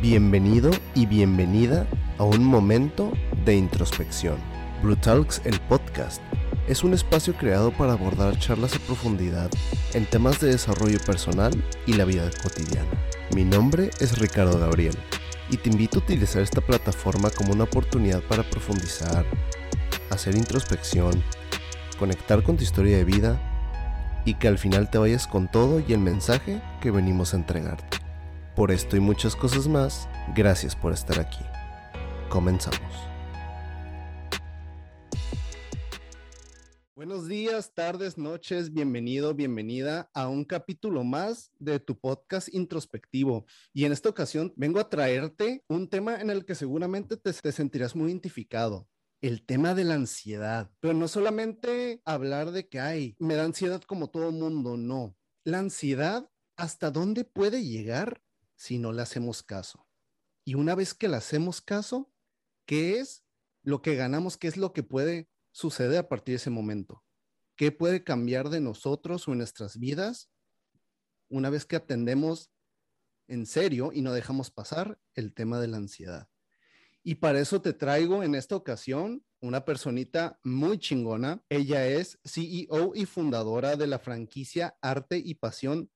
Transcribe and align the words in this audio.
Bienvenido 0.00 0.70
y 0.94 1.04
bienvenida 1.04 1.86
a 2.16 2.24
un 2.24 2.42
momento 2.42 3.12
de 3.44 3.54
introspección. 3.54 4.38
Brutalks, 4.82 5.42
el 5.44 5.60
podcast, 5.60 6.22
es 6.66 6.82
un 6.82 6.94
espacio 6.94 7.34
creado 7.34 7.70
para 7.70 7.92
abordar 7.92 8.38
charlas 8.38 8.74
a 8.74 8.78
profundidad 8.78 9.50
en 9.92 10.06
temas 10.06 10.40
de 10.40 10.52
desarrollo 10.52 10.98
personal 11.04 11.52
y 11.84 11.92
la 11.92 12.06
vida 12.06 12.30
cotidiana. 12.42 12.88
Mi 13.34 13.44
nombre 13.44 13.90
es 14.00 14.18
Ricardo 14.18 14.58
Gabriel 14.58 14.96
y 15.50 15.58
te 15.58 15.68
invito 15.68 15.98
a 15.98 16.02
utilizar 16.02 16.40
esta 16.40 16.62
plataforma 16.62 17.28
como 17.28 17.52
una 17.52 17.64
oportunidad 17.64 18.22
para 18.22 18.48
profundizar, 18.48 19.26
hacer 20.08 20.34
introspección, 20.34 21.22
conectar 21.98 22.42
con 22.42 22.56
tu 22.56 22.62
historia 22.62 22.96
de 22.96 23.04
vida 23.04 24.22
y 24.24 24.32
que 24.32 24.48
al 24.48 24.56
final 24.56 24.88
te 24.88 24.96
vayas 24.96 25.26
con 25.26 25.46
todo 25.46 25.82
y 25.86 25.92
el 25.92 26.00
mensaje 26.00 26.62
que 26.80 26.90
venimos 26.90 27.34
a 27.34 27.36
entregarte. 27.36 27.99
Por 28.56 28.72
esto 28.72 28.96
y 28.96 29.00
muchas 29.00 29.36
cosas 29.36 29.68
más, 29.68 30.08
gracias 30.34 30.74
por 30.74 30.92
estar 30.92 31.20
aquí. 31.20 31.44
Comenzamos. 32.28 32.80
Buenos 36.96 37.28
días, 37.28 37.72
tardes, 37.72 38.18
noches, 38.18 38.72
bienvenido, 38.72 39.34
bienvenida 39.34 40.10
a 40.12 40.28
un 40.28 40.44
capítulo 40.44 41.04
más 41.04 41.52
de 41.58 41.78
tu 41.78 41.98
podcast 41.98 42.52
introspectivo. 42.52 43.46
Y 43.72 43.84
en 43.84 43.92
esta 43.92 44.08
ocasión 44.08 44.52
vengo 44.56 44.80
a 44.80 44.90
traerte 44.90 45.64
un 45.68 45.88
tema 45.88 46.20
en 46.20 46.28
el 46.28 46.44
que 46.44 46.56
seguramente 46.56 47.16
te, 47.16 47.32
sentirás 47.52 47.94
muy 47.94 48.08
identificado 48.10 48.88
el 49.22 49.46
tema 49.46 49.74
de 49.74 49.84
la 49.84 49.94
ansiedad, 49.94 50.70
pero 50.80 50.92
no 50.92 51.06
solamente 51.06 52.02
hablar 52.04 52.50
de 52.50 52.68
que, 52.68 52.80
ay, 52.80 53.16
me 53.18 53.34
da 53.34 53.44
ansiedad 53.44 53.80
como 53.82 54.10
todo 54.10 54.32
mundo, 54.32 54.76
no. 54.76 55.16
La 55.44 55.58
ansiedad, 55.58 56.28
¿hasta 56.56 56.90
dónde 56.90 57.24
puede 57.24 57.64
llegar 57.64 58.20
si 58.60 58.78
no 58.78 58.92
le 58.92 59.00
hacemos 59.00 59.42
caso. 59.42 59.88
Y 60.44 60.54
una 60.54 60.74
vez 60.74 60.92
que 60.92 61.08
le 61.08 61.16
hacemos 61.16 61.62
caso, 61.62 62.12
¿qué 62.66 62.98
es 62.98 63.24
lo 63.62 63.80
que 63.80 63.96
ganamos? 63.96 64.36
¿Qué 64.36 64.48
es 64.48 64.58
lo 64.58 64.74
que 64.74 64.82
puede 64.82 65.30
suceder 65.50 65.96
a 65.96 66.08
partir 66.10 66.34
de 66.34 66.36
ese 66.36 66.50
momento? 66.50 67.02
¿Qué 67.56 67.72
puede 67.72 68.04
cambiar 68.04 68.50
de 68.50 68.60
nosotros 68.60 69.26
o 69.26 69.34
nuestras 69.34 69.78
vidas 69.78 70.30
una 71.30 71.48
vez 71.48 71.64
que 71.64 71.76
atendemos 71.76 72.50
en 73.28 73.46
serio 73.46 73.92
y 73.94 74.02
no 74.02 74.12
dejamos 74.12 74.50
pasar 74.50 75.00
el 75.14 75.32
tema 75.32 75.58
de 75.58 75.68
la 75.68 75.78
ansiedad? 75.78 76.28
Y 77.02 77.14
para 77.14 77.40
eso 77.40 77.62
te 77.62 77.72
traigo 77.72 78.22
en 78.22 78.34
esta 78.34 78.56
ocasión 78.56 79.24
una 79.40 79.64
personita 79.64 80.38
muy 80.44 80.76
chingona. 80.76 81.42
Ella 81.48 81.86
es 81.86 82.18
CEO 82.26 82.92
y 82.94 83.06
fundadora 83.06 83.76
de 83.76 83.86
la 83.86 83.98
franquicia 83.98 84.76
Arte 84.82 85.16
y 85.16 85.36
Pasión 85.36 85.90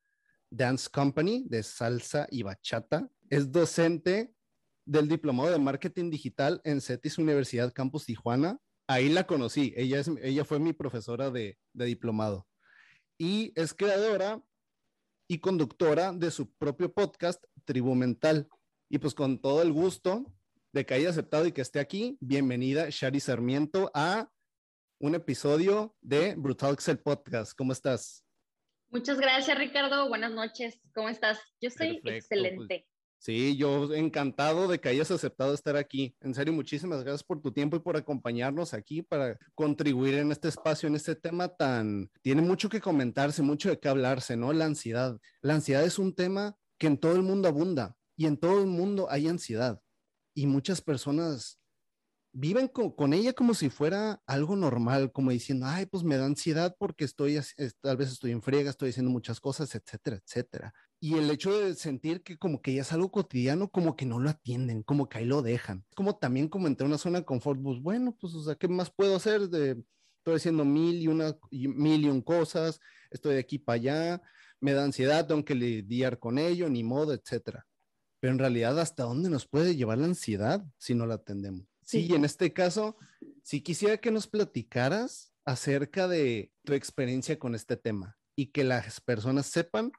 Dance 0.55 0.89
Company 0.89 1.45
de 1.49 1.63
salsa 1.63 2.29
y 2.31 2.43
bachata. 2.43 3.09
Es 3.29 3.51
docente 3.51 4.33
del 4.87 5.09
Diplomado 5.09 5.51
de 5.51 5.59
Marketing 5.59 6.11
Digital 6.11 6.61
en 6.65 6.81
CETIS 6.81 7.19
Universidad 7.19 7.73
Campus 7.73 8.07
Tijuana. 8.07 8.59
Ahí 8.87 9.09
la 9.09 9.27
conocí. 9.27 9.73
Ella, 9.77 9.99
es, 9.99 10.11
ella 10.23 10.45
fue 10.45 10.61
mi 10.61 10.73
profesora 10.73 11.31
de, 11.31 11.59
diplomado. 11.73 12.47
Y 13.19 13.53
es 13.57 13.75
creadora 13.75 14.43
y 15.27 15.39
conductora 15.39 16.13
de 16.13 16.31
su 16.31 16.53
propio 16.53 16.93
podcast, 16.93 17.43
Tribu 17.65 17.95
Mental. 17.95 18.49
Y 18.89 18.99
pues 18.99 19.15
con 19.15 19.41
todo 19.41 19.63
el 19.63 19.73
gusto 19.73 20.33
de 20.73 20.87
que 20.87 20.95
haya 20.95 21.11
aceptado 21.11 21.47
y 21.47 21.53
que 21.53 21.63
esté 21.63 21.81
aquí, 21.81 22.17
bienvenida 22.21 22.89
Shari 22.91 23.21
Sarmiento 23.21 23.91
a 23.95 24.31
un 25.01 25.15
episodio 25.15 25.97
de 26.01 26.35
Brutal 26.37 26.75
Excel 26.75 26.99
Podcast. 26.99 27.55
¿Cómo 27.57 27.73
estás? 27.73 28.24
Muchas 28.95 29.19
gracias, 29.19 29.59
Ricardo. 29.59 30.09
Buenas 30.09 30.31
noches. 30.31 30.79
¿Cómo 30.95 31.09
estás? 31.09 31.41
Yo 31.61 31.67
estoy 31.67 32.01
pues, 32.01 32.15
excelente. 32.15 32.87
sí, 33.19 33.57
yo 33.57 33.93
encantado 33.93 34.69
de 34.69 34.79
que 34.79 34.89
hayas 34.89 35.11
aceptado 35.11 35.53
estar 35.53 35.77
aquí. 35.77 36.15
En 36.21 36.33
serio, 36.33 36.53
muchísimas 36.53 37.03
gracias 37.03 37.25
por 37.25 37.43
tu 37.43 37.51
tiempo 37.51 37.77
y 37.77 37.81
por 37.81 37.97
acompañarnos 37.97 38.73
aquí 38.73 39.03
para 39.03 39.37
contribuir 39.57 40.15
en 40.15 40.31
este 40.31 40.47
espacio, 40.47 40.87
en 40.87 40.95
este 40.95 41.17
tema 41.17 41.49
tan... 41.49 42.09
Tiene 42.23 42.43
mucho 42.43 42.69
que 42.69 42.81
comentarse, 42.81 43.43
mucho 43.43 43.69
de 43.69 43.81
qué 43.81 43.89
hablarse, 43.89 44.37
¿no? 44.37 44.53
La 44.53 44.67
ansiedad. 44.67 45.19
La 45.41 45.55
ansiedad 45.55 45.83
es 45.83 45.99
un 45.99 46.15
tema 46.15 46.57
que 46.79 46.87
en 46.87 46.97
todo 46.97 47.17
el 47.17 47.23
mundo 47.23 47.49
abunda 47.49 47.97
y 48.17 48.27
en 48.27 48.37
todo 48.37 48.61
el 48.61 48.69
mundo 48.69 49.09
hay 49.11 49.27
ansiedad. 49.27 49.81
Y 50.35 50.47
muchas 50.47 50.81
personas 50.81 51.59
viven 52.35 52.67
con, 52.69 53.13
ella 53.13 53.33
como 53.33 53.55
si 53.55 53.71
fuera 53.71 54.21
algo 54.27 54.57
normal, 54.57 55.13
como 55.13 55.31
diciendo, 55.31 55.67
ay, 55.67 55.87
pues 55.87 56.03
me 56.03 56.17
da 56.17 56.27
ansiedad 56.27 56.75
porque 56.79 57.05
estoy, 57.05 57.39
tal 57.81 57.97
vez 57.97 58.11
estoy 58.11 58.33
en 58.33 58.43
friega, 58.43 58.71
estoy 58.71 58.91
haciendo 58.91 59.13
muchas 59.13 59.41
cosas, 59.41 59.75
etcétera, 59.75 60.17
etcétera. 60.17 60.75
Y 61.01 61.15
el 61.15 61.31
hecho 61.31 61.57
de 61.57 61.75
sentir 61.75 62.23
que 62.23 62.37
como 62.37 62.61
que 62.61 62.75
ya 62.75 62.83
es 62.83 62.93
algo 62.93 63.11
cotidiano, 63.11 63.71
como 63.71 63.95
que 63.95 64.05
no 64.05 64.19
lo 64.19 64.31
atienden, 64.31 64.83
como 64.83 65.09
que 65.09 65.19
ahí 65.19 65.25
lo 65.25 65.43
dejan. 65.43 65.85
Como 65.95 66.17
también 66.17 66.49
como 66.49 66.67
entre 66.67 66.87
una 66.87 66.99
zona 66.99 67.21
de 67.21 67.25
confort, 67.25 67.63
pues 67.63 67.81
bueno, 67.81 68.17
pues 68.21 68.35
o 68.35 68.43
sea, 68.43 68.57
¿qué 68.57 68.67
más 68.67 68.91
puedo 68.91 69.15
hacer? 69.15 69.49
De, 69.49 69.83
estoy 70.19 70.35
haciendo 70.35 70.65
mil 70.65 71.01
y 71.01 71.07
una, 71.07 71.37
mil 71.53 72.05
y 72.05 72.09
un 72.09 72.21
cosas, 72.21 72.81
estoy 73.11 73.35
de 73.35 73.41
aquí 73.41 73.59
para 73.59 73.77
allá, 73.77 74.23
me 74.61 74.73
da 74.73 74.83
ansiedad, 74.83 75.27
tengo 75.27 75.45
que 75.45 75.55
lidiar 75.55 76.19
con 76.19 76.39
ello, 76.39 76.69
ni 76.69 76.83
modo, 76.83 77.13
etcétera. 77.13 77.65
Pero 78.19 78.33
en 78.33 78.39
realidad, 78.41 78.79
¿hasta 78.81 79.05
dónde 79.05 79.31
nos 79.31 79.47
puede 79.47 79.77
llevar 79.77 79.99
la 79.99 80.07
ansiedad 80.07 80.65
si 80.79 80.95
no 80.95 81.07
la 81.07 81.15
atendemos? 81.15 81.74
Sí, 81.85 82.15
en 82.15 82.25
este 82.25 82.53
caso, 82.53 82.97
si 83.43 83.61
quisiera 83.61 83.99
que 83.99 84.11
nos 84.11 84.27
platicaras 84.27 85.33
acerca 85.45 86.09
de 86.09 86.53
tu 86.65 86.73
experiencia 86.73 87.39
con 87.39 87.55
este 87.55 87.77
tema 87.77 88.17
y 88.37 88.47
que 88.47 88.65
las 88.65 89.01
personas 89.01 89.47
sepan 89.47 89.93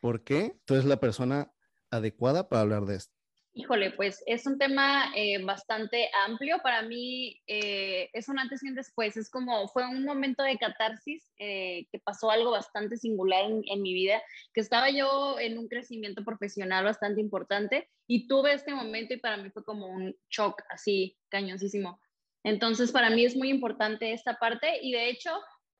por 0.00 0.22
qué 0.22 0.58
tú 0.64 0.74
eres 0.74 0.86
la 0.86 1.00
persona 1.00 1.52
adecuada 1.90 2.48
para 2.48 2.62
hablar 2.62 2.84
de 2.86 2.96
esto. 2.96 3.17
Híjole, 3.58 3.90
pues 3.90 4.22
es 4.26 4.46
un 4.46 4.56
tema 4.56 5.10
eh, 5.16 5.42
bastante 5.42 6.08
amplio. 6.24 6.60
Para 6.62 6.82
mí 6.82 7.42
eh, 7.48 8.08
es 8.12 8.28
un 8.28 8.38
antes 8.38 8.62
y 8.62 8.68
un 8.68 8.76
después. 8.76 9.16
Es 9.16 9.28
como, 9.28 9.66
fue 9.66 9.84
un 9.84 10.04
momento 10.04 10.44
de 10.44 10.56
catarsis 10.56 11.32
eh, 11.40 11.88
que 11.90 11.98
pasó 11.98 12.30
algo 12.30 12.52
bastante 12.52 12.96
singular 12.96 13.46
en, 13.50 13.82
mi 13.82 13.94
vida, 13.94 14.22
que 14.54 14.60
estaba 14.60 14.90
yo 14.90 15.40
en 15.40 15.58
un 15.58 15.66
crecimiento 15.66 16.24
profesional 16.24 16.84
bastante 16.84 17.20
importante 17.20 17.90
y 18.06 18.28
tuve 18.28 18.52
este 18.52 18.72
momento 18.72 19.14
y 19.14 19.18
para 19.18 19.38
mí 19.38 19.50
fue 19.50 19.64
como 19.64 19.88
un 19.88 20.14
shock 20.30 20.62
así 20.70 21.18
cañoncísimo. 21.28 22.00
Entonces, 22.44 22.92
para 22.92 23.10
mí 23.10 23.24
es 23.24 23.34
muy 23.34 23.50
importante 23.50 24.12
esta 24.12 24.38
parte 24.38 24.78
y 24.80 24.92
de 24.92 25.10
hecho, 25.10 25.32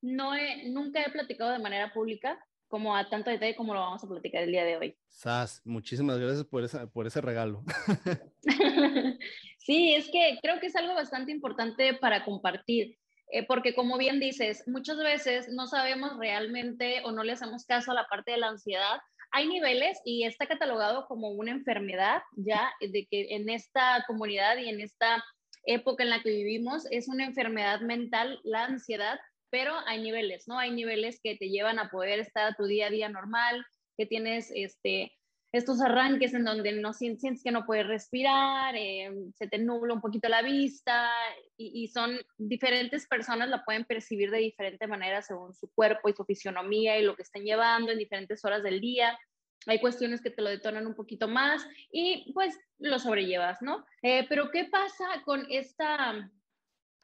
no 0.03 0.33
nunca 0.67 1.05
he 1.05 1.13
platicado 1.13 1.53
de 1.53 1.61
manera 1.61 1.93
pública 1.93 2.45
como 2.69 2.95
a 2.95 3.09
tanto 3.09 3.31
detalle 3.31 3.57
como 3.57 3.75
lo 3.75 3.81
vamos 3.81 4.05
a 4.05 4.09
platicar 4.09 4.43
el 4.43 4.53
día 4.53 4.65
de 4.65 4.77
hoy. 4.77 4.97
Sas, 5.09 5.63
muchísimas 5.65 6.19
gracias 6.19 6.45
por, 6.45 6.63
esa, 6.63 6.87
por 6.87 7.07
ese 7.07 7.21
regalo. 7.21 7.65
sí, 9.59 9.95
es 9.95 10.09
que 10.11 10.39
creo 10.43 10.61
que 10.61 10.67
es 10.67 10.77
algo 10.77 10.95
bastante 10.95 11.33
importante 11.33 11.95
para 11.95 12.25
compartir, 12.25 12.99
eh, 13.33 13.47
porque 13.47 13.75
como 13.75 13.99
bien 13.99 14.21
dices, 14.21 14.63
muchas 14.67 14.99
veces 14.99 15.49
no 15.49 15.67
sabemos 15.67 16.19
realmente 16.19 17.03
o 17.05 17.13
no 17.13 17.25
le 17.25 17.33
hacemos 17.33 17.65
caso 17.65 17.91
a 17.91 17.95
la 17.95 18.07
parte 18.07 18.33
de 18.33 18.39
la 18.39 18.49
ansiedad. 18.49 19.01
Hay 19.33 19.47
niveles 19.47 20.01
y 20.05 20.25
está 20.25 20.47
catalogado 20.47 21.07
como 21.07 21.31
una 21.31 21.51
enfermedad 21.51 22.23
ya 22.37 22.71
de 22.81 23.07
que 23.11 23.35
en 23.35 23.51
esta 23.51 24.05
comunidad 24.07 24.57
y 24.57 24.69
en 24.69 24.81
esta 24.81 25.23
época 25.65 26.03
en 26.03 26.11
la 26.11 26.23
que 26.23 26.31
vivimos 26.31 26.87
es 26.91 27.09
una 27.09 27.27
enfermedad 27.27 27.81
mental, 27.81 28.41
la 28.43 28.65
ansiedad, 28.65 29.19
pero 29.51 29.75
hay 29.87 30.01
niveles, 30.03 30.49
¿no? 30.49 30.59
Hay 30.59 30.71
niveles 30.71 31.21
que 31.23 31.37
te 31.37 31.49
llevan 31.49 31.79
a 31.79 31.91
poder 31.91 32.21
estar 32.21 32.45
a 32.45 32.55
tu 32.55 32.65
día 32.65 32.87
a 32.87 32.91
día 32.91 33.09
normal, 33.09 33.65
que 33.97 34.07
tienes 34.07 34.51
este, 34.55 35.13
estos 35.53 35.81
arranques 35.81 36.35
en 36.35 36.45
donde 36.45 36.73
no 36.73 36.93
sientes 36.93 37.43
que 37.43 37.51
no 37.51 37.65
puedes 37.65 37.87
respirar, 37.87 38.77
eh, 38.77 39.11
se 39.35 39.49
te 39.49 39.59
nubla 39.59 39.95
un 39.95 40.01
poquito 40.01 40.29
la 40.29 40.43
vista 40.43 41.11
y, 41.57 41.83
y, 41.83 41.89
son 41.89 42.19
diferentes 42.37 43.07
personas 43.07 43.49
la 43.49 43.65
pueden 43.65 43.85
percibir 43.85 44.31
de 44.31 44.39
diferente 44.39 44.87
manera 44.87 45.23
según 45.23 45.55
su 45.55 45.71
cuerpo 45.73 46.09
y 46.09 46.13
su 46.13 46.25
fisionomía 46.25 46.99
y 46.99 47.05
lo 47.05 47.17
que 47.17 47.23
están 47.23 47.45
llevando 47.45 47.93
en 47.93 47.99
diferentes 47.99 48.45
horas 48.45 48.63
del 48.63 48.81
día. 48.81 49.19
Hay 49.67 49.81
cuestiones 49.81 50.21
que 50.21 50.31
te 50.31 50.43
lo 50.43 50.51
detonan 50.51 50.87
un 50.87 50.95
poquito 50.95 51.29
más 51.29 51.67
y 51.91 52.31
pues 52.33 52.59
lo 52.79 52.99
sobrellevas, 52.99 53.61
¿no? 53.63 53.85
Eh, 54.03 54.27
pero 54.29 54.51
¿qué 54.51 54.67
pasa 54.67 55.07
con 55.25 55.47
esta 55.51 56.31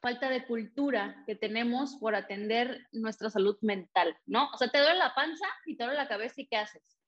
falta 0.05 0.29
de 0.29 0.45
cultura 0.45 1.23
que 1.25 1.35
tenemos 1.35 1.95
por 1.95 2.13
atender 2.13 2.87
nuestra 2.91 3.31
salud 3.31 3.57
mental, 3.61 4.15
¿no? 4.27 4.51
O 4.53 4.57
sea, 4.59 4.67
te 4.67 4.77
duele 4.77 4.99
la 4.99 5.15
panza 5.15 5.47
y 5.65 5.75
te 5.75 5.83
duele 5.83 5.97
la 5.97 6.07
cabeza 6.07 6.35
y 6.37 6.45
¿qué 6.45 6.57
haces? 6.57 6.99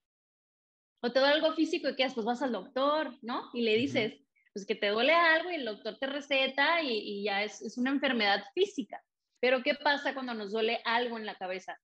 O 1.03 1.11
te 1.11 1.19
duele 1.19 1.35
algo 1.35 1.53
físico 1.53 1.87
y 1.87 1.95
¿qué 1.95 2.05
haces? 2.05 2.15
Pues 2.15 2.25
vas 2.25 2.41
al 2.41 2.53
doctor, 2.53 3.15
¿no? 3.21 3.51
Y 3.53 3.61
le 3.61 3.75
dices, 3.75 4.15
pues 4.51 4.65
que 4.65 4.73
te 4.73 4.87
duele 4.87 5.13
algo 5.13 5.51
y 5.51 5.55
el 5.55 5.65
doctor 5.65 5.99
te 5.99 6.07
receta 6.07 6.81
y, 6.81 7.23
ya 7.23 7.43
es, 7.43 7.61
es, 7.61 7.77
una 7.77 7.91
enfermedad 7.91 8.43
física. 8.55 8.99
Pero 9.39 9.61
¿qué 9.61 9.75
pasa 9.75 10.15
cuando 10.15 10.33
nos 10.33 10.51
duele 10.51 10.81
algo 10.83 11.19
en 11.19 11.27
la 11.27 11.35
cabeza? 11.35 11.77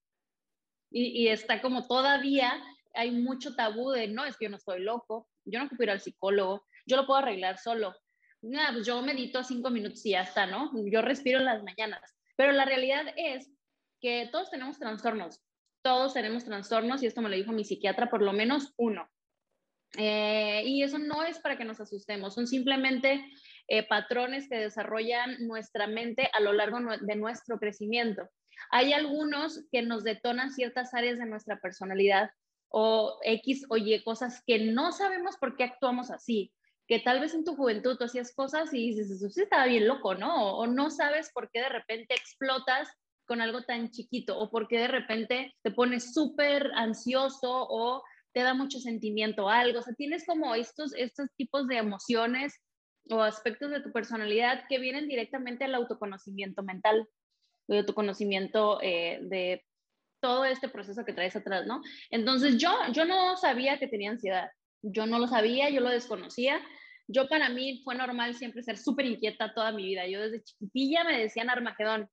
Y, 0.90 1.22
y 1.22 1.28
está 1.28 1.62
como 1.62 1.86
todavía 1.86 2.60
hay 2.92 3.12
mucho 3.12 3.54
tabú 3.54 3.92
de, 3.92 4.08
no, 4.08 4.24
es 4.24 4.36
que 4.36 4.46
yo 4.46 4.50
no 4.50 4.56
estoy 4.56 4.80
loco, 4.80 5.28
yo 5.44 5.60
no 5.60 5.68
puedo 5.68 5.84
ir 5.84 5.90
al 5.90 6.00
psicólogo, 6.00 6.66
yo 6.86 6.96
lo 6.96 7.06
puedo 7.06 7.20
arreglar 7.20 7.58
solo 7.58 7.94
nada, 8.50 8.72
pues 8.72 8.86
yo 8.86 9.00
medito 9.02 9.42
cinco 9.42 9.70
minutos 9.70 10.04
y 10.06 10.10
ya 10.10 10.22
está, 10.22 10.46
¿no? 10.46 10.70
Yo 10.90 11.02
respiro 11.02 11.38
en 11.38 11.46
las 11.46 11.62
mañanas. 11.62 12.14
Pero 12.36 12.52
la 12.52 12.64
realidad 12.64 13.06
es 13.16 13.50
que 14.00 14.28
todos 14.30 14.50
tenemos 14.50 14.78
trastornos, 14.78 15.40
todos 15.82 16.14
tenemos 16.14 16.44
trastornos 16.44 17.02
y 17.02 17.06
esto 17.06 17.22
me 17.22 17.28
lo 17.28 17.36
dijo 17.36 17.52
mi 17.52 17.64
psiquiatra, 17.64 18.10
por 18.10 18.22
lo 18.22 18.32
menos 18.32 18.72
uno. 18.76 19.08
Eh, 19.96 20.62
y 20.66 20.82
eso 20.82 20.98
no 20.98 21.22
es 21.22 21.38
para 21.38 21.56
que 21.56 21.64
nos 21.64 21.80
asustemos, 21.80 22.34
son 22.34 22.48
simplemente 22.48 23.24
eh, 23.68 23.86
patrones 23.86 24.48
que 24.48 24.56
desarrollan 24.58 25.46
nuestra 25.46 25.86
mente 25.86 26.28
a 26.32 26.40
lo 26.40 26.52
largo 26.52 26.78
de 27.00 27.16
nuestro 27.16 27.58
crecimiento. 27.58 28.28
Hay 28.70 28.92
algunos 28.92 29.64
que 29.70 29.82
nos 29.82 30.02
detonan 30.02 30.50
ciertas 30.50 30.94
áreas 30.94 31.18
de 31.18 31.26
nuestra 31.26 31.60
personalidad 31.60 32.30
o 32.68 33.18
X 33.22 33.66
o 33.68 33.76
Y 33.76 34.02
cosas 34.02 34.42
que 34.46 34.58
no 34.58 34.90
sabemos 34.90 35.36
por 35.36 35.56
qué 35.56 35.64
actuamos 35.64 36.10
así, 36.10 36.52
que 36.86 36.98
tal 36.98 37.20
vez 37.20 37.34
en 37.34 37.44
tu 37.44 37.56
juventud 37.56 37.96
tú 37.96 38.04
hacías 38.04 38.34
cosas 38.34 38.72
y 38.74 38.90
dices, 38.90 39.10
eso 39.10 39.42
estaba 39.42 39.66
bien 39.66 39.88
loco, 39.88 40.14
¿no? 40.14 40.58
O, 40.58 40.66
no 40.66 40.90
sabes 40.90 41.30
por 41.32 41.50
qué 41.50 41.60
de 41.60 41.68
repente 41.68 42.14
explotas 42.14 42.88
con 43.26 43.40
algo 43.40 43.62
tan 43.62 43.90
chiquito 43.90 44.38
o 44.38 44.50
por 44.50 44.68
qué 44.68 44.78
de 44.78 44.88
repente 44.88 45.54
te 45.62 45.70
pones 45.70 46.12
súper 46.12 46.70
ansioso 46.74 47.66
o 47.70 48.02
te 48.34 48.40
da 48.40 48.52
mucho 48.52 48.80
sentimiento 48.80 49.48
algo. 49.48 49.78
O 49.78 49.82
sea, 49.82 49.94
tienes 49.94 50.26
como 50.26 50.54
estos, 50.54 50.94
estos 50.94 51.28
tipos 51.36 51.66
de 51.68 51.78
emociones 51.78 52.60
o 53.08 53.22
aspectos 53.22 53.70
de 53.70 53.80
tu 53.80 53.92
personalidad 53.92 54.64
que 54.68 54.78
vienen 54.78 55.08
directamente 55.08 55.64
al 55.64 55.74
autoconocimiento 55.74 56.62
mental, 56.62 57.08
de 57.66 57.78
autoconocimiento 57.78 58.78
eh, 58.82 59.20
de 59.22 59.64
todo 60.20 60.44
este 60.44 60.68
proceso 60.68 61.04
que 61.04 61.12
traes 61.12 61.36
atrás, 61.36 61.66
¿no? 61.66 61.82
Entonces 62.10 62.58
yo, 62.58 62.70
yo 62.92 63.04
no 63.04 63.36
sabía 63.36 63.78
que 63.78 63.88
tenía 63.88 64.10
ansiedad, 64.10 64.50
yo 64.84 65.06
no 65.06 65.18
lo 65.18 65.26
sabía, 65.26 65.70
yo 65.70 65.80
lo 65.80 65.90
desconocía. 65.90 66.60
Yo 67.06 67.28
para 67.28 67.48
mí 67.48 67.82
fue 67.84 67.94
normal 67.94 68.34
siempre 68.34 68.62
ser 68.62 68.78
súper 68.78 69.06
inquieta 69.06 69.52
toda 69.54 69.72
mi 69.72 69.84
vida. 69.84 70.06
Yo 70.06 70.20
desde 70.20 70.42
chiquitilla 70.42 71.04
me 71.04 71.18
decían 71.18 71.50
Armagedón, 71.50 72.08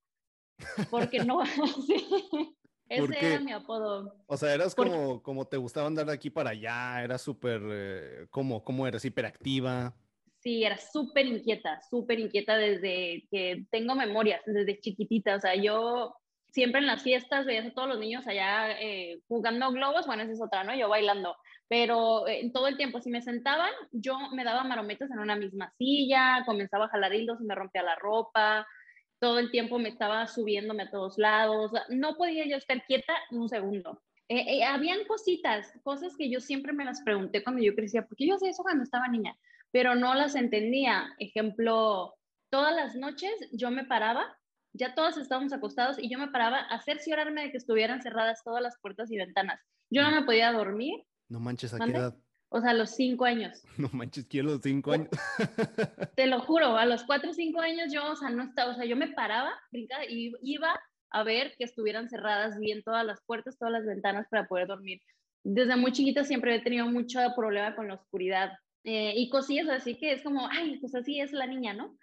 porque 0.90 1.20
no, 1.20 1.42
ese 2.90 3.26
era 3.26 3.40
mi 3.40 3.52
apodo. 3.52 4.14
O 4.28 4.38
sea, 4.38 4.54
eras 4.54 4.76
como, 4.76 5.22
como 5.22 5.46
te 5.46 5.58
gustaba 5.58 5.88
andar 5.88 6.06
de 6.06 6.14
aquí 6.14 6.30
para 6.30 6.52
allá, 6.52 7.04
era 7.04 7.18
súper, 7.18 7.62
eh, 7.64 8.28
¿cómo, 8.30 8.64
¿cómo 8.64 8.86
eras? 8.86 9.06
¿Hiperactiva? 9.06 9.96
Sí, 10.40 10.64
era 10.64 10.78
súper 10.78 11.28
inquieta, 11.28 11.80
súper 11.90 12.20
inquieta 12.20 12.58
desde 12.58 13.28
que 13.30 13.66
tengo 13.70 13.96
memorias, 13.96 14.42
desde 14.46 14.80
chiquitita. 14.80 15.36
O 15.36 15.40
sea, 15.40 15.56
yo 15.56 16.16
siempre 16.52 16.80
en 16.80 16.88
las 16.88 17.04
fiestas 17.04 17.46
veías 17.46 17.66
a 17.66 17.74
todos 17.74 17.90
los 17.90 18.00
niños 18.00 18.28
allá 18.28 18.80
eh, 18.80 19.22
jugando 19.28 19.72
globos, 19.72 20.06
bueno, 20.06 20.24
esa 20.24 20.34
es 20.34 20.42
otra, 20.42 20.64
¿no? 20.64 20.76
Yo 20.76 20.90
bailando, 20.90 21.36
pero 21.68 22.28
eh, 22.28 22.50
todo 22.54 22.68
el 22.68 22.78
tiempo, 22.78 23.02
si 23.02 23.10
me 23.10 23.22
sentaban, 23.22 23.72
yo 23.92 24.18
me 24.34 24.44
daba 24.44 24.64
marometas 24.64 25.10
en 25.12 25.20
una 25.20 25.36
misma 25.36 25.74
silla, 25.78 26.44
comenzaba 26.46 26.86
a 26.86 26.90
jalar 26.90 27.14
hilos 27.14 27.40
y 27.42 27.46
me 27.46 27.56
rompía 27.56 27.84
la 27.84 27.96
ropa, 27.96 28.68
todo 29.20 29.40
el 29.40 29.52
tiempo 29.52 29.80
me 29.80 29.90
estaba 29.90 30.28
subiéndome 30.28 30.84
a 30.84 30.92
todos 30.92 31.18
lados, 31.18 31.72
no 31.90 32.16
podía 32.16 32.46
yo 32.48 32.58
estar 32.58 32.86
quieta 32.86 33.14
un 33.32 33.50
segundo. 33.50 34.02
Eh, 34.30 34.64
habían 34.64 35.04
cositas, 35.08 35.74
cosas 35.84 36.16
que 36.18 36.30
yo 36.30 36.40
siempre 36.40 36.72
me 36.72 36.86
las 36.86 37.02
pregunté 37.02 37.44
cuando 37.44 37.62
yo 37.62 37.76
crecía, 37.76 38.06
porque 38.06 38.26
yo 38.26 38.36
hacía 38.36 38.50
eso 38.50 38.64
cuando 38.64 38.84
estaba 38.84 39.08
niña 39.10 39.36
pero 39.72 39.96
no 39.96 40.14
las 40.14 40.36
entendía. 40.36 41.16
Ejemplo, 41.18 42.16
todas 42.50 42.76
las 42.76 42.96
noches 42.96 43.32
yo 43.52 43.72
me 43.72 43.86
paraba, 43.86 44.38
ya 44.74 44.96
todos 44.96 45.18
estábamos 45.18 45.54
acostados 45.54 45.98
y 46.00 46.10
yo 46.10 46.18
me 46.18 46.30
paraba 46.30 46.60
a 46.60 46.82
cerciorarme 46.82 47.44
de 47.44 47.52
que 47.52 47.58
estuvieran 47.58 48.02
cerradas 48.02 48.44
todas 48.44 48.62
las 48.62 48.78
puertas 48.82 49.12
y 49.12 49.18
ventanas. 49.18 49.60
Yo 49.90 50.02
no 50.04 50.12
me 50.12 50.24
podía 50.24 50.52
dormir. 50.52 51.04
No 51.30 51.40
manches, 51.40 51.74
¿a 51.74 51.80
qué 51.80 51.92
edad? 51.92 52.18
O 52.50 52.60
sea, 52.60 52.72
a 52.72 52.74
los 52.74 52.92
cinco 52.92 53.26
años. 53.26 53.64
No 53.78 53.90
manches, 53.94 54.26
quiero 54.28 54.50
los 54.50 54.62
cinco 54.62 54.92
años. 54.92 55.10
Te 56.16 56.28
lo 56.28 56.42
juro, 56.42 56.78
a 56.78 56.86
los 56.86 57.04
cuatro 57.04 57.32
o 57.32 57.34
cinco 57.34 57.62
años 57.62 57.92
yo, 57.94 58.12
o 58.12 58.16
sea, 58.16 58.30
no 58.30 58.44
estaba, 58.44 58.72
o 58.72 58.76
sea, 58.76 58.86
yo 58.86 58.96
me 58.96 59.08
paraba, 59.10 59.54
brincaba 59.72 60.06
y 60.06 60.34
iba 60.42 60.80
a 61.12 61.24
ver 61.24 61.54
que 61.58 61.66
estuvieran 61.66 62.10
cerradas 62.10 62.58
bien 62.60 62.84
todas 62.84 63.06
las 63.06 63.22
puertas, 63.26 63.58
todas 63.58 63.74
las 63.74 63.86
ventanas 63.86 64.28
para 64.30 64.48
poder 64.48 64.68
dormir. 64.68 65.02
Desde 65.44 65.76
muy 65.76 65.92
chiquita 65.92 66.24
siempre 66.24 66.56
he 66.56 66.62
tenido 66.62 66.88
mucho 66.88 67.20
problema 67.36 67.76
con 67.76 67.88
la 67.88 67.96
oscuridad. 67.96 68.52
Eh, 68.84 69.14
y 69.16 69.30
cosillas 69.30 69.70
así 69.70 69.98
que 69.98 70.14
es 70.14 70.24
como, 70.24 70.48
ay, 70.50 70.80
pues 70.80 70.96
así 70.96 71.20
es 71.20 71.32
la 71.34 71.48
niña, 71.48 71.74
¿no? 71.74 71.98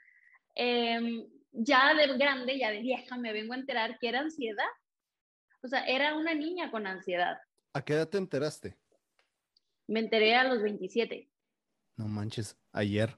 Em, 0.55 1.25
ya 1.59 1.95
de 1.95 2.17
grande, 2.17 2.59
ya 2.59 2.71
de 2.71 2.81
vieja, 2.81 3.17
me 3.17 3.33
vengo 3.33 3.53
a 3.53 3.57
enterar 3.57 3.99
que 3.99 4.09
era 4.09 4.21
ansiedad. 4.21 4.69
O 5.63 5.69
sea, 5.69 5.85
era 5.87 6.15
una 6.15 6.35
niña 6.35 6.71
con 6.71 6.87
ansiedad. 6.87 7.39
¿A 7.73 7.83
qué 7.83 7.95
edad 7.95 8.09
te 8.09 8.19
enteraste? 8.19 8.77
Me 9.87 10.01
enteré 10.01 10.37
a 10.37 10.45
los 10.45 10.63
27. 10.63 11.29
No 11.97 12.07
manches, 12.07 12.57
ayer. 12.73 13.17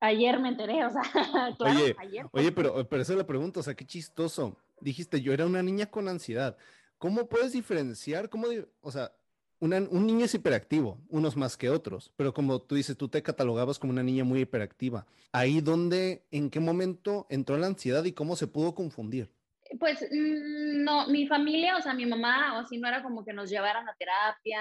Ayer 0.00 0.38
me 0.38 0.50
enteré, 0.50 0.84
o 0.84 0.90
sea, 0.90 1.02
claro, 1.56 1.80
oye, 1.80 1.96
ayer. 1.98 2.26
Oye, 2.32 2.52
pero, 2.52 2.86
pero 2.86 3.02
eso 3.02 3.16
le 3.16 3.24
pregunto, 3.24 3.60
o 3.60 3.62
sea, 3.62 3.74
qué 3.74 3.86
chistoso. 3.86 4.58
Dijiste, 4.80 5.22
yo 5.22 5.32
era 5.32 5.46
una 5.46 5.62
niña 5.62 5.86
con 5.86 6.08
ansiedad. 6.08 6.58
¿Cómo 6.98 7.26
puedes 7.26 7.52
diferenciar? 7.52 8.28
¿Cómo, 8.28 8.48
o 8.80 8.90
sea, 8.90 9.15
un 9.60 10.06
niño 10.06 10.24
es 10.24 10.34
hiperactivo, 10.34 10.98
unos 11.08 11.36
más 11.36 11.56
que 11.56 11.70
otros, 11.70 12.12
pero 12.16 12.34
como 12.34 12.60
tú 12.60 12.74
dices, 12.74 12.96
tú 12.96 13.08
te 13.08 13.22
catalogabas 13.22 13.78
como 13.78 13.92
una 13.92 14.02
niña 14.02 14.24
muy 14.24 14.40
hiperactiva. 14.40 15.06
Ahí 15.32 15.60
donde, 15.60 16.24
en 16.30 16.50
qué 16.50 16.60
momento 16.60 17.26
entró 17.30 17.56
la 17.56 17.66
ansiedad 17.66 18.04
y 18.04 18.12
cómo 18.12 18.36
se 18.36 18.46
pudo 18.46 18.74
confundir. 18.74 19.30
Pues 19.78 20.00
mm, 20.00 20.84
no, 20.84 21.08
mi 21.08 21.26
familia, 21.26 21.76
o 21.76 21.82
sea, 21.82 21.92
mi 21.92 22.06
mamá, 22.06 22.56
o 22.56 22.60
así 22.60 22.78
no 22.78 22.86
era 22.86 23.02
como 23.02 23.24
que 23.24 23.32
nos 23.32 23.50
llevaran 23.50 23.88
a 23.88 23.96
terapia, 23.98 24.60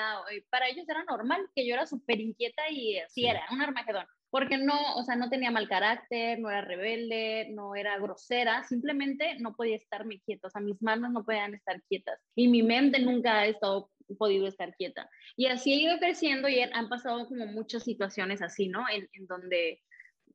para 0.50 0.68
ellos 0.68 0.88
era 0.90 1.04
normal 1.04 1.48
que 1.56 1.68
yo 1.68 1.76
era 1.76 1.86
súper 1.86 2.20
inquieta 2.20 2.64
y 2.70 2.98
así 2.98 3.26
era, 3.26 3.46
un 3.52 3.62
armagedón, 3.62 4.06
porque 4.30 4.58
no, 4.58 4.96
o 4.96 5.04
sea, 5.04 5.16
no 5.16 5.30
tenía 5.30 5.52
mal 5.52 5.68
carácter, 5.70 6.40
no 6.40 6.50
era 6.50 6.62
rebelde, 6.62 7.50
no 7.52 7.76
era 7.76 8.00
grosera, 8.00 8.64
simplemente 8.64 9.38
no 9.40 9.56
podía 9.56 9.76
estarme 9.76 10.20
quieta, 10.22 10.48
o 10.48 10.50
sea, 10.50 10.62
mis 10.62 10.82
manos 10.82 11.12
no 11.12 11.24
podían 11.24 11.54
estar 11.54 11.82
quietas 11.84 12.20
y 12.36 12.48
mi 12.48 12.64
mente 12.64 13.00
nunca 13.00 13.40
ha 13.40 13.46
estado 13.46 13.90
podido 14.18 14.48
estar 14.48 14.76
quieta. 14.76 15.10
Y 15.36 15.48
así 15.48 15.74
he 15.74 15.78
ido 15.78 15.98
creciendo 16.00 16.48
y 16.48 16.60
han 16.62 16.90
pasado 16.90 17.28
como 17.28 17.46
muchas 17.48 17.84
situaciones 17.84 18.42
así, 18.42 18.68
¿no? 18.68 18.86
En, 18.92 19.08
donde 19.28 19.82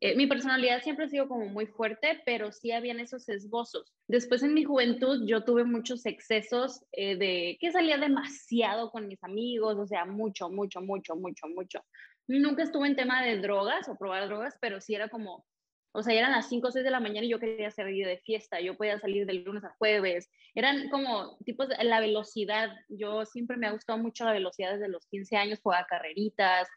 eh, 0.00 0.16
mi 0.16 0.26
personalidad 0.26 0.82
siempre 0.82 1.06
ha 1.06 1.08
sido 1.08 1.28
como 1.28 1.46
muy 1.46 1.66
fuerte, 1.66 2.20
pero 2.24 2.52
sí 2.52 2.72
habían 2.72 3.00
esos 3.00 3.28
esbozos. 3.28 3.92
Después 4.08 4.42
en 4.42 4.54
mi 4.54 4.64
juventud 4.64 5.24
yo 5.26 5.44
tuve 5.44 5.64
muchos 5.64 6.06
excesos 6.06 6.82
eh, 6.92 7.16
de 7.16 7.58
que 7.60 7.72
salía 7.72 7.98
demasiado 7.98 8.90
con 8.90 9.08
mis 9.08 9.22
amigos, 9.22 9.76
o 9.78 9.86
sea, 9.86 10.04
mucho, 10.04 10.50
mucho, 10.50 10.80
mucho, 10.80 11.16
mucho, 11.16 11.46
mucho. 11.48 11.84
Nunca 12.26 12.62
estuve 12.62 12.86
en 12.86 12.96
tema 12.96 13.24
de 13.24 13.38
drogas 13.38 13.88
o 13.88 13.98
probar 13.98 14.28
drogas, 14.28 14.56
pero 14.60 14.80
sí 14.80 14.94
era 14.94 15.08
como 15.08 15.44
o 15.92 16.02
sea, 16.02 16.14
eran 16.14 16.32
las 16.32 16.48
5 16.48 16.68
o 16.68 16.70
6 16.70 16.84
de 16.84 16.90
la 16.90 17.00
mañana 17.00 17.26
y 17.26 17.30
yo 17.30 17.40
quería 17.40 17.70
salir 17.70 18.06
de 18.06 18.18
fiesta, 18.18 18.60
yo 18.60 18.76
podía 18.76 18.98
salir 19.00 19.26
del 19.26 19.42
lunes 19.42 19.64
a 19.64 19.74
jueves. 19.78 20.30
Eran 20.54 20.88
como 20.88 21.36
tipos 21.44 21.68
de 21.68 21.82
la 21.82 21.98
velocidad. 21.98 22.70
Yo 22.88 23.24
siempre 23.26 23.56
me 23.56 23.66
ha 23.66 23.72
gustado 23.72 23.98
mucho 23.98 24.24
la 24.24 24.32
velocidad 24.32 24.74
desde 24.74 24.88
los 24.88 25.06
15 25.06 25.36
años, 25.36 25.60
jugaba 25.60 25.86
carreritas. 25.88 26.68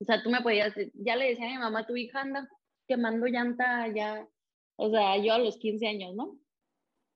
O 0.00 0.04
sea, 0.04 0.22
tú 0.22 0.30
me 0.30 0.40
podías, 0.40 0.74
ya 0.94 1.16
le 1.16 1.28
decía 1.28 1.46
a 1.46 1.50
mi 1.50 1.58
mamá, 1.58 1.86
tu 1.86 1.96
hija 1.96 2.22
anda 2.22 2.48
quemando 2.88 3.26
llanta 3.26 3.88
ya, 3.94 4.26
o 4.76 4.90
sea, 4.90 5.16
yo 5.18 5.34
a 5.34 5.38
los 5.38 5.58
15 5.58 5.86
años, 5.86 6.14
¿no? 6.14 6.38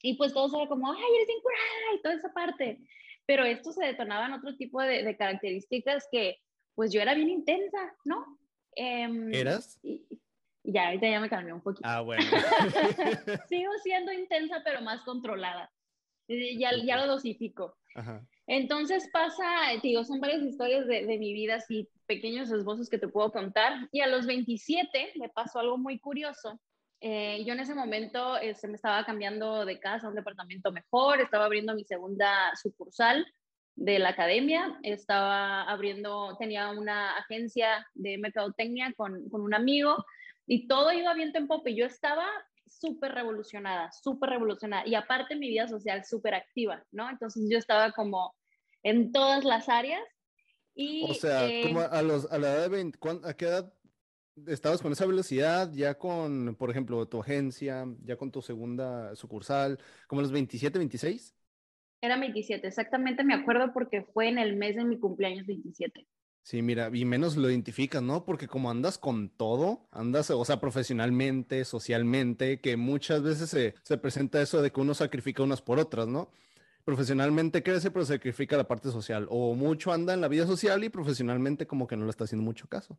Y 0.03 0.15
pues 0.15 0.33
todo 0.33 0.55
era 0.57 0.69
como, 0.69 0.93
ay, 0.93 1.03
eres 1.17 1.29
incurada 1.37 1.95
y 1.95 2.03
toda 2.03 2.15
esa 2.15 2.33
parte. 2.33 2.81
Pero 3.25 3.45
esto 3.45 3.73
se 3.73 3.85
detonaba 3.85 4.27
en 4.27 4.35
otro 4.35 4.57
tipo 4.57 4.81
de, 4.83 5.17
características 5.17 6.07
que, 6.13 6.39
pues 6.75 6.93
yo 6.93 7.01
era 7.01 7.15
bien 7.15 7.31
intensa, 7.31 7.97
¿no? 8.05 8.39
Em, 8.77 9.33
¿Eras? 9.35 9.81
Ya, 10.67 10.87
ahorita 10.87 11.09
ya 11.09 11.21
me 11.21 11.31
cambió 11.31 11.55
un 11.55 11.61
poquito. 11.61 11.89
Ah, 11.89 12.01
bueno. 12.01 12.23
Sigo 13.49 13.73
siendo 13.83 14.13
intensa, 14.13 14.63
pero 14.65 14.81
más 14.83 15.03
controlada. 15.03 15.71
Ya, 16.29 16.71
ya 16.85 16.97
lo 16.97 17.07
dosifico. 17.07 17.77
Entonces 18.47 19.09
pasa, 19.13 19.45
digo, 19.83 20.05
son 20.05 20.21
varias 20.21 20.43
historias 20.43 20.87
de, 20.87 21.07
de, 21.07 21.19
mi 21.19 21.33
vida, 21.33 21.57
así 21.57 21.89
pequeños 22.07 22.51
esbozos 22.51 22.91
que 22.91 22.99
te 22.99 23.09
puedo 23.09 23.33
contar. 23.33 23.89
Y 23.93 24.01
a 24.01 24.07
los 24.07 24.27
27 24.27 25.13
me 25.17 25.29
pasó 25.29 25.61
algo 25.61 25.79
muy 25.79 25.99
curioso. 25.99 26.61
Eh, 27.01 27.45
yo 27.45 27.53
en 27.53 27.61
ese 27.61 27.75
momento 27.75 28.39
eh, 28.39 28.55
se 28.55 28.69
me 28.69 28.75
estaba 28.75 29.05
cambiando 29.05 29.65
de 29.65 29.79
casa 29.79 30.07
a 30.07 30.11
un 30.11 30.17
departamento 30.17 30.73
mejor, 30.73 31.21
estaba 31.21 31.45
abriendo 31.45 31.75
mi 31.75 31.85
segunda 31.85 32.53
sucursal 32.61 33.27
de 33.75 33.99
la 33.99 34.11
academia, 34.11 34.79
estaba 34.83 35.63
abriendo, 35.63 36.37
tenía 36.39 36.71
una 36.71 37.17
agencia 37.19 37.87
de 37.95 38.17
mercadotecnia 38.17 38.95
con, 38.97 39.29
con 39.29 39.43
un 39.43 39.55
amigo 39.55 40.05
y 40.47 40.69
todo 40.69 40.93
iba 40.93 41.13
bien 41.15 41.33
en 41.35 41.47
pop 41.47 41.67
y 41.67 41.77
yo 41.77 41.87
estaba 41.87 42.27
súper 42.67 43.13
revolucionada, 43.13 43.91
súper 43.93 44.31
revolucionada. 44.31 44.87
Y 44.87 44.95
aparte 44.95 45.37
mi 45.37 45.49
vida 45.49 45.69
social 45.69 46.05
súper 46.05 46.35
activa, 46.35 46.85
¿no? 46.93 47.09
Entonces 47.11 47.47
yo 47.51 47.59
estaba 47.59 47.93
como 47.93 48.35
en 48.83 49.13
todas 49.13 49.45
las 49.45 49.69
áreas. 49.69 50.03
Y, 50.75 51.05
o 51.11 51.15
sea, 51.15 51.49
eh, 51.49 51.63
como 51.63 51.81
a, 51.81 52.03
los, 52.03 52.31
a 52.31 52.39
la 52.39 52.49
edad 52.49 52.63
de 52.63 52.69
20, 52.69 52.99
¿a 53.25 53.35
qué 53.35 53.47
edad 53.47 53.73
estabas 54.47 54.83
con 54.83 54.93
esa 54.93 55.07
velocidad? 55.07 55.73
Ya 55.73 55.97
con, 55.97 56.55
por 56.57 56.71
ejemplo, 56.71 57.07
tu 57.09 57.21
agencia, 57.21 57.87
ya 58.05 58.17
con 58.17 58.31
tu 58.31 58.43
segunda 58.43 59.17
sucursal, 59.17 59.79
como 60.07 60.21
los 60.21 60.33
27, 60.33 60.79
26? 60.79 61.35
Era 62.03 62.19
27, 62.19 62.67
exactamente 62.67 63.25
me 63.25 63.35
acuerdo 63.35 63.73
porque 63.73 64.03
fue 64.03 64.29
en 64.29 64.39
el 64.39 64.55
mes 64.55 64.77
de 64.77 64.85
mi 64.85 64.99
cumpleaños 64.99 65.47
27. 65.47 66.07
Sí, 66.47 66.63
mira, 66.63 66.91
y 66.93 67.05
menos 67.05 67.37
lo 67.37 67.51
identificas, 67.51 68.01
¿no? 68.01 68.25
Porque 68.25 68.47
como 68.47 68.71
andas 68.71 68.99
con 68.99 69.31
todo, 69.31 69.81
andas, 69.91 70.31
o 70.31 70.45
sea, 70.45 70.61
profesionalmente, 70.61 71.65
socialmente, 71.65 72.61
que 72.61 72.77
muchas 72.77 73.21
veces 73.21 73.51
se, 73.51 73.99
presenta 73.99 74.41
eso 74.41 74.63
de 74.63 74.71
que 74.71 74.81
uno 74.81 74.95
sacrifica 74.95 75.43
unas 75.43 75.61
por 75.61 75.81
otras, 75.81 76.07
¿no? 76.07 76.31
profesionalmente 76.85 77.65
crece, 77.65 77.91
pero 77.91 78.05
sacrifica 78.05 78.57
la 78.57 78.69
parte 78.69 78.91
social. 78.93 79.27
O 79.29 79.57
mucho 79.57 79.93
anda 79.93 80.15
en 80.15 80.21
la 80.21 80.29
vida 80.29 80.47
social 80.47 80.85
y 80.85 80.89
profesionalmente 80.89 81.67
como 81.67 81.89
que 81.89 81.97
no 81.97 82.05
le 82.05 82.11
está 82.11 82.23
haciendo 82.23 82.45
mucho 82.45 82.69
caso. 82.69 82.97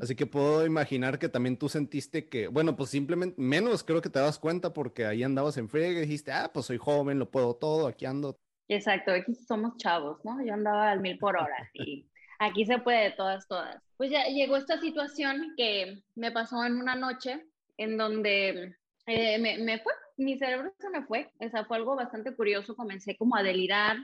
Así 0.00 0.16
que 0.16 0.26
puedo 0.26 0.66
imaginar 0.66 1.20
que 1.20 1.28
también 1.28 1.56
tú 1.56 1.68
sentiste 1.68 2.28
que, 2.28 2.48
bueno, 2.48 2.74
pues 2.74 2.90
simplemente 2.90 3.40
menos 3.40 3.84
creo 3.84 4.02
que 4.02 4.10
te 4.10 4.18
das 4.18 4.40
cuenta 4.40 4.72
porque 4.72 5.06
ahí 5.06 5.22
andabas 5.22 5.56
en 5.56 5.68
frega 5.68 5.98
y 5.98 6.02
dijiste, 6.02 6.32
ah, 6.32 6.50
pues 6.52 6.66
soy 6.66 6.78
joven, 6.78 7.20
lo 7.20 7.30
puedo 7.30 7.54
todo, 7.54 7.86
aquí 7.86 8.06
ando. 8.06 8.40
Exacto, 8.66 9.12
aquí 9.12 9.36
somos 9.36 9.76
chavos, 9.76 10.18
¿no? 10.24 10.44
Yo 10.44 10.54
andaba 10.54 10.90
al 10.90 11.00
mil 11.00 11.16
por 11.16 11.36
hora 11.36 11.70
y 11.74 12.08
aquí 12.42 12.64
se 12.64 12.78
puede 12.78 13.04
de 13.04 13.10
todas, 13.12 13.46
todas. 13.46 13.82
Pues 13.96 14.10
ya 14.10 14.24
llegó 14.24 14.56
esta 14.56 14.78
situación 14.78 15.54
que 15.56 16.02
me 16.14 16.32
pasó 16.32 16.64
en 16.64 16.76
una 16.76 16.94
noche 16.94 17.46
en 17.76 17.96
donde 17.96 18.76
eh, 19.06 19.38
me, 19.38 19.58
me, 19.58 19.78
fue, 19.78 19.92
mi 20.16 20.36
cerebro 20.38 20.72
se 20.78 20.90
me 20.90 21.04
fue, 21.04 21.30
o 21.38 21.48
sea, 21.48 21.64
fue 21.64 21.76
algo 21.76 21.96
bastante 21.96 22.34
curioso, 22.34 22.76
comencé 22.76 23.16
como 23.16 23.36
a 23.36 23.42
delirar, 23.42 23.96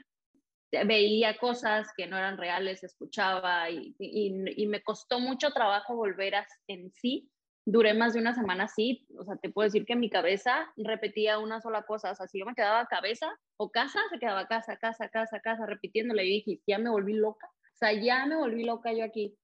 veía 0.71 1.37
cosas 1.39 1.89
que 1.97 2.07
no 2.07 2.17
eran 2.17 2.37
reales, 2.37 2.85
escuchaba 2.85 3.71
y, 3.71 3.95
y, 3.99 4.63
y 4.63 4.67
me 4.67 4.83
costó 4.83 5.19
mucho 5.19 5.51
trabajo 5.51 5.97
volver 5.97 6.35
a, 6.37 6.47
en 6.69 6.93
sí. 6.93 7.31
Duré 7.71 7.93
más 7.93 8.15
de 8.15 8.21
una 8.21 8.35
semana 8.35 8.65
así, 8.65 9.07
o 9.19 9.25
sea, 9.25 9.37
te 9.37 9.51
puedo 9.51 9.67
decir 9.67 9.85
que 9.85 9.95
mi 9.95 10.09
cabeza 10.09 10.73
repetía 10.79 11.39
una 11.39 11.61
sola 11.61 11.83
cosa, 11.83 12.13
o 12.13 12.15
sea, 12.15 12.27
si 12.27 12.39
yo 12.39 12.47
me 12.47 12.55
quedaba 12.55 12.87
cabeza 12.87 13.29
o 13.59 13.71
casa, 13.71 14.01
se 14.11 14.19
quedaba 14.19 14.47
casa, 14.47 14.79
casa, 14.79 15.11
casa, 15.11 15.39
casa, 15.41 15.67
repitiéndole. 15.67 16.25
Y 16.25 16.31
dije, 16.31 16.63
ya 16.67 16.79
me 16.79 16.89
volví 16.89 17.13
loca, 17.13 17.47
o 17.79 17.85
sea, 17.87 17.93
ya 17.93 18.27
me 18.27 18.35
volví 18.35 18.65
loca 18.65 18.93
yo 18.93 19.05
aquí. 19.05 19.37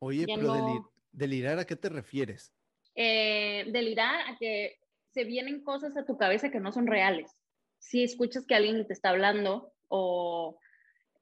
Oye, 0.00 0.26
pero 0.26 0.90
delirar, 1.10 1.58
¿a 1.58 1.64
qué 1.64 1.74
te 1.74 1.88
refieres? 1.88 2.52
Eh, 2.94 3.64
delirar 3.72 4.28
a 4.28 4.36
que 4.36 4.78
se 5.14 5.24
vienen 5.24 5.64
cosas 5.64 5.96
a 5.96 6.04
tu 6.04 6.18
cabeza 6.18 6.50
que 6.50 6.60
no 6.60 6.70
son 6.70 6.86
reales. 6.86 7.34
Si 7.78 8.02
escuchas 8.04 8.44
que 8.46 8.54
alguien 8.54 8.86
te 8.86 8.92
está 8.92 9.08
hablando 9.08 9.72
o 9.88 10.58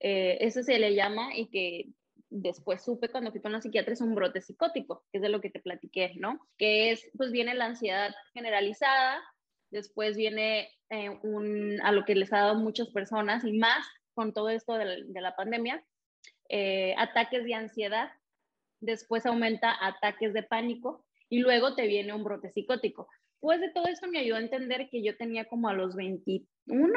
eh, 0.00 0.38
eso 0.40 0.64
se 0.64 0.76
le 0.80 0.96
llama 0.96 1.36
y 1.36 1.48
que 1.50 1.90
después 2.30 2.82
supe 2.82 3.10
cuando 3.10 3.30
fui 3.30 3.40
con 3.40 3.52
la 3.52 3.60
psiquiatra 3.60 3.92
es 3.92 4.00
un 4.00 4.16
brote 4.16 4.40
psicótico, 4.40 5.04
que 5.12 5.18
es 5.18 5.22
de 5.22 5.28
lo 5.28 5.40
que 5.40 5.50
te 5.50 5.60
platiqué, 5.60 6.14
¿no? 6.16 6.40
Que 6.58 6.90
es, 6.90 7.08
pues 7.16 7.30
viene 7.30 7.54
la 7.54 7.66
ansiedad 7.66 8.12
generalizada, 8.34 9.22
después 9.70 10.16
viene 10.16 10.68
eh, 10.90 11.10
un, 11.22 11.80
a 11.82 11.92
lo 11.92 12.04
que 12.04 12.16
les 12.16 12.32
ha 12.32 12.38
dado 12.38 12.56
muchas 12.56 12.88
personas 12.88 13.44
y 13.44 13.52
más 13.52 13.86
con 14.14 14.32
todo 14.32 14.48
esto 14.48 14.74
de, 14.74 15.04
la 15.12 15.36
pandemia, 15.36 15.84
eh, 16.48 16.94
ataques 16.98 17.44
de 17.44 17.54
ansiedad, 17.54 18.10
después 18.80 19.26
aumenta 19.26 19.76
ataques 19.80 20.32
de 20.32 20.42
pánico 20.42 21.04
y 21.28 21.40
luego 21.40 21.74
te 21.74 21.86
viene 21.86 22.12
un 22.12 22.24
brote 22.24 22.50
psicótico. 22.50 23.08
Después 23.32 23.60
de 23.60 23.70
todo 23.70 23.86
esto 23.86 24.08
me 24.08 24.18
ayudó 24.18 24.36
a 24.36 24.40
entender 24.40 24.88
que 24.90 25.02
yo 25.02 25.16
tenía 25.16 25.44
como 25.46 25.68
a 25.68 25.74
los 25.74 25.94
21, 25.94 26.92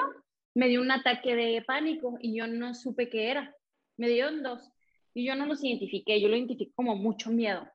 me 0.55 0.67
dio 0.67 0.81
un 0.81 0.91
ataque 0.91 1.35
de 1.35 1.61
pánico 1.61 2.17
y 2.21 2.37
yo 2.37 2.47
no 2.47 2.73
supe 2.73 3.09
qué 3.09 3.31
era. 3.31 3.55
Me 3.97 4.07
dieron 4.09 4.41
dos 4.43 4.71
y 5.13 5.25
yo 5.25 5.35
no 5.35 5.45
los 5.45 5.63
identifiqué, 5.63 6.21
yo 6.21 6.27
lo 6.27 6.35
identifiqué 6.35 6.71
como 6.75 6.95
mucho 6.95 7.29
miedo. 7.29 7.67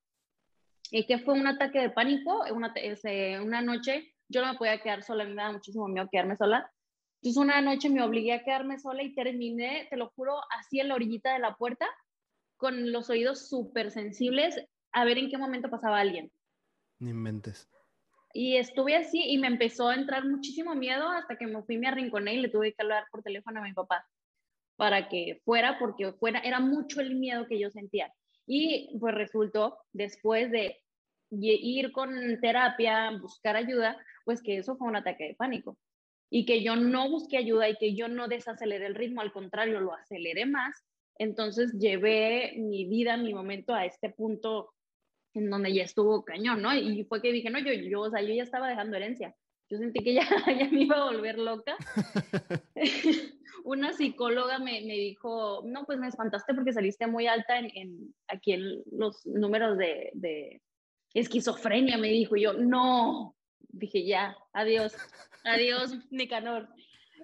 ¿Y 0.90 1.06
qué 1.06 1.18
fue 1.18 1.34
un 1.34 1.46
ataque 1.46 1.80
de 1.80 1.90
pánico? 1.90 2.44
Una, 2.52 2.72
una 3.42 3.62
noche 3.62 4.14
yo 4.28 4.40
no 4.40 4.52
me 4.52 4.58
podía 4.58 4.80
quedar 4.80 5.02
sola, 5.02 5.24
a 5.24 5.26
mí 5.26 5.34
me 5.34 5.42
da 5.42 5.52
muchísimo 5.52 5.86
miedo 5.88 6.08
quedarme 6.10 6.36
sola. 6.36 6.70
Entonces 7.24 7.42
una 7.42 7.62
noche 7.62 7.88
me 7.88 8.02
obligué 8.02 8.34
a 8.34 8.44
quedarme 8.44 8.78
sola 8.78 9.02
y 9.02 9.14
terminé, 9.14 9.86
te 9.88 9.96
lo 9.96 10.10
juro, 10.10 10.42
así 10.58 10.78
en 10.80 10.88
la 10.88 10.94
orillita 10.94 11.32
de 11.32 11.38
la 11.38 11.56
puerta, 11.56 11.86
con 12.58 12.92
los 12.92 13.08
oídos 13.08 13.48
súper 13.48 13.90
sensibles, 13.90 14.62
a 14.92 15.06
ver 15.06 15.16
en 15.16 15.30
qué 15.30 15.38
momento 15.38 15.70
pasaba 15.70 16.00
alguien. 16.00 16.30
Ni 16.98 17.14
mentes. 17.14 17.66
Y 18.34 18.58
estuve 18.58 18.94
así 18.94 19.22
y 19.24 19.38
me 19.38 19.46
empezó 19.46 19.88
a 19.88 19.94
entrar 19.94 20.26
muchísimo 20.26 20.74
miedo 20.74 21.08
hasta 21.08 21.38
que 21.38 21.46
me 21.46 21.62
fui, 21.62 21.78
me 21.78 21.88
arrinconé 21.88 22.34
y 22.34 22.42
le 22.42 22.50
tuve 22.50 22.74
que 22.74 22.82
hablar 22.82 23.06
por 23.10 23.22
teléfono 23.22 23.60
a 23.60 23.62
mi 23.64 23.72
papá 23.72 24.06
para 24.76 25.08
que 25.08 25.40
fuera, 25.46 25.78
porque 25.78 26.12
fuera, 26.12 26.40
era 26.40 26.60
mucho 26.60 27.00
el 27.00 27.14
miedo 27.14 27.46
que 27.46 27.58
yo 27.58 27.70
sentía. 27.70 28.12
Y 28.46 28.98
pues 29.00 29.14
resultó, 29.14 29.78
después 29.94 30.50
de 30.50 30.82
ir 31.30 31.90
con 31.90 32.38
terapia, 32.42 33.12
buscar 33.18 33.56
ayuda, 33.56 33.96
pues 34.26 34.42
que 34.42 34.58
eso 34.58 34.76
fue 34.76 34.88
un 34.88 34.96
ataque 34.96 35.28
de 35.28 35.34
pánico. 35.36 35.78
Y 36.34 36.46
que 36.46 36.64
yo 36.64 36.74
no 36.74 37.08
busqué 37.08 37.36
ayuda 37.36 37.68
y 37.68 37.76
que 37.76 37.94
yo 37.94 38.08
no 38.08 38.26
desaceleré 38.26 38.86
el 38.86 38.96
ritmo, 38.96 39.20
al 39.20 39.30
contrario, 39.30 39.78
lo 39.78 39.94
aceleré 39.94 40.46
más. 40.46 40.84
Entonces 41.16 41.72
llevé 41.78 42.54
mi 42.56 42.86
vida, 42.86 43.16
mi 43.16 43.32
momento 43.32 43.72
a 43.72 43.86
este 43.86 44.10
punto 44.10 44.72
en 45.32 45.48
donde 45.48 45.72
ya 45.72 45.84
estuvo 45.84 46.24
cañón, 46.24 46.60
¿no? 46.60 46.74
Y 46.74 47.04
fue 47.04 47.22
que 47.22 47.30
dije, 47.30 47.50
no, 47.50 47.60
yo, 47.60 47.72
yo, 47.72 48.00
o 48.00 48.10
sea, 48.10 48.20
yo 48.20 48.34
ya 48.34 48.42
estaba 48.42 48.68
dejando 48.68 48.96
herencia. 48.96 49.32
Yo 49.70 49.78
sentí 49.78 50.02
que 50.02 50.14
ya, 50.14 50.22
ya 50.58 50.68
me 50.72 50.82
iba 50.82 50.96
a 50.96 51.04
volver 51.04 51.38
loca. 51.38 51.76
Una 53.62 53.92
psicóloga 53.92 54.58
me, 54.58 54.80
me, 54.80 54.94
dijo, 54.94 55.62
no, 55.64 55.84
pues 55.84 56.00
me 56.00 56.08
espantaste 56.08 56.52
porque 56.52 56.72
saliste 56.72 57.06
muy 57.06 57.28
alta 57.28 57.60
en, 57.60 57.70
en 57.76 58.14
aquí 58.26 58.54
en 58.54 58.82
los 58.90 59.24
números 59.24 59.78
de, 59.78 60.10
de, 60.14 60.60
esquizofrenia, 61.14 61.96
me 61.96 62.08
dijo. 62.08 62.34
yo, 62.34 62.54
no, 62.54 63.36
dije, 63.68 64.04
ya, 64.04 64.36
adiós, 64.52 64.94
adiós, 65.44 65.92
Nicanor. 66.10 66.68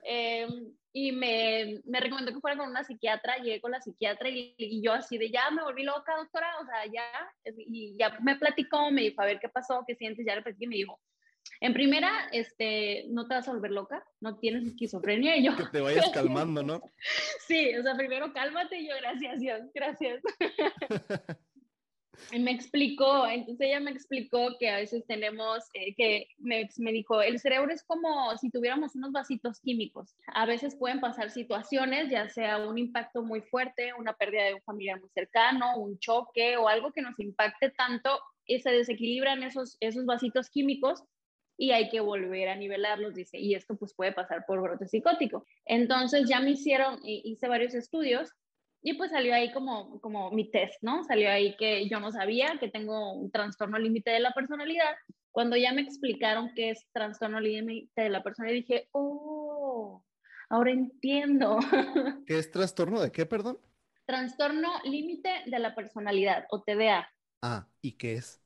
Eh, 0.05 0.47
y 0.93 1.13
me, 1.13 1.81
me, 1.85 2.01
recomendó 2.01 2.33
que 2.33 2.41
fuera 2.41 2.57
con 2.57 2.69
una 2.69 2.83
psiquiatra, 2.83 3.37
llegué 3.37 3.61
con 3.61 3.71
la 3.71 3.81
psiquiatra 3.81 4.29
y, 4.29 4.55
y, 4.57 4.83
yo 4.83 4.93
así 4.93 5.19
de 5.19 5.31
ya 5.31 5.51
me 5.51 5.63
volví 5.63 5.85
loca, 5.85 6.17
doctora, 6.17 6.49
o 6.61 6.67
sea, 6.67 6.85
ya, 6.87 7.53
y 7.59 7.97
ya 7.97 8.19
me 8.21 8.37
platicó, 8.37 8.91
me 8.91 9.03
dijo, 9.03 9.23
a 9.23 9.27
ver 9.27 9.39
qué 9.39 9.49
pasó, 9.49 9.85
qué 9.87 9.95
sientes, 9.95 10.27
ya 10.27 10.35
le 10.35 10.43
platiqué 10.43 10.65
y 10.65 10.69
me 10.69 10.77
dijo, 10.77 10.99
en 11.61 11.75
primera, 11.75 12.29
este, 12.33 13.05
no 13.09 13.29
te 13.29 13.35
vas 13.35 13.47
a 13.47 13.53
volver 13.53 13.71
loca, 13.71 14.05
no 14.21 14.39
tienes 14.39 14.67
esquizofrenia 14.67 15.37
y 15.37 15.45
yo... 15.45 15.57
Que 15.57 15.67
te 15.67 15.81
vayas 15.81 16.09
calmando, 16.11 16.63
¿no? 16.63 16.81
sí, 17.47 17.75
o 17.77 17.83
sea, 17.83 17.95
primero 17.95 18.33
cálmate 18.33 18.79
y 18.79 18.89
yo, 18.89 18.95
gracias 18.97 19.41
Dios, 19.41 19.61
gracias. 19.75 20.23
me 22.39 22.53
explicó, 22.53 23.27
entonces 23.27 23.67
ella 23.67 23.81
me 23.81 23.91
explicó 23.91 24.57
que 24.59 24.71
a 24.71 24.77
veces 24.77 25.05
tenemos, 25.07 25.65
eh, 25.75 25.95
que 25.97 26.29
me, 26.39 26.69
me, 26.79 26.93
dijo, 26.93 27.21
el 27.23 27.39
cerebro 27.39 27.73
es 27.73 27.83
como 27.83 28.37
si 28.39 28.51
tuviéramos 28.51 28.95
unos 28.95 29.13
vasitos 29.13 29.61
químicos. 29.61 30.15
A 30.29 30.47
veces 30.47 30.77
pueden 30.77 31.01
pasar 31.01 31.31
situaciones, 31.31 32.11
ya 32.11 32.29
sea 32.29 32.59
un 32.59 32.79
impacto 32.79 33.23
muy 33.23 33.41
fuerte, 33.41 33.93
una 33.99 34.15
pérdida 34.15 34.45
de 34.45 34.55
un 34.55 34.63
familiar 34.63 35.01
muy 35.01 35.11
cercano, 35.11 35.77
un 35.79 35.99
choque 35.99 36.57
o 36.57 36.69
algo 36.69 36.93
que 36.93 37.03
nos 37.03 37.19
impacte 37.19 37.71
tanto 37.71 38.21
y 38.45 38.61
se 38.61 38.71
desequilibran 38.71 39.43
esos, 39.43 39.77
esos 39.81 40.07
vasitos 40.07 40.51
químicos 40.51 41.03
y 41.57 41.73
hay 41.73 41.91
que 41.91 42.01
volver 42.01 42.49
a 42.49 42.57
nivelarlos, 42.57 43.15
dice, 43.15 43.39
y 43.39 43.55
esto 43.55 43.77
pues 43.77 43.93
puede 43.95 44.13
pasar 44.13 44.47
por 44.47 44.63
brote 44.63 44.89
psicótico. 44.89 45.45
Entonces 45.67 46.27
ya 46.27 46.41
me 46.41 46.53
hicieron, 46.53 46.99
hice 47.05 47.49
varios 47.49 47.75
estudios 47.75 48.31
y 48.83 48.95
pues 48.95 49.11
salió 49.11 49.35
ahí 49.35 49.53
como, 49.53 50.01
como 50.01 50.31
mi 50.31 50.51
test, 50.51 50.83
¿no? 50.83 51.05
Salió 51.05 51.31
ahí 51.31 51.55
que 51.57 51.89
yo 51.89 52.01
no 52.01 52.11
sabía 52.13 52.57
que 52.59 52.69
tengo 52.69 53.13
un 53.13 53.31
trastorno 53.31 53.79
límite 53.79 54.11
de 54.11 54.21
la 54.21 54.33
personalidad. 54.33 54.95
Cuando 55.31 55.57
ya 55.57 55.73
me 55.73 55.83
explicaron 55.83 56.53
qué 56.55 56.71
es 56.71 56.87
trastorno 56.93 57.41
límite 57.41 58.01
de 58.01 58.09
la 58.09 58.23
personalidad, 58.23 58.61
dije, 58.61 58.89
oh, 58.93 60.03
ahora 60.49 60.71
entiendo. 60.71 61.59
¿Qué 62.27 62.39
es 62.39 62.51
trastorno 62.51 63.01
de 63.01 63.13
qué, 63.13 63.27
perdón? 63.27 63.59
Trastorno 64.07 64.71
límite 64.85 65.31
de 65.47 65.59
la 65.59 65.75
personalidad 65.75 66.47
o 66.51 66.63
TDA. 66.63 67.09
Ah, 67.43 67.69
¿y 67.83 67.93
qué 67.93 68.15
es? 68.15 68.43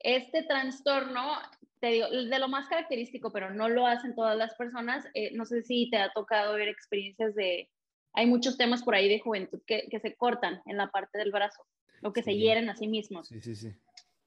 Este 0.00 0.42
trastorno, 0.42 1.38
te 1.80 1.88
digo, 1.88 2.08
de 2.10 2.38
lo 2.38 2.48
más 2.48 2.68
característico, 2.68 3.32
pero 3.32 3.50
no 3.50 3.68
lo 3.70 3.86
hacen 3.86 4.14
todas 4.14 4.36
las 4.36 4.54
personas. 4.54 5.06
Eh, 5.14 5.32
no 5.34 5.46
sé 5.46 5.62
si 5.62 5.88
te 5.88 5.96
ha 5.96 6.12
tocado 6.12 6.54
ver 6.54 6.68
experiencias 6.68 7.34
de 7.34 7.70
hay 8.12 8.26
muchos 8.26 8.56
temas 8.56 8.82
por 8.82 8.94
ahí 8.94 9.08
de 9.08 9.20
juventud 9.20 9.60
que, 9.66 9.88
que 9.90 10.00
se 10.00 10.14
cortan 10.16 10.62
en 10.66 10.76
la 10.76 10.90
parte 10.90 11.18
del 11.18 11.32
brazo 11.32 11.64
o 12.02 12.12
que 12.12 12.22
se 12.22 12.36
hieren 12.36 12.68
a 12.68 12.76
sí 12.76 12.88
mismos. 12.88 13.28
Sí, 13.28 13.40
sí, 13.40 13.54
sí. 13.54 13.72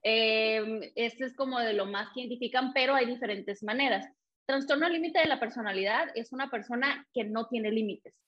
Eh, 0.03 0.91
este 0.95 1.25
es 1.25 1.33
como 1.33 1.59
de 1.59 1.73
lo 1.73 1.85
más 1.85 2.09
que 2.13 2.21
identifican, 2.21 2.73
pero 2.73 2.93
hay 2.93 3.05
diferentes 3.05 3.63
maneras. 3.63 4.05
Trastorno 4.45 4.89
límite 4.89 5.19
de 5.19 5.27
la 5.27 5.39
personalidad 5.39 6.09
es 6.15 6.33
una 6.33 6.49
persona 6.49 7.07
que 7.13 7.23
no 7.23 7.47
tiene 7.47 7.71
límites, 7.71 8.19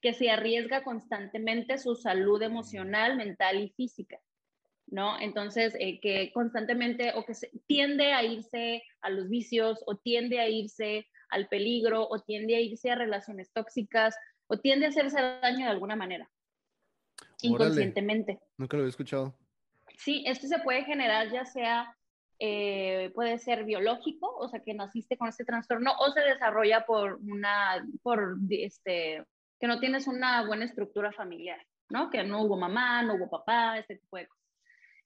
que 0.00 0.12
se 0.12 0.30
arriesga 0.30 0.82
constantemente 0.82 1.78
su 1.78 1.94
salud 1.94 2.42
emocional, 2.42 3.16
mental 3.16 3.62
y 3.62 3.70
física, 3.70 4.18
¿no? 4.86 5.18
Entonces, 5.20 5.76
eh, 5.78 6.00
que 6.00 6.32
constantemente 6.32 7.12
o 7.14 7.24
que 7.24 7.34
se, 7.34 7.50
tiende 7.66 8.12
a 8.12 8.24
irse 8.24 8.82
a 9.00 9.10
los 9.10 9.28
vicios 9.28 9.84
o 9.86 9.96
tiende 9.96 10.40
a 10.40 10.48
irse 10.48 11.06
al 11.30 11.46
peligro 11.46 12.08
o 12.08 12.20
tiende 12.20 12.56
a 12.56 12.60
irse 12.60 12.90
a 12.90 12.96
relaciones 12.96 13.52
tóxicas 13.52 14.16
o 14.46 14.58
tiende 14.58 14.86
a 14.86 14.88
hacerse 14.90 15.20
daño 15.20 15.66
de 15.66 15.72
alguna 15.72 15.96
manera, 15.96 16.30
inconscientemente. 17.42 18.40
Nunca 18.56 18.76
lo 18.76 18.82
había 18.82 18.90
escuchado. 18.90 19.34
Sí, 19.98 20.24
esto 20.26 20.46
se 20.46 20.58
puede 20.58 20.84
generar 20.84 21.30
ya 21.30 21.44
sea, 21.44 21.96
eh, 22.38 23.10
puede 23.14 23.38
ser 23.38 23.64
biológico, 23.64 24.34
o 24.36 24.48
sea, 24.48 24.60
que 24.60 24.74
naciste 24.74 25.16
con 25.16 25.28
este 25.28 25.44
trastorno, 25.44 25.92
o 25.98 26.10
se 26.10 26.20
desarrolla 26.20 26.84
por 26.84 27.20
una, 27.22 27.86
por 28.02 28.36
este, 28.50 29.24
que 29.60 29.66
no 29.66 29.78
tienes 29.80 30.06
una 30.06 30.44
buena 30.46 30.64
estructura 30.64 31.12
familiar, 31.12 31.64
¿no? 31.90 32.10
Que 32.10 32.24
no 32.24 32.42
hubo 32.42 32.56
mamá, 32.56 33.02
no 33.02 33.14
hubo 33.14 33.30
papá, 33.30 33.78
este 33.78 33.96
tipo 33.96 34.16
de 34.16 34.26
cosas. 34.26 34.44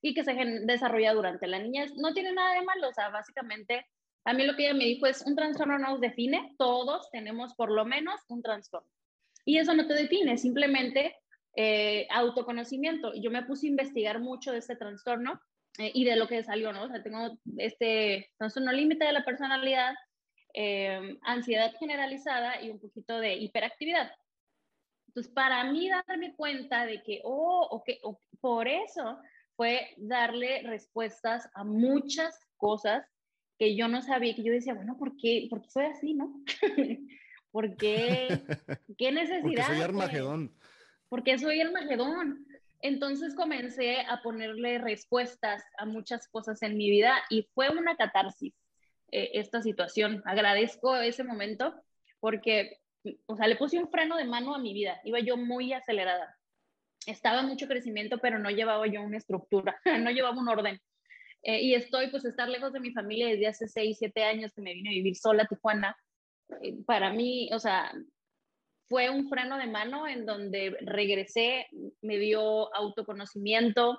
Y 0.00 0.14
que 0.14 0.25
se 0.25 0.33
desarrolla 0.64 1.12
durante 1.12 1.47
la 1.47 1.59
niñez. 1.59 1.95
No 1.97 2.14
tiene 2.14 2.33
nada 2.33 2.54
de 2.54 2.64
malo, 2.64 2.88
o 2.88 2.92
sea, 2.92 3.09
básicamente 3.11 3.85
A 4.25 4.33
mí 4.33 4.45
lo 4.47 4.57
que 4.57 4.64
ella 4.64 4.75
me 4.75 4.85
dijo 4.85 5.07
es, 5.07 5.23
un 5.23 5.35
trastorno 5.35 5.78
no 5.78 5.90
nos 5.90 6.00
define, 6.00 6.54
todos 6.59 7.11
tenemos 7.11 7.54
por 7.54 7.71
lo 7.71 7.85
menos 7.85 8.21
un 8.28 8.42
trastorno. 8.42 8.90
Y 9.49 9.57
eso 9.57 9.73
no 9.73 9.87
te 9.87 9.95
define, 9.95 10.37
simplemente 10.37 11.17
eh, 11.57 12.07
autoconocimiento. 12.11 13.14
Yo 13.14 13.31
me 13.31 13.45
puse 13.45 13.67
a 13.67 13.71
investigar 13.71 14.21
mucho 14.21 14.52
de 14.52 14.59
este 14.59 14.76
trastorno 14.76 15.40
eh, 15.78 15.90
y 15.95 16.05
de 16.05 16.17
lo 16.17 16.28
que 16.28 16.45
salió, 16.45 16.71
¿no? 16.71 16.83
O 16.83 16.88
sea, 16.88 17.02
tengo 17.02 17.38
este 17.57 18.31
trastorno 18.37 18.73
límite 18.73 19.07
de 19.07 19.14
la 19.14 19.25
personalidad, 19.25 19.95
eh, 20.52 21.17
ansiedad 21.23 21.73
generalizada 21.81 22.61
y 22.61 22.69
un 22.69 22.78
poquito 22.78 23.19
de 23.21 23.37
hiperactividad. 23.37 24.11
Entonces, 25.07 25.33
para 25.33 25.64
mí 25.64 25.88
darme 25.88 26.35
cuenta 26.37 26.85
de 26.85 27.02
que, 27.02 27.23
oh, 27.25 27.69
ok, 27.71 27.88
por 28.43 28.69
eso 28.69 29.19
fue 29.57 29.95
darle 29.97 30.61
respuestas 30.64 31.49
a 31.55 31.64
muchas 31.64 32.38
cosas 32.59 33.02
que 33.59 33.75
yo 33.75 33.88
no 33.88 34.02
sabía, 34.02 34.35
que 34.35 34.43
yo 34.43 34.52
decía, 34.52 34.75
bueno, 34.75 34.99
¿por 34.99 35.17
qué, 35.17 35.47
¿por 35.49 35.62
qué 35.62 35.71
soy 35.71 35.85
así, 35.87 36.12
no? 36.12 36.35
¿Por 37.50 37.76
qué? 37.76 38.28
¿Qué 38.99 39.12
necesidad? 39.12 39.43
Porque 39.43 39.62
soy 39.62 39.83
Armagedón. 39.83 40.55
Porque 41.09 41.38
soy 41.38 41.61
Armagedón. 41.61 42.47
Entonces 42.81 43.35
comencé 43.35 44.00
a 44.02 44.23
ponerle 44.23 44.78
respuestas 44.78 45.64
a 45.78 45.85
muchas 45.85 46.28
cosas 46.28 46.62
en 46.62 46.76
mi 46.76 46.90
vida 46.90 47.17
y 47.28 47.49
fue 47.55 47.71
una 47.71 47.97
catarsis 47.97 48.55
eh, 49.11 49.31
esta 49.35 49.62
situación. 49.62 50.23
Agradezco 50.26 50.97
ese 50.97 51.25
momento 51.25 51.75
porque, 52.21 52.78
o 53.26 53.37
sea, 53.37 53.49
le 53.49 53.57
puse 53.57 53.78
un 53.78 53.90
freno 53.90 54.17
de 54.17 54.25
mano 54.25 54.55
a 54.55 54.59
mi 54.59 54.75
vida. 54.75 55.00
Iba 55.05 55.19
yo 55.21 55.37
muy 55.37 55.73
acelerada. 55.73 56.37
Estaba 57.07 57.43
mucho 57.43 57.67
crecimiento, 57.67 58.19
pero 58.19 58.38
no 58.38 58.50
llevaba 58.50 58.87
yo 58.87 59.02
una 59.02 59.17
estructura, 59.17 59.81
no 60.00 60.11
llevaba 60.11 60.38
un 60.38 60.49
orden. 60.49 60.81
Eh, 61.43 61.62
y 61.62 61.75
estoy, 61.75 62.09
pues, 62.09 62.25
estar 62.25 62.49
lejos 62.49 62.73
de 62.73 62.81
mi 62.81 62.93
familia 62.93 63.28
desde 63.28 63.47
hace 63.47 63.69
6, 63.69 63.97
7 63.99 64.25
años 64.25 64.52
que 64.52 64.61
me 64.61 64.75
vine 64.75 64.90
a 64.90 64.93
vivir 64.93 65.17
sola 65.17 65.45
a 65.45 65.47
Tijuana. 65.47 65.97
Eh, 66.62 66.83
para 66.85 67.12
mí, 67.12 67.50
o 67.52 67.59
sea, 67.59 67.93
fue 68.88 69.11
un 69.11 69.28
freno 69.28 69.59
de 69.59 69.67
mano 69.67 70.07
en 70.07 70.25
donde 70.25 70.76
regresé, 70.81 71.67
me 72.00 72.19
dio 72.19 72.75
autoconocimiento, 72.75 73.99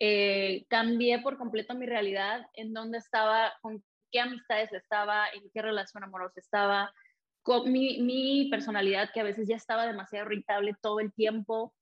eh, 0.00 0.66
cambié 0.68 1.20
por 1.20 1.38
completo 1.38 1.74
mi 1.74 1.86
realidad, 1.86 2.46
en 2.54 2.72
donde 2.74 2.98
estaba, 2.98 3.52
con 3.62 3.82
qué 4.10 4.20
amistades 4.20 4.72
estaba, 4.72 5.28
en 5.28 5.48
qué 5.54 5.62
relación 5.62 6.04
amorosa 6.04 6.40
estaba, 6.40 6.92
con 7.42 7.70
mi, 7.70 8.02
mi 8.02 8.48
personalidad 8.50 9.10
que 9.14 9.20
a 9.20 9.24
veces 9.24 9.46
ya 9.48 9.56
estaba 9.56 9.86
demasiado 9.86 10.26
irritable 10.26 10.74
todo 10.82 10.98
el 10.98 11.12
tiempo. 11.12 11.72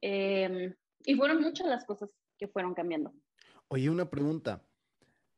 Em, 0.00 0.74
y 1.04 1.14
fueron 1.14 1.40
muchas 1.40 1.68
las 1.68 1.84
cosas 1.84 2.10
que 2.36 2.48
fueron 2.48 2.74
cambiando. 2.74 3.14
Oye, 3.68 3.88
una 3.88 4.10
pregunta. 4.10 4.64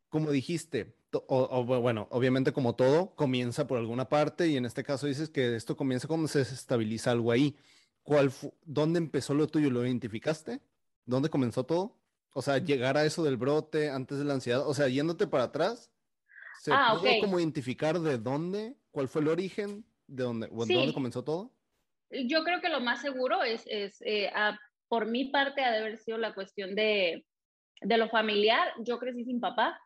Como 0.08 0.30
dijiste, 0.30 0.96
o, 1.12 1.64
bueno, 1.64 2.06
obviamente 2.10 2.52
como 2.52 2.74
todo, 2.74 3.14
comienza 3.14 3.66
por 3.66 3.78
alguna 3.78 4.08
parte 4.08 4.48
y 4.48 4.56
en 4.56 4.64
este 4.64 4.84
caso 4.84 5.06
dices 5.06 5.28
que 5.28 5.56
esto 5.56 5.76
comienza 5.76 6.08
cuando 6.08 6.28
se 6.28 6.42
estabiliza 6.42 7.10
algo 7.10 7.32
ahí. 7.32 7.56
¿Cuál 8.02 8.32
¿Dónde 8.64 8.98
empezó 8.98 9.34
lo 9.34 9.46
tuyo? 9.46 9.70
¿Lo 9.70 9.84
identificaste? 9.84 10.60
¿Dónde 11.04 11.28
comenzó 11.28 11.64
todo? 11.64 11.96
O 12.32 12.42
sea, 12.42 12.58
llegar 12.58 12.96
a 12.96 13.04
eso 13.04 13.24
del 13.24 13.36
brote 13.36 13.90
antes 13.90 14.18
de 14.18 14.24
la 14.24 14.34
ansiedad, 14.34 14.66
o 14.66 14.74
sea, 14.74 14.88
yéndote 14.88 15.26
para 15.26 15.44
atrás, 15.44 15.90
¿se 16.60 16.72
ah, 16.72 16.96
pudo 16.98 17.10
como 17.20 17.40
identificar 17.40 17.98
de 17.98 18.18
dónde? 18.18 18.76
¿Cuál 18.90 19.08
fue 19.08 19.22
el 19.22 19.28
origen? 19.28 19.84
¿De 20.06 20.22
dónde, 20.22 20.48
dónde 20.48 20.94
comenzó 20.94 21.24
todo? 21.24 21.52
Yo 22.10 22.44
creo 22.44 22.60
que 22.60 22.68
lo 22.68 22.80
más 22.80 23.00
seguro 23.00 23.42
es, 23.42 23.62
es 23.66 24.00
eh, 24.04 24.30
por 24.88 25.06
mi 25.06 25.26
parte, 25.26 25.62
ha 25.62 25.70
de 25.70 25.78
haber 25.78 25.98
sido 25.98 26.18
la 26.18 26.34
cuestión 26.34 26.74
de, 26.74 27.24
de 27.80 27.96
lo 27.96 28.08
familiar. 28.08 28.72
Yo 28.80 28.98
crecí 28.98 29.24
sin 29.24 29.40
papá, 29.40 29.80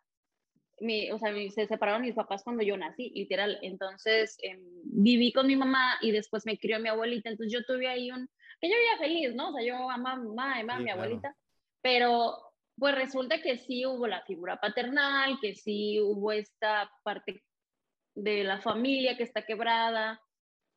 mi, 0.81 1.11
o 1.11 1.19
sea, 1.19 1.33
se 1.51 1.67
separaron 1.67 2.03
mis 2.03 2.15
papás 2.15 2.43
cuando 2.43 2.63
yo 2.63 2.77
nací, 2.77 3.11
literal. 3.15 3.59
Entonces, 3.63 4.37
em, 4.43 4.61
viví 4.85 5.33
con 5.33 5.47
mi 5.47 5.57
mamá 5.57 5.99
y 6.01 6.11
después 6.11 6.45
me 6.47 6.59
crió 6.59 6.81
mi 6.81 6.89
abuelita. 6.89 7.29
Entonces, 7.29 7.53
yo 7.53 7.65
tuve 7.65 7.89
ahí 7.89 8.11
un, 8.11 8.29
que 8.61 8.69
yo 8.69 8.75
vivía 8.77 8.99
feliz, 8.99 9.35
¿no? 9.35 9.51
O 9.51 9.53
sea, 9.53 9.65
yo 9.65 9.91
amaba 9.91 10.17
a 10.17 10.23
mamá, 10.23 10.59
amaba 10.59 10.79
a 10.79 10.83
mi 10.83 10.91
abuelita. 10.91 11.37
Pero, 11.83 12.37
pues 12.77 12.95
resulta 12.95 13.41
que 13.41 13.57
sí 13.57 13.87
hubo 13.87 14.07
la 14.07 14.23
figura 14.25 14.61
paternal, 14.61 15.39
que 15.41 15.55
sí 15.55 16.01
hubo 16.01 16.33
esta 16.33 16.91
parte 17.03 17.43
de 18.15 18.45
la 18.45 18.61
familia 18.61 19.17
que 19.17 19.25
está 19.25 19.43
quebrada. 19.43 20.21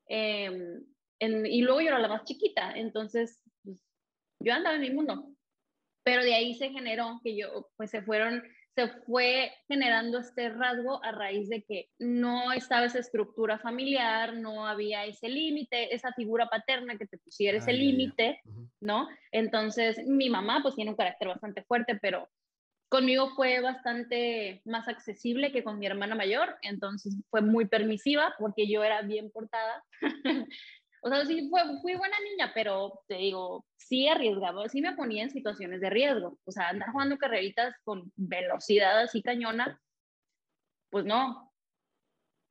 Em, 0.08 0.84
y 1.20 1.62
luego 1.62 1.82
yo 1.82 1.88
era 1.88 2.00
la 2.00 2.08
más 2.08 2.24
chiquita. 2.24 2.72
Entonces, 2.76 3.42
pues, 3.64 3.84
yo 4.40 4.54
andaba 4.54 4.76
en 4.76 4.82
mi 4.82 4.92
mundo. 4.92 5.32
Pero 6.04 6.24
de 6.24 6.36
ahí 6.36 6.56
se 6.56 6.70
generó 6.70 7.20
que 7.24 7.36
yo, 7.36 7.70
pues 7.76 7.92
se 7.92 8.02
fueron 8.02 8.44
se 8.78 8.90
fue 9.08 9.52
generando 9.68 10.20
este 10.20 10.50
rasgo 10.50 11.04
a 11.04 11.12
raíz 11.12 11.50
de 11.50 11.64
que 11.64 11.90
no 11.98 12.52
estaba 12.52 12.86
esa 12.86 13.00
estructura 13.00 13.58
familiar, 13.58 14.36
no 14.36 14.68
había 14.68 15.04
ese 15.06 15.30
límite, 15.30 15.96
esa 15.96 16.14
figura 16.14 16.48
paterna 16.48 16.96
que 16.96 17.08
te 17.08 17.18
pusiera 17.18 17.58
ese 17.58 17.74
límite, 17.74 18.40
¿no? 18.80 19.08
Entonces, 19.32 19.98
mi 20.06 20.30
mamá 20.30 20.60
pues 20.62 20.76
tiene 20.76 20.92
un 20.92 20.96
carácter 20.96 21.28
bastante 21.28 21.64
fuerte, 21.64 21.98
pero 22.00 22.30
conmigo 22.88 23.32
fue 23.32 23.62
bastante 23.62 24.62
más 24.64 24.88
accesible 24.88 25.52
que 25.52 25.64
con 25.64 25.80
mi 25.80 25.88
hermana 25.88 26.14
mayor, 26.14 26.56
entonces 26.62 27.16
fue 27.32 27.42
muy 27.42 27.66
permisiva 27.66 28.36
porque 28.38 28.68
yo 28.68 28.84
era 28.84 29.02
bien 29.02 29.32
portada. 29.32 29.84
O 31.02 31.10
sea, 31.10 31.26
sí 31.26 31.48
fue, 31.50 31.62
fui 31.82 31.96
buena 31.96 32.18
niña, 32.20 32.52
pero 32.54 33.02
te 33.08 33.16
digo, 33.16 33.66
sí 33.78 34.08
arriesgaba, 34.08 34.68
sí 34.68 34.82
me 34.82 34.96
ponía 34.96 35.24
en 35.24 35.30
situaciones 35.30 35.80
de 35.82 35.90
riesgo. 35.90 36.38
O 36.44 36.52
sea, 36.52 36.70
andar 36.70 36.92
jugando 36.92 37.18
carreritas 37.18 37.76
con 37.84 38.12
velocidad 38.16 39.00
así 39.02 39.22
cañona, 39.22 39.80
pues 40.90 41.06
no. 41.06 41.54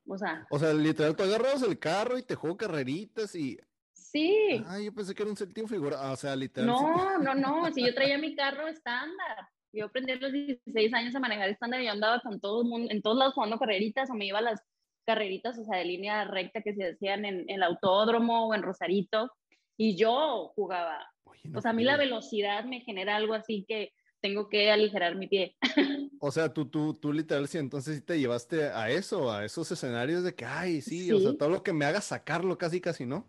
O 0.07 0.17
sea. 0.17 0.47
O 0.51 0.59
sea, 0.59 0.73
literal, 0.73 1.17
tú 1.17 1.25
agarrabas 1.25 1.63
el 1.63 1.79
carro 1.79 2.19
y 2.19 2.23
te 2.23 2.35
juego 2.35 2.57
carreritas 2.57 3.35
y. 3.35 3.59
Sí. 3.93 4.63
Ay, 4.69 4.87
yo 4.87 4.95
pensé 4.95 5.15
que 5.15 5.23
era 5.23 5.31
un 5.31 5.37
sentido 5.37 5.67
figura. 5.67 6.13
O 6.13 6.17
sea, 6.17 6.37
literal. 6.37 6.69
No, 6.69 7.19
no, 7.19 7.35
no. 7.35 7.73
Si 7.73 7.85
yo 7.85 7.95
traía 7.95 8.19
mi 8.19 8.35
carro 8.37 8.69
estándar. 8.69 9.49
Yo 9.73 9.87
aprendí 9.87 10.13
a 10.13 10.17
los 10.17 10.33
16 10.33 10.95
años 10.95 11.15
a 11.15 11.21
manejar 11.21 11.51
estándar 11.51 11.83
y 11.83 11.87
yo 11.87 11.93
andaba 11.93 12.21
con 12.21 12.41
todo 12.41 12.63
el 12.63 12.69
mundo, 12.69 12.91
en 12.91 13.03
todos 13.03 13.19
lados 13.19 13.35
jugando 13.35 13.59
carreritas 13.59 14.09
o 14.09 14.15
me 14.15 14.27
iba 14.27 14.39
a 14.39 14.43
las 14.43 14.63
carreritas, 15.07 15.59
o 15.59 15.65
sea, 15.65 15.79
de 15.79 15.85
línea 15.85 16.25
recta 16.25 16.61
que 16.63 16.75
se 16.75 16.91
hacían 16.91 17.25
en, 17.25 17.49
el 17.49 17.63
autódromo 17.63 18.49
o 18.49 18.55
en 18.55 18.63
Rosarito, 18.63 19.31
y 19.77 19.97
yo 19.97 20.53
jugaba. 20.55 21.07
o 21.55 21.61
sea, 21.61 21.71
a 21.71 21.75
mí 21.75 21.85
la 21.85 21.97
velocidad 21.97 22.65
me 22.65 22.81
genera 22.81 23.17
algo 23.17 23.35
así 23.35 23.65
que 23.67 23.93
tengo 24.21 24.49
que 24.49 24.71
aligerar 24.71 25.17
mi 25.17 25.29
pie. 25.29 25.57
O 26.19 26.31
sea, 26.31 26.53
tú, 26.53 26.65
tú, 26.65 26.95
tú 26.95 27.13
literal, 27.13 27.47
sí, 27.47 27.59
entonces 27.59 27.97
sí 27.97 28.01
te 28.01 28.19
llevaste 28.19 28.65
a 28.65 28.89
eso, 28.89 29.31
a 29.31 29.45
esos 29.45 29.71
escenarios 29.71 30.25
de 30.25 30.35
que, 30.35 30.47
ay, 30.47 30.81
sí, 30.81 31.13
o 31.13 31.21
sea, 31.21 31.37
todo 31.37 31.51
lo 31.51 31.63
que 31.63 31.75
me 31.75 31.85
haga 31.85 32.01
sacarlo 32.01 32.57
casi, 32.57 32.81
casi, 32.81 33.05
¿no? 33.05 33.29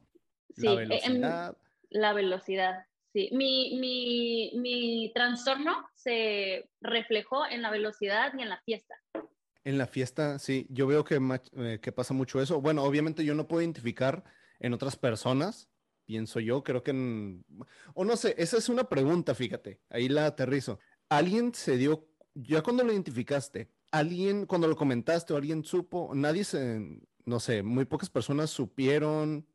Sí, 0.55 0.65
la 0.65 0.71
em, 0.71 0.89
velocidad. 0.89 1.57
la 1.89 2.13
velocidad, 2.13 2.85
sí. 3.11 3.29
Mi, 3.33 3.77
mi, 3.77 4.53
mi 4.55 5.11
trastorno 5.13 5.85
se 5.95 6.69
reflejó 6.79 7.45
en 7.45 7.61
la 7.61 7.69
velocidad 7.69 8.31
y 8.37 8.41
en 8.41 8.49
la 8.49 8.61
fiesta. 8.61 8.95
En 9.67 9.77
la 9.77 9.85
fiesta, 9.85 10.39
sí, 10.39 10.65
yo 10.69 10.87
veo 10.87 11.03
que, 11.03 11.19
eh, 11.57 11.79
que 11.81 11.91
pasa 11.91 12.13
mucho 12.13 12.41
eso. 12.41 12.61
Bueno, 12.61 12.83
obviamente 12.83 13.25
yo 13.25 13.35
no 13.35 13.49
puedo 13.49 13.61
identificar 13.61 14.23
en 14.61 14.73
otras 14.73 14.95
personas, 14.95 15.67
pienso 16.05 16.39
yo, 16.39 16.63
creo 16.63 16.83
que 16.83 16.91
en... 16.91 17.45
O 17.93 18.05
no 18.05 18.15
sé, 18.15 18.33
esa 18.37 18.55
es 18.55 18.69
una 18.69 18.85
pregunta, 18.85 19.35
fíjate, 19.35 19.81
ahí 19.89 20.07
la 20.07 20.25
aterrizo. 20.25 20.79
¿Alguien 21.09 21.53
se 21.53 21.75
dio, 21.75 22.07
ya 22.33 22.61
cuando 22.61 22.85
lo 22.85 22.93
identificaste, 22.93 23.69
alguien, 23.91 24.45
cuando 24.45 24.69
lo 24.69 24.77
comentaste 24.77 25.33
o 25.33 25.35
alguien 25.35 25.65
supo, 25.65 26.13
nadie 26.15 26.45
se, 26.45 27.01
no 27.25 27.41
sé, 27.41 27.61
muy 27.61 27.83
pocas 27.83 28.09
personas 28.09 28.49
supieron, 28.49 29.45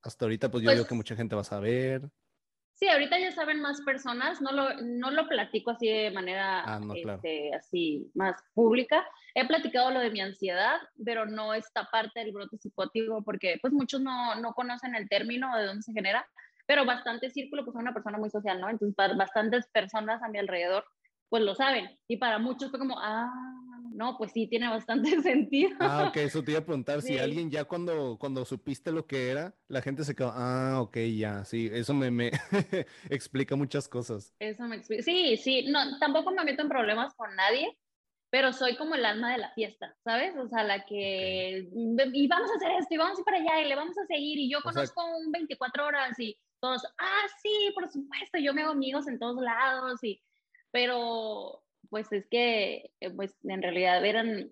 hasta 0.00 0.24
ahorita 0.24 0.50
pues 0.50 0.64
yo 0.64 0.72
pues, 0.72 0.86
que 0.86 0.94
mucha 0.94 1.14
gente 1.14 1.34
va 1.34 1.42
a 1.42 1.44
saber. 1.44 2.10
Sí, 2.76 2.86
ahorita 2.88 3.18
ya 3.18 3.32
saben 3.32 3.62
más 3.62 3.80
personas, 3.80 4.42
no 4.42 4.52
lo, 4.52 4.74
no 4.82 5.10
lo 5.10 5.26
platico 5.28 5.70
así 5.70 5.88
de 5.88 6.10
manera 6.10 6.62
ah, 6.66 6.80
este, 6.94 7.54
así 7.54 8.10
más 8.14 8.36
pública. 8.52 9.02
He 9.34 9.46
platicado 9.46 9.90
lo 9.90 10.00
de 10.00 10.10
mi 10.10 10.20
ansiedad, 10.20 10.76
pero 11.02 11.24
no 11.24 11.54
esta 11.54 11.88
parte 11.90 12.20
del 12.20 12.32
brote 12.32 12.58
psicótico 12.58 13.24
porque 13.24 13.58
pues 13.62 13.72
muchos 13.72 14.02
no, 14.02 14.34
no 14.34 14.52
conocen 14.52 14.94
el 14.94 15.08
término 15.08 15.56
de 15.56 15.64
dónde 15.64 15.82
se 15.82 15.94
genera, 15.94 16.28
pero 16.66 16.84
bastante 16.84 17.30
círculo, 17.30 17.64
pues 17.64 17.72
soy 17.72 17.80
una 17.80 17.94
persona 17.94 18.18
muy 18.18 18.28
social, 18.28 18.60
¿no? 18.60 18.68
Entonces 18.68 18.94
bastantes 19.16 19.66
personas 19.68 20.22
a 20.22 20.28
mi 20.28 20.38
alrededor 20.38 20.84
pues 21.28 21.42
lo 21.42 21.54
saben. 21.54 21.98
Y 22.08 22.16
para 22.16 22.38
muchos 22.38 22.70
fue 22.70 22.78
como, 22.78 22.98
ah, 22.98 23.30
no, 23.96 24.16
pues 24.18 24.32
sí, 24.32 24.46
tiene 24.46 24.68
bastante 24.68 25.10
sentido. 25.22 25.76
Ah, 25.80 26.08
ok, 26.08 26.16
eso 26.18 26.42
te 26.42 26.52
iba 26.52 26.60
a 26.60 26.64
preguntar, 26.64 27.02
si 27.02 27.18
alguien 27.18 27.50
ya 27.50 27.64
cuando, 27.64 28.18
cuando 28.18 28.44
supiste 28.44 28.92
lo 28.92 29.06
que 29.06 29.30
era, 29.30 29.54
la 29.68 29.80
gente 29.80 30.04
se 30.04 30.14
quedó, 30.14 30.32
ah, 30.34 30.80
ok, 30.80 30.98
ya, 31.16 31.44
sí, 31.44 31.70
eso 31.72 31.94
me, 31.94 32.10
me 32.10 32.30
explica 33.10 33.56
muchas 33.56 33.88
cosas. 33.88 34.34
Eso 34.38 34.64
me 34.64 34.76
explica, 34.76 35.02
sí, 35.02 35.36
sí, 35.38 35.66
no, 35.68 35.98
tampoco 35.98 36.30
me 36.30 36.44
meto 36.44 36.62
en 36.62 36.68
problemas 36.68 37.14
con 37.14 37.34
nadie, 37.34 37.76
pero 38.30 38.52
soy 38.52 38.76
como 38.76 38.94
el 38.96 39.04
alma 39.04 39.32
de 39.32 39.38
la 39.38 39.52
fiesta, 39.52 39.96
¿sabes? 40.04 40.36
O 40.36 40.48
sea, 40.48 40.62
la 40.62 40.84
que, 40.84 41.68
y 41.72 42.28
vamos 42.28 42.50
a 42.50 42.56
hacer 42.56 42.72
esto, 42.78 42.94
y 42.94 42.98
vamos 42.98 43.16
a 43.16 43.20
ir 43.20 43.24
para 43.24 43.38
allá, 43.38 43.62
y 43.62 43.68
le 43.68 43.76
vamos 43.76 43.96
a 43.96 44.06
seguir, 44.06 44.38
y 44.38 44.50
yo 44.50 44.60
conozco 44.62 45.02
un 45.16 45.32
24 45.32 45.86
horas, 45.86 46.18
y 46.18 46.36
todos, 46.60 46.82
ah, 46.98 47.26
sí, 47.40 47.70
por 47.74 47.88
supuesto, 47.88 48.38
yo 48.38 48.52
me 48.52 48.62
hago 48.62 48.72
amigos 48.72 49.08
en 49.08 49.18
todos 49.18 49.40
lados, 49.42 50.02
y 50.04 50.20
pero 50.76 51.62
pues 51.88 52.12
es 52.12 52.26
que, 52.26 52.92
eh, 53.00 53.10
pues 53.10 53.34
en 53.44 53.62
realidad 53.62 54.04
eran 54.04 54.50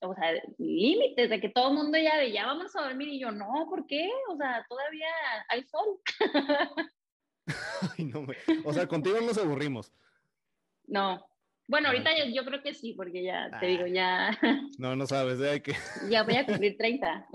o 0.00 0.14
sea, 0.14 0.34
límites 0.58 1.30
de 1.30 1.40
que 1.40 1.48
todo 1.48 1.70
el 1.70 1.76
mundo 1.76 1.96
ya 1.96 2.18
de 2.18 2.30
ya 2.30 2.44
vamos 2.44 2.76
a 2.76 2.82
dormir 2.82 3.08
y 3.08 3.18
yo 3.18 3.30
no, 3.30 3.66
¿por 3.70 3.86
qué? 3.86 4.06
O 4.28 4.36
sea, 4.36 4.66
todavía 4.68 5.08
hay 5.48 5.62
sol. 5.62 5.98
Ay, 7.96 8.04
no, 8.04 8.26
o 8.66 8.72
sea, 8.74 8.86
contigo 8.86 9.18
nos 9.22 9.38
aburrimos. 9.38 9.90
No. 10.88 11.24
Bueno, 11.68 11.88
ahorita 11.88 12.10
yo, 12.34 12.44
creo 12.44 12.62
que 12.62 12.74
sí, 12.74 12.92
porque 12.92 13.22
ya 13.22 13.48
te 13.58 13.66
digo, 13.66 13.86
ya. 13.86 14.38
No, 14.78 14.94
no 14.94 15.06
sabes, 15.06 15.40
¿eh? 15.40 15.52
hay 15.52 15.60
que. 15.62 15.72
ya 16.10 16.22
voy 16.22 16.36
a 16.36 16.44
cumplir 16.44 16.76
30. 16.76 17.28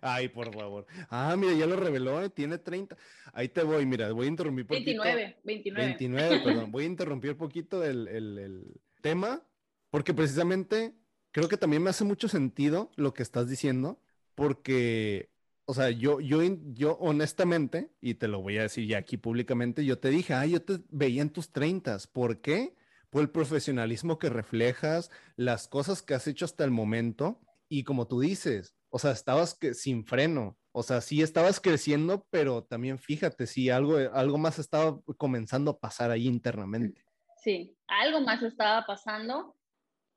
Ay, 0.00 0.28
por 0.28 0.52
favor. 0.54 0.86
Ah, 1.10 1.34
mira, 1.38 1.52
ya 1.54 1.66
lo 1.66 1.76
reveló, 1.76 2.22
¿eh? 2.22 2.30
tiene 2.30 2.58
30. 2.58 2.96
Ahí 3.32 3.48
te 3.48 3.62
voy, 3.62 3.84
mira, 3.86 4.10
voy 4.12 4.26
a 4.26 4.30
interrumpir 4.30 4.66
poquito. 4.66 5.02
29, 5.02 5.40
29. 5.44 5.86
29, 5.86 6.40
perdón. 6.44 6.72
Voy 6.72 6.84
a 6.84 6.86
interrumpir 6.86 7.36
poquito 7.36 7.84
el, 7.84 8.08
el, 8.08 8.38
el 8.38 8.80
tema, 9.00 9.42
porque 9.90 10.14
precisamente 10.14 10.94
creo 11.32 11.48
que 11.48 11.56
también 11.56 11.82
me 11.82 11.90
hace 11.90 12.04
mucho 12.04 12.28
sentido 12.28 12.90
lo 12.96 13.12
que 13.14 13.22
estás 13.22 13.48
diciendo, 13.48 14.00
porque, 14.34 15.30
o 15.64 15.74
sea, 15.74 15.90
yo, 15.90 16.20
yo, 16.20 16.40
yo 16.72 16.96
honestamente, 17.00 17.90
y 18.00 18.14
te 18.14 18.28
lo 18.28 18.40
voy 18.40 18.58
a 18.58 18.62
decir 18.62 18.86
ya 18.86 18.98
aquí 18.98 19.16
públicamente, 19.16 19.84
yo 19.84 19.98
te 19.98 20.10
dije, 20.10 20.34
ah, 20.34 20.46
yo 20.46 20.62
te 20.62 20.80
veía 20.90 21.22
en 21.22 21.30
tus 21.30 21.50
30. 21.50 21.98
¿Por 22.12 22.40
qué? 22.40 22.74
Por 23.10 23.22
el 23.22 23.30
profesionalismo 23.30 24.18
que 24.18 24.30
reflejas, 24.30 25.10
las 25.36 25.68
cosas 25.68 26.02
que 26.02 26.14
has 26.14 26.26
hecho 26.26 26.44
hasta 26.44 26.64
el 26.64 26.70
momento, 26.70 27.40
y 27.68 27.84
como 27.84 28.06
tú 28.06 28.20
dices, 28.20 28.74
o 28.94 28.98
sea, 28.98 29.12
estabas 29.12 29.54
que, 29.54 29.72
sin 29.72 30.04
freno, 30.04 30.58
o 30.70 30.82
sea, 30.82 31.00
sí 31.00 31.22
estabas 31.22 31.60
creciendo, 31.60 32.26
pero 32.28 32.62
también 32.64 32.98
fíjate, 32.98 33.46
sí, 33.46 33.70
algo, 33.70 33.96
algo 34.12 34.36
más 34.36 34.58
estaba 34.58 35.00
comenzando 35.16 35.70
a 35.70 35.80
pasar 35.80 36.10
ahí 36.10 36.26
internamente. 36.26 37.02
Sí, 37.42 37.74
algo 37.86 38.20
más 38.20 38.42
estaba 38.42 38.84
pasando 38.84 39.56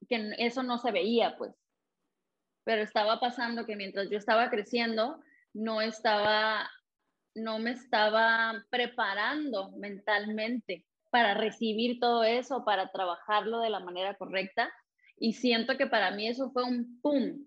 que 0.09 0.35
eso 0.39 0.61
no 0.61 0.77
se 0.77 0.91
veía, 0.91 1.37
pues. 1.37 1.53
Pero 2.65 2.81
estaba 2.81 3.21
pasando 3.21 3.65
que 3.65 3.77
mientras 3.77 4.09
yo 4.09 4.17
estaba 4.17 4.49
creciendo, 4.49 5.21
no 5.53 5.81
estaba, 5.81 6.69
no 7.33 7.59
me 7.59 7.71
estaba 7.71 8.65
preparando 8.69 9.71
mentalmente 9.77 10.85
para 11.11 11.33
recibir 11.33 12.01
todo 12.01 12.25
eso, 12.25 12.65
para 12.65 12.91
trabajarlo 12.91 13.61
de 13.61 13.69
la 13.69 13.79
manera 13.79 14.15
correcta. 14.15 14.69
Y 15.17 15.31
siento 15.31 15.77
que 15.77 15.87
para 15.87 16.11
mí 16.11 16.27
eso 16.27 16.51
fue 16.51 16.65
un 16.65 16.99
pum. 16.99 17.45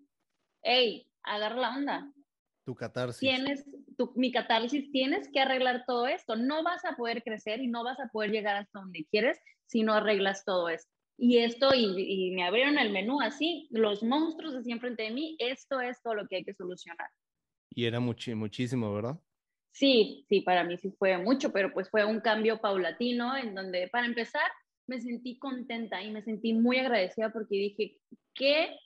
Hey, 0.62 1.04
agarra 1.34 1.56
la 1.56 1.76
onda. 1.76 2.12
Tu 2.64 2.74
catarsis. 2.74 3.20
Tienes, 3.20 3.64
tu, 3.96 4.12
mi 4.16 4.30
catarsis, 4.30 4.90
tienes 4.90 5.28
que 5.32 5.40
arreglar 5.40 5.84
todo 5.86 6.06
esto. 6.06 6.36
No 6.36 6.62
vas 6.62 6.84
a 6.84 6.96
poder 6.96 7.22
crecer 7.22 7.60
y 7.60 7.68
no 7.68 7.84
vas 7.84 7.98
a 8.00 8.08
poder 8.08 8.30
llegar 8.30 8.56
hasta 8.56 8.80
donde 8.80 9.06
quieres 9.10 9.38
si 9.66 9.82
no 9.82 9.94
arreglas 9.94 10.44
todo 10.44 10.68
esto 10.68 10.90
y 11.18 11.38
esto, 11.38 11.74
y, 11.74 12.30
me 12.30 12.44
abrieron 12.44 12.78
el 12.78 12.92
menú 12.92 13.20
así, 13.20 13.66
los 13.72 14.04
monstruos 14.04 14.54
decían 14.54 14.78
frente 14.78 15.02
de 15.02 15.10
mí, 15.10 15.36
esto 15.40 15.80
es 15.80 16.00
todo 16.00 16.14
lo 16.14 16.28
que 16.28 16.36
hay 16.36 16.44
que 16.44 16.54
solucionar. 16.54 17.08
Y 17.70 17.86
era 17.86 17.98
muchísimo, 17.98 18.94
¿verdad? 18.94 19.18
Sí, 19.72 20.24
sí, 20.28 20.40
para 20.42 20.62
mí 20.62 20.78
sí 20.78 20.92
fue 20.96 21.18
mucho, 21.18 21.52
pero 21.52 21.72
pues 21.72 21.90
fue 21.90 22.04
un 22.04 22.20
cambio 22.20 22.60
paulatino 22.60 23.36
en 23.36 23.54
donde, 23.54 23.88
para 23.88 24.06
empezar, 24.06 24.48
me 24.86 25.00
sentí 25.00 25.38
contenta 25.38 26.00
y 26.02 26.12
me 26.12 26.22
sentí 26.22 26.54
muy 26.54 26.78
agradecida 26.78 27.32
porque 27.32 27.56
dije, 27.56 27.98
qué 28.32 28.76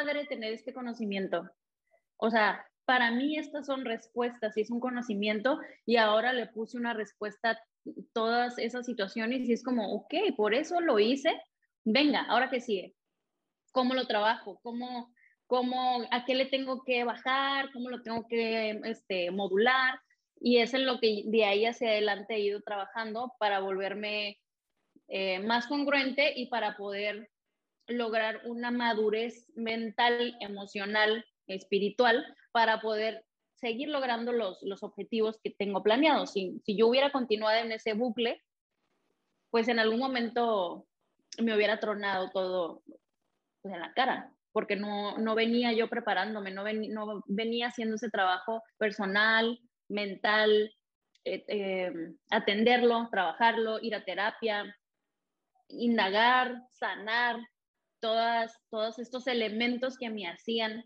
padre 0.00 0.26
tener 0.26 0.52
este 0.52 0.72
conocimiento. 0.72 1.48
O 2.16 2.30
sea, 2.30 2.64
para 2.84 3.10
mí 3.10 3.38
estas 3.38 3.66
son 3.66 3.84
respuestas 3.84 4.56
y 4.56 4.62
es 4.62 4.70
un 4.70 4.80
conocimiento 4.80 5.58
y 5.86 5.96
ahora 5.96 6.32
le 6.32 6.46
puse 6.46 6.76
una 6.76 6.94
respuesta 6.94 7.58
todas 8.12 8.58
esas 8.58 8.86
situaciones 8.86 9.48
y 9.48 9.52
es 9.52 9.62
como, 9.62 9.94
ok, 9.94 10.14
por 10.36 10.54
eso 10.54 10.80
lo 10.80 10.98
hice, 10.98 11.40
venga, 11.84 12.22
ahora 12.22 12.50
que 12.50 12.60
sigue, 12.60 12.94
¿cómo 13.72 13.94
lo 13.94 14.06
trabajo? 14.06 14.58
¿Cómo, 14.62 15.12
cómo, 15.46 16.02
a 16.10 16.24
qué 16.24 16.34
le 16.34 16.46
tengo 16.46 16.82
que 16.84 17.04
bajar? 17.04 17.70
¿Cómo 17.72 17.90
lo 17.90 18.02
tengo 18.02 18.26
que 18.26 18.80
este, 18.84 19.30
modular? 19.30 20.00
Y 20.40 20.58
es 20.58 20.74
en 20.74 20.86
lo 20.86 20.98
que 20.98 21.22
de 21.26 21.44
ahí 21.44 21.66
hacia 21.66 21.90
adelante 21.90 22.34
he 22.34 22.40
ido 22.40 22.60
trabajando 22.62 23.34
para 23.38 23.60
volverme 23.60 24.38
eh, 25.08 25.38
más 25.40 25.66
congruente 25.66 26.32
y 26.36 26.46
para 26.46 26.76
poder 26.76 27.29
lograr 27.90 28.40
una 28.46 28.70
madurez 28.70 29.50
mental, 29.54 30.36
emocional, 30.40 31.24
espiritual, 31.46 32.24
para 32.52 32.80
poder 32.80 33.24
seguir 33.54 33.88
logrando 33.88 34.32
los, 34.32 34.62
los 34.62 34.82
objetivos 34.82 35.38
que 35.42 35.50
tengo 35.50 35.82
planeados. 35.82 36.32
Si, 36.32 36.60
si 36.64 36.76
yo 36.76 36.86
hubiera 36.88 37.12
continuado 37.12 37.58
en 37.58 37.72
ese 37.72 37.92
bucle, 37.92 38.42
pues 39.50 39.68
en 39.68 39.78
algún 39.78 39.98
momento 39.98 40.86
me 41.38 41.54
hubiera 41.54 41.78
tronado 41.78 42.30
todo 42.30 42.82
pues, 43.62 43.74
en 43.74 43.80
la 43.80 43.92
cara, 43.92 44.32
porque 44.52 44.76
no, 44.76 45.18
no 45.18 45.34
venía 45.34 45.72
yo 45.72 45.88
preparándome, 45.88 46.50
no, 46.50 46.64
no 46.64 47.22
venía 47.26 47.68
haciendo 47.68 47.96
ese 47.96 48.10
trabajo 48.10 48.62
personal, 48.78 49.60
mental, 49.88 50.72
eh, 51.24 51.44
eh, 51.48 51.92
atenderlo, 52.30 53.08
trabajarlo, 53.10 53.78
ir 53.80 53.94
a 53.94 54.04
terapia, 54.04 54.74
indagar, 55.68 56.62
sanar, 56.72 57.36
todas, 58.00 58.52
todos 58.70 58.98
estos 58.98 59.26
elementos 59.26 59.96
que 59.96 60.10
me 60.10 60.26
hacían 60.26 60.84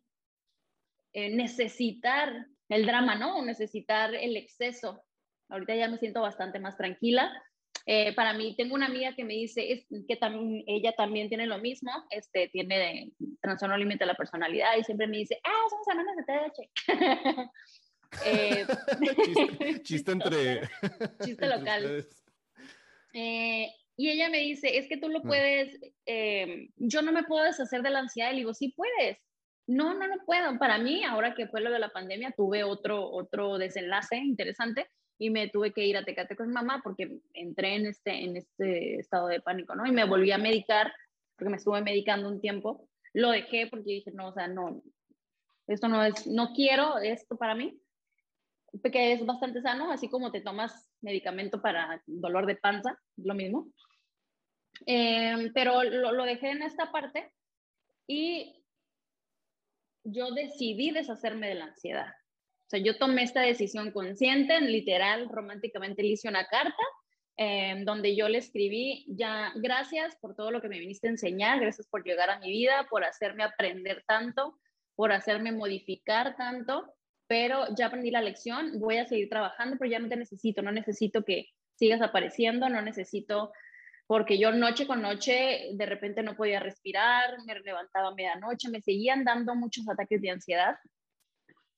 eh, 1.13 1.35
necesitar 1.35 2.47
el 2.69 2.87
drama, 2.87 3.15
¿no? 3.15 3.43
Necesitar 3.43 4.15
el 4.15 4.37
exceso. 4.37 5.05
Ahorita 5.49 5.75
ya 5.75 5.89
me 5.89 5.99
siento 5.99 6.21
bastante 6.21 6.59
más 6.59 6.77
tranquila. 6.77 7.33
Eh, 7.87 8.15
para 8.15 8.33
mí, 8.33 8.57
tengo 8.57 8.75
una 8.75 8.87
amiga 8.87 9.15
que 9.15 9.25
me 9.25 9.35
dice 9.35 9.73
es, 9.73 9.87
que 10.09 10.17
también, 10.17 10.65
ella 10.67 10.93
también 10.97 11.29
tiene 11.29 11.47
lo 11.47 11.59
mismo, 11.59 11.93
este, 12.11 12.49
tiene 12.49 13.13
trastorno 13.43 13.77
límite 13.77 14.05
de 14.05 14.07
la 14.07 14.15
personalidad 14.15 14.77
y 14.79 14.85
siempre 14.85 15.07
me 15.07 15.19
dice, 15.19 15.39
ah, 15.45 15.67
somos 15.69 15.89
hermanas 15.89 16.17
de 16.17 16.25
TDH. 16.25 16.71
eh, 18.25 19.83
chiste, 19.83 20.13
entre... 20.13 20.63
chiste 21.25 21.47
local. 21.47 22.07
Eh, 23.13 23.69
y 23.97 24.11
ella 24.11 24.29
me 24.29 24.39
dice, 24.39 24.77
es 24.79 24.89
que 24.89 24.97
tú 24.97 25.09
lo 25.09 25.21
mm. 25.21 25.27
puedes, 25.27 25.81
eh, 26.07 26.69
yo 26.77 27.03
no 27.03 27.13
me 27.13 27.23
puedo 27.23 27.45
deshacer 27.45 27.83
de 27.83 27.91
la 27.91 28.01
ansiedad. 28.01 28.31
Y 28.31 28.35
le 28.35 28.39
digo, 28.41 28.55
sí 28.55 28.75
puedes. 28.77 29.19
No, 29.67 29.95
no, 29.95 30.07
no 30.07 30.17
puedo. 30.27 30.59
Para 30.59 30.79
mí, 30.79 31.05
ahora 31.05 31.35
que 31.35 31.47
fue 31.47 31.61
lo 31.61 31.71
de 31.71 31.79
la 31.79 31.91
pandemia, 31.91 32.35
tuve 32.37 32.65
otro, 32.65 33.11
otro 33.11 33.57
desenlace 33.57 34.17
interesante 34.17 34.89
y 35.19 35.31
me 35.31 35.49
tuve 35.49 35.73
que 35.73 35.87
ir 35.87 35.97
a 35.97 36.05
Tecate 36.05 36.37
con 36.37 36.53
mamá 36.53 36.81
porque 36.83 37.19
entré 37.33 37.77
en 37.77 37.87
este, 37.87 38.25
en 38.25 38.37
este 38.37 38.97
estado 38.97 39.29
de 39.29 39.41
pánico, 39.41 39.75
¿no? 39.75 39.87
Y 39.87 39.93
me 39.93 40.05
volví 40.05 40.33
a 40.33 40.39
medicar 40.39 40.93
porque 41.37 41.51
me 41.51 41.57
estuve 41.57 41.81
medicando 41.83 42.29
un 42.29 42.41
tiempo. 42.41 42.89
Lo 43.13 43.31
dejé 43.31 43.69
porque 43.69 43.93
dije, 43.93 44.11
no, 44.13 44.29
o 44.29 44.33
sea, 44.33 44.49
no, 44.49 44.83
esto 45.69 45.89
no 45.89 46.05
es, 46.05 46.27
no 46.27 46.53
quiero 46.53 46.99
esto 46.99 47.37
para 47.37 47.55
mí, 47.55 47.81
que 48.83 49.13
es 49.13 49.25
bastante 49.25 49.63
sano, 49.63 49.91
así 49.91 50.09
como 50.09 50.33
te 50.33 50.41
tomas 50.41 50.91
medicamento 51.01 51.63
para 51.63 52.03
dolor 52.07 52.47
de 52.47 52.57
panza, 52.57 52.99
lo 53.17 53.35
mismo. 53.35 53.69
Eh, 54.87 55.51
pero 55.55 55.83
lo, 55.83 56.13
lo 56.13 56.25
dejé 56.25 56.51
en 56.51 56.63
esta 56.63 56.91
parte 56.91 57.33
y 58.07 58.65
yo 60.05 60.31
decidí 60.33 60.91
deshacerme 60.91 61.49
de 61.49 61.55
la 61.55 61.65
ansiedad. 61.67 62.09
O 62.67 62.71
sea, 62.71 62.81
yo 62.81 62.97
tomé 62.97 63.23
esta 63.23 63.41
decisión 63.41 63.91
consciente, 63.91 64.61
literal, 64.61 65.29
románticamente 65.29 66.03
le 66.03 66.11
hice 66.11 66.29
una 66.29 66.47
carta 66.47 66.83
em, 67.37 67.85
donde 67.85 68.17
yo 68.17 68.29
le 68.29 68.39
escribí, 68.39 69.05
ya, 69.09 69.53
gracias 69.57 70.17
por 70.17 70.35
todo 70.35 70.51
lo 70.51 70.63
que 70.63 70.69
me 70.69 70.79
viniste 70.79 71.09
a 71.09 71.11
enseñar, 71.11 71.61
gracias 71.61 71.87
por 71.89 72.05
llegar 72.05 72.31
a 72.31 72.39
mi 72.39 72.51
vida, 72.51 72.87
por 72.89 73.05
hacerme 73.05 73.43
aprender 73.43 74.05
tanto, 74.07 74.59
por 74.95 75.13
hacerme 75.13 75.53
modificar 75.53 76.37
tanto, 76.37 76.95
pero 77.27 77.67
ya 77.77 77.87
aprendí 77.87 78.11
la 78.11 78.23
lección, 78.23 78.79
voy 78.79 78.99
a 78.99 79.07
seguir 79.07 79.29
trabajando, 79.29 79.77
pero 79.79 79.91
ya 79.91 79.99
no 79.99 80.09
te 80.09 80.17
necesito, 80.17 80.63
no 80.63 80.73
necesito 80.73 81.25
que 81.25 81.49
sigas 81.77 82.01
apareciendo, 82.01 82.69
no 82.69 82.81
necesito 82.83 83.53
porque 84.07 84.39
yo 84.39 84.53
noche 84.53 84.87
con 84.87 85.03
noche 85.03 85.71
de 85.73 85.87
repente 85.87 86.23
no 86.23 86.37
podía 86.37 86.61
respirar, 86.61 87.43
me 87.47 87.59
levantaba 87.61 88.09
a 88.09 88.15
medianoche, 88.15 88.69
me 88.69 88.81
seguían 88.81 89.25
dando 89.25 89.55
muchos 89.55 89.89
ataques 89.89 90.21
de 90.21 90.31
ansiedad. 90.31 90.77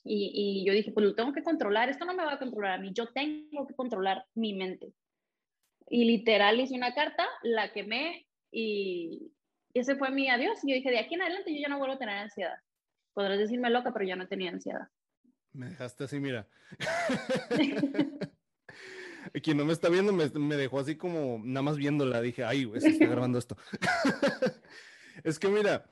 Y, 0.08 0.64
yo 0.64 0.72
dije, 0.72 0.92
pues 0.92 1.04
lo 1.04 1.14
tengo 1.16 1.32
que 1.32 1.42
controlar, 1.42 1.88
esto 1.88 2.04
no 2.04 2.14
me 2.14 2.24
va 2.24 2.34
a 2.34 2.38
controlar 2.38 2.74
a 2.74 2.78
mí, 2.78 2.92
yo 2.94 3.08
tengo 3.08 3.66
que 3.66 3.74
controlar 3.74 4.24
mi 4.34 4.54
mente. 4.54 4.92
Y 5.88 6.04
literal 6.04 6.60
hice 6.60 6.74
una 6.74 6.94
carta, 6.94 7.26
la 7.42 7.72
quemé 7.72 8.26
y 8.52 9.32
ese 9.74 9.96
fue 9.96 10.10
mi 10.10 10.30
adiós. 10.30 10.62
Y 10.62 10.70
yo 10.70 10.74
dije, 10.74 10.90
de 10.90 11.00
aquí 11.00 11.14
en 11.14 11.22
adelante 11.22 11.52
yo 11.52 11.60
ya 11.60 11.68
no 11.68 11.78
vuelvo 11.78 11.94
a 11.94 11.98
tener 11.98 12.16
ansiedad. 12.16 12.56
Podrás 13.14 13.38
decirme 13.38 13.70
loca, 13.70 13.92
pero 13.92 14.04
ya 14.04 14.16
no 14.16 14.28
tenía 14.28 14.50
ansiedad. 14.50 14.88
Me 15.52 15.68
dejaste 15.70 16.04
así, 16.04 16.20
mira. 16.20 16.46
Quien 19.42 19.56
no 19.56 19.64
me 19.64 19.72
está 19.72 19.88
viendo 19.88 20.12
me, 20.12 20.56
dejó 20.56 20.80
así 20.80 20.96
como 20.96 21.40
nada 21.44 21.62
más 21.62 21.76
viéndola. 21.76 22.20
Dije, 22.20 22.44
ay, 22.44 22.70
se 22.78 22.88
está 22.88 23.06
grabando 23.06 23.38
esto. 23.38 23.56
es 25.24 25.38
que 25.38 25.48
mira, 25.48 25.90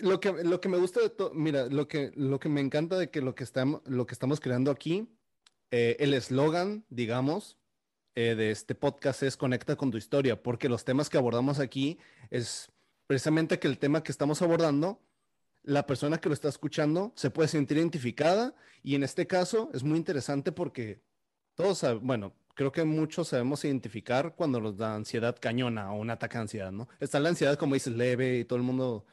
lo 0.00 0.20
que, 0.20 0.32
lo 0.32 0.60
que 0.60 0.68
me 0.68 0.78
gusta 0.78 1.00
de 1.00 1.10
todo, 1.10 1.32
mira, 1.34 1.66
lo 1.66 1.88
que, 1.88 2.12
lo 2.14 2.38
que 2.38 2.48
me 2.48 2.60
encanta 2.60 2.98
de 2.98 3.10
que 3.10 3.20
lo 3.20 3.34
que 3.34 3.44
estamos, 3.44 3.82
lo 3.86 4.06
que 4.06 4.14
estamos 4.14 4.40
creando 4.40 4.70
aquí, 4.70 5.08
eh, 5.70 5.96
el 5.98 6.14
eslogan, 6.14 6.84
digamos, 6.88 7.58
eh, 8.14 8.34
de 8.34 8.50
este 8.50 8.74
podcast 8.74 9.22
es 9.22 9.36
Conecta 9.36 9.76
con 9.76 9.90
tu 9.90 9.98
historia, 9.98 10.42
porque 10.42 10.68
los 10.68 10.84
temas 10.84 11.10
que 11.10 11.18
abordamos 11.18 11.58
aquí 11.58 11.98
es 12.30 12.70
precisamente 13.06 13.58
que 13.58 13.68
el 13.68 13.78
tema 13.78 14.02
que 14.02 14.12
estamos 14.12 14.42
abordando, 14.42 15.02
la 15.62 15.86
persona 15.86 16.18
que 16.18 16.28
lo 16.28 16.34
está 16.34 16.48
escuchando 16.48 17.12
se 17.16 17.30
puede 17.30 17.48
sentir 17.48 17.76
identificada 17.76 18.54
y 18.82 18.94
en 18.94 19.02
este 19.02 19.26
caso 19.26 19.70
es 19.74 19.82
muy 19.82 19.98
interesante 19.98 20.52
porque 20.52 21.02
todos, 21.56 21.82
bueno, 22.02 22.32
creo 22.54 22.70
que 22.70 22.84
muchos 22.84 23.28
sabemos 23.28 23.64
identificar 23.64 24.34
cuando 24.36 24.60
nos 24.60 24.76
da 24.76 24.94
ansiedad 24.94 25.36
cañona 25.40 25.92
o 25.92 25.98
un 25.98 26.10
ataque 26.10 26.38
de 26.38 26.42
ansiedad, 26.42 26.70
¿no? 26.70 26.88
Está 27.00 27.18
la 27.18 27.30
ansiedad, 27.30 27.56
como 27.56 27.74
dices, 27.74 27.94
leve 27.94 28.38
y 28.38 28.44
todo 28.44 28.58
el 28.58 28.62
mundo 28.62 29.04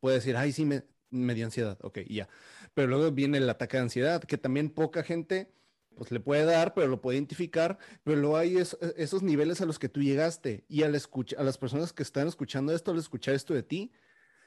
puede 0.00 0.16
decir, 0.16 0.36
ay, 0.36 0.52
sí, 0.52 0.64
me, 0.64 0.82
me 1.10 1.34
dio 1.34 1.44
ansiedad, 1.44 1.78
ok, 1.82 2.00
ya. 2.08 2.28
Pero 2.74 2.88
luego 2.88 3.12
viene 3.12 3.38
el 3.38 3.48
ataque 3.48 3.76
de 3.76 3.84
ansiedad, 3.84 4.24
que 4.24 4.38
también 4.38 4.70
poca 4.70 5.02
gente 5.04 5.52
pues 5.96 6.10
le 6.12 6.20
puede 6.20 6.44
dar, 6.44 6.72
pero 6.72 6.86
lo 6.86 7.02
puede 7.02 7.18
identificar, 7.18 7.78
pero 8.04 8.18
luego 8.18 8.36
hay 8.38 8.56
esos 8.56 9.22
niveles 9.22 9.60
a 9.60 9.66
los 9.66 9.78
que 9.78 9.90
tú 9.90 10.00
llegaste 10.02 10.64
y 10.68 10.82
al 10.82 10.94
escuchar, 10.94 11.38
a 11.38 11.42
las 11.42 11.58
personas 11.58 11.92
que 11.92 12.02
están 12.02 12.26
escuchando 12.26 12.72
esto, 12.72 12.92
al 12.92 12.98
escuchar 12.98 13.34
esto 13.34 13.52
de 13.52 13.62
ti, 13.62 13.92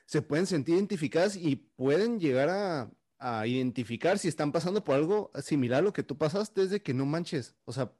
se 0.06 0.22
pueden 0.22 0.48
sentir 0.48 0.76
identificadas 0.76 1.36
y 1.36 1.56
pueden 1.56 2.20
llegar 2.20 2.50
a, 2.50 2.92
a 3.24 3.48
identificar 3.48 4.20
si 4.20 4.28
están 4.28 4.52
pasando 4.52 4.84
por 4.84 4.96
algo 4.96 5.32
similar 5.42 5.80
a 5.80 5.84
lo 5.84 5.94
que 5.94 6.04
tú 6.04 6.18
pasaste, 6.18 6.62
desde 6.62 6.82
que 6.82 6.94
no 6.94 7.06
manches, 7.06 7.56
o 7.64 7.72
sea, 7.72 7.94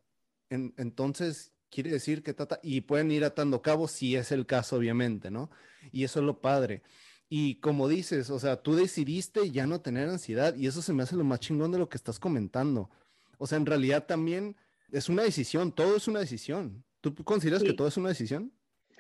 entonces 0.50 1.54
quiere 1.70 1.92
decir 1.92 2.24
que 2.24 2.34
trata, 2.34 2.60
y 2.62 2.82
pueden 2.82 3.10
ir 3.10 3.24
atando 3.24 3.62
cabos 3.62 3.92
si 3.92 4.18
es 4.18 4.34
el 4.34 4.46
caso, 4.46 4.76
obviamente, 4.76 5.32
¿no? 5.32 5.50
Y 5.92 6.04
eso 6.04 6.20
es 6.20 6.26
lo 6.26 6.42
padre. 6.42 6.84
Y 7.30 7.56
como 7.56 7.88
dices, 7.88 8.30
o 8.30 8.38
sea, 8.38 8.58
tú 8.58 8.76
decidiste 8.76 9.50
ya 9.50 9.66
no 9.66 9.82
tener 9.82 10.10
ansiedad 10.10 10.56
y 10.56 10.68
eso 10.68 10.82
se 10.82 10.94
me 10.94 11.04
hace 11.04 11.16
lo 11.16 11.24
más 11.24 11.40
chingón 11.40 11.72
de 11.72 11.80
lo 11.80 11.90
que 11.90 11.98
estás 11.98 12.20
comentando. 12.20 12.92
O 13.38 13.48
sea, 13.48 13.58
en 13.58 13.66
realidad 13.66 14.06
también 14.06 14.58
es 14.92 15.10
una 15.10 15.24
decisión, 15.24 15.72
todo 15.72 15.96
es 15.96 16.08
una 16.08 16.20
decisión. 16.20 16.84
¿Tú 17.02 17.16
consideras 17.16 17.64
que 17.64 17.74
todo 17.74 17.88
es 17.88 17.98
una 17.98 18.10
decisión? 18.10 18.54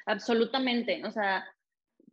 Absolutamente. 0.06 1.06
O 1.06 1.12
sea, 1.12 1.46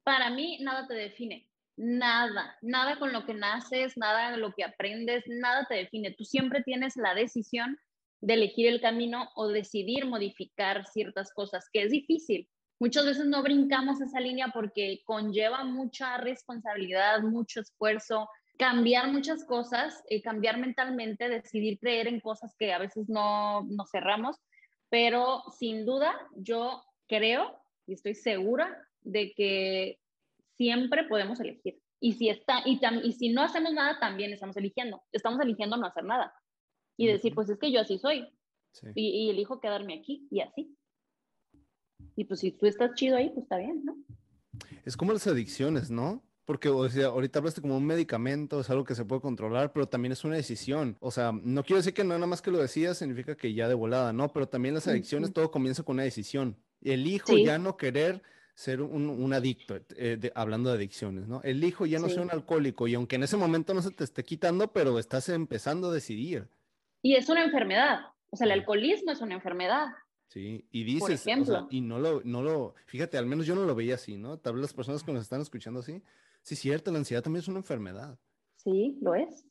para 0.02 0.30
mí 0.30 0.58
nada 0.60 0.86
te 0.86 0.94
define. 0.94 1.49
Nada, 1.82 2.58
nada 2.60 2.98
con 2.98 3.10
lo 3.10 3.24
que 3.24 3.32
naces, 3.32 3.96
nada 3.96 4.36
lo 4.36 4.52
que 4.52 4.64
aprendes, 4.64 5.24
nada 5.26 5.64
te 5.66 5.76
define. 5.76 6.10
Tú 6.10 6.26
siempre 6.26 6.62
tienes 6.62 6.94
la 6.96 7.14
decisión 7.14 7.78
de 8.20 8.34
elegir 8.34 8.68
el 8.68 8.82
camino 8.82 9.30
o 9.34 9.48
decidir 9.48 10.04
modificar 10.04 10.84
ciertas 10.86 11.32
cosas, 11.32 11.70
que 11.72 11.84
es 11.84 11.90
difícil. 11.90 12.46
Muchas 12.80 13.06
veces 13.06 13.24
no 13.24 13.42
brincamos 13.42 13.98
esa 14.02 14.20
línea 14.20 14.48
porque 14.52 15.00
conlleva 15.06 15.64
mucha 15.64 16.18
responsabilidad, 16.18 17.22
mucho 17.22 17.62
esfuerzo, 17.62 18.28
cambiar 18.58 19.10
muchas 19.10 19.46
cosas, 19.46 20.02
eh, 20.10 20.20
cambiar 20.20 20.58
mentalmente, 20.58 21.30
decidir 21.30 21.78
creer 21.78 22.08
en 22.08 22.20
cosas 22.20 22.54
que 22.58 22.74
a 22.74 22.78
veces 22.78 23.08
no 23.08 23.62
nos 23.70 23.90
cerramos, 23.90 24.36
pero 24.90 25.44
sin 25.58 25.86
duda 25.86 26.14
yo 26.36 26.82
creo 27.08 27.58
y 27.86 27.94
estoy 27.94 28.14
segura 28.14 28.86
de 29.00 29.32
que 29.32 29.98
siempre 30.60 31.04
podemos 31.04 31.40
elegir. 31.40 31.80
Y 32.00 32.12
si, 32.12 32.28
está, 32.28 32.62
y, 32.66 32.78
y 33.02 33.12
si 33.12 33.30
no 33.30 33.40
hacemos 33.40 33.72
nada, 33.72 33.98
también 33.98 34.30
estamos 34.30 34.54
eligiendo. 34.58 35.02
Estamos 35.10 35.40
eligiendo 35.40 35.78
no 35.78 35.86
hacer 35.86 36.04
nada 36.04 36.34
y 36.98 37.06
decir, 37.06 37.34
pues 37.34 37.48
es 37.48 37.58
que 37.58 37.72
yo 37.72 37.80
así 37.80 37.98
soy. 37.98 38.28
Y, 38.94 39.08
y, 39.08 39.30
elijo 39.30 39.58
quedarme 39.58 39.94
aquí 39.94 40.28
y 40.30 40.40
así. 40.40 40.76
Y 42.14 42.24
pues 42.24 42.40
si 42.40 42.52
tú 42.52 42.66
estás 42.66 42.94
chido 42.94 43.16
ahí, 43.16 43.30
pues 43.30 43.44
está 43.44 43.56
bien, 43.56 43.82
¿no? 43.86 43.96
Es 44.84 44.98
como 44.98 45.14
las 45.14 45.26
adicciones, 45.26 45.90
¿no? 45.90 46.22
Porque 46.44 46.68
o 46.68 46.86
sea, 46.90 47.06
ahorita 47.06 47.38
hablaste 47.38 47.62
como 47.62 47.78
un 47.78 47.86
medicamento, 47.86 48.60
es 48.60 48.68
algo 48.68 48.84
que 48.84 48.94
se 48.94 49.06
puede 49.06 49.22
controlar, 49.22 49.72
pero 49.72 49.88
también 49.88 50.12
es 50.12 50.24
una 50.24 50.36
decisión. 50.36 50.98
O 51.00 51.10
sea, 51.10 51.32
no 51.32 51.64
quiero 51.64 51.78
decir 51.78 51.94
que 51.94 52.04
nada 52.04 52.26
más 52.26 52.42
que 52.42 52.50
lo 52.50 52.58
decías 52.58 52.98
significa 52.98 53.34
que 53.34 53.54
ya 53.54 53.66
de 53.66 53.74
volada, 53.74 54.12
¿no? 54.12 54.30
Pero 54.30 54.46
también 54.46 54.74
las 54.74 54.88
adicciones, 54.88 55.32
todo 55.32 55.50
comienza 55.50 55.82
con 55.82 55.94
una 55.94 56.02
decisión. 56.02 56.62
Elijo 56.82 57.34
ya 57.38 57.56
no 57.58 57.78
querer 57.78 58.22
ser 58.60 58.82
un, 58.82 59.32
adicto, 59.32 59.80
eh, 59.96 60.30
hablando 60.34 60.68
de 60.68 60.76
adicciones, 60.76 61.26
¿no? 61.26 61.40
Elijo 61.42 61.86
ya 61.86 61.98
no 61.98 62.10
ser 62.10 62.20
un 62.20 62.30
alcohólico 62.30 62.86
y 62.86 62.94
aunque 62.94 63.16
en 63.16 63.22
ese 63.22 63.38
momento 63.38 63.72
no 63.72 63.80
se 63.80 63.90
te 63.90 64.04
esté 64.04 64.22
quitando, 64.22 64.70
pero 64.70 64.98
estás 64.98 65.30
empezando 65.30 65.88
a 65.88 65.94
decidir. 65.94 66.46
Y 67.00 67.14
es 67.14 67.30
una 67.30 67.42
enfermedad. 67.42 68.00
O 68.28 68.36
sea, 68.36 68.44
el 68.44 68.50
alcoholismo 68.50 69.12
es 69.12 69.22
una 69.22 69.32
enfermedad. 69.32 69.86
Sí, 70.28 70.66
y 70.70 70.84
dices, 70.84 71.26
o 71.26 71.44
sea, 71.46 71.66
y 71.70 71.80
no 71.80 71.98
lo, 71.98 72.20
no 72.22 72.42
lo, 72.42 72.74
fíjate, 72.84 73.16
al 73.16 73.24
menos 73.24 73.46
yo 73.46 73.54
no 73.54 73.64
lo 73.64 73.74
veía 73.74 73.94
así, 73.94 74.18
¿no? 74.18 74.36
Tal 74.36 74.52
vez 74.52 74.60
las 74.60 74.74
personas 74.74 75.02
que 75.02 75.12
nos 75.12 75.22
están 75.22 75.40
escuchando 75.40 75.80
así, 75.80 76.02
sí, 76.42 76.54
cierto, 76.54 76.92
la 76.92 76.98
ansiedad 76.98 77.22
también 77.22 77.40
es 77.40 77.48
una 77.48 77.60
enfermedad. 77.60 78.18
Sí, 78.56 78.98
lo 79.00 79.14
es. 79.14 79.46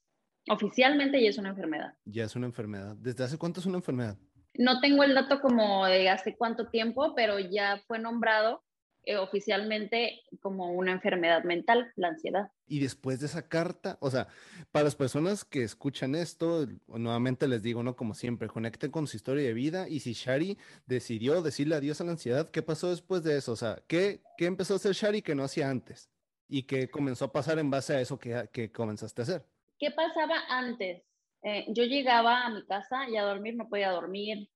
Oficialmente 0.51 1.19
ya 1.19 1.29
es 1.29 1.37
una 1.39 1.49
enfermedad. 1.49 1.95
Ya 2.05 2.25
es 2.25 2.35
una 2.35 2.45
enfermedad. 2.45 2.95
¿Desde 2.95 3.23
hace 3.23 3.39
cuánto 3.39 3.59
es 3.59 3.65
una 3.65 3.77
enfermedad? 3.77 4.19
No 4.53 4.79
tengo 4.81 5.01
el 5.01 5.15
dato 5.15 5.41
como 5.41 5.87
de 5.87 6.09
hace 6.09 6.37
cuánto 6.37 6.69
tiempo, 6.69 7.15
pero 7.15 7.39
ya 7.39 7.81
fue 7.87 7.97
nombrado 7.97 8.63
eh, 9.03 9.17
oficialmente 9.17 10.21
como 10.41 10.71
una 10.71 10.91
enfermedad 10.91 11.43
mental, 11.43 11.91
la 11.95 12.09
ansiedad. 12.09 12.51
Y 12.67 12.79
después 12.79 13.19
de 13.19 13.25
esa 13.25 13.47
carta, 13.47 13.97
o 14.01 14.11
sea, 14.11 14.27
para 14.71 14.85
las 14.85 14.95
personas 14.95 15.45
que 15.45 15.63
escuchan 15.63 16.15
esto, 16.15 16.67
nuevamente 16.87 17.47
les 17.47 17.63
digo, 17.63 17.81
¿no? 17.81 17.95
Como 17.95 18.13
siempre, 18.13 18.47
conecten 18.47 18.91
con 18.91 19.07
su 19.07 19.17
historia 19.17 19.45
de 19.45 19.53
vida 19.53 19.87
y 19.89 20.01
si 20.01 20.13
Shari 20.13 20.57
decidió 20.85 21.41
decirle 21.41 21.75
adiós 21.75 22.01
a 22.01 22.03
la 22.03 22.11
ansiedad, 22.11 22.49
¿qué 22.49 22.61
pasó 22.61 22.89
después 22.89 23.23
de 23.23 23.37
eso? 23.37 23.53
O 23.53 23.55
sea, 23.55 23.81
¿qué, 23.87 24.21
qué 24.37 24.45
empezó 24.45 24.73
a 24.73 24.77
hacer 24.77 24.93
Shari 24.93 25.21
que 25.21 25.35
no 25.35 25.43
hacía 25.43 25.69
antes? 25.69 26.09
¿Y 26.47 26.63
qué 26.63 26.89
comenzó 26.89 27.25
a 27.25 27.31
pasar 27.31 27.59
en 27.59 27.69
base 27.69 27.95
a 27.95 28.01
eso 28.01 28.19
que, 28.19 28.49
que 28.51 28.71
comenzaste 28.71 29.21
a 29.21 29.23
hacer? 29.23 29.45
¿Qué 29.77 29.91
pasaba 29.91 30.35
antes? 30.49 31.03
Eh, 31.41 31.65
yo 31.69 31.83
llegaba 31.85 32.45
a 32.45 32.49
mi 32.49 32.65
casa 32.65 33.07
y 33.09 33.15
a 33.15 33.23
dormir 33.23 33.55
no 33.55 33.69
podía 33.69 33.91
dormir, 33.91 34.49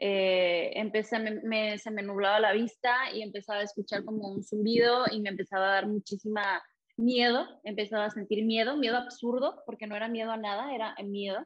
eh, 0.00 0.70
empecé, 0.76 1.18
me, 1.18 1.76
se 1.76 1.90
me 1.90 2.02
nublaba 2.02 2.38
la 2.38 2.52
vista 2.52 3.10
y 3.12 3.22
empezaba 3.22 3.58
a 3.58 3.64
escuchar 3.64 4.04
como 4.04 4.28
un 4.28 4.44
zumbido 4.44 5.06
y 5.10 5.20
me 5.20 5.30
empezaba 5.30 5.66
a 5.66 5.72
dar 5.72 5.88
muchísima 5.88 6.62
miedo, 6.96 7.48
empezaba 7.64 8.04
a 8.04 8.10
sentir 8.10 8.44
miedo, 8.44 8.76
miedo 8.76 8.96
absurdo, 8.96 9.60
porque 9.66 9.88
no 9.88 9.96
era 9.96 10.06
miedo 10.06 10.30
a 10.30 10.36
nada, 10.36 10.72
era 10.72 10.94
miedo. 11.04 11.44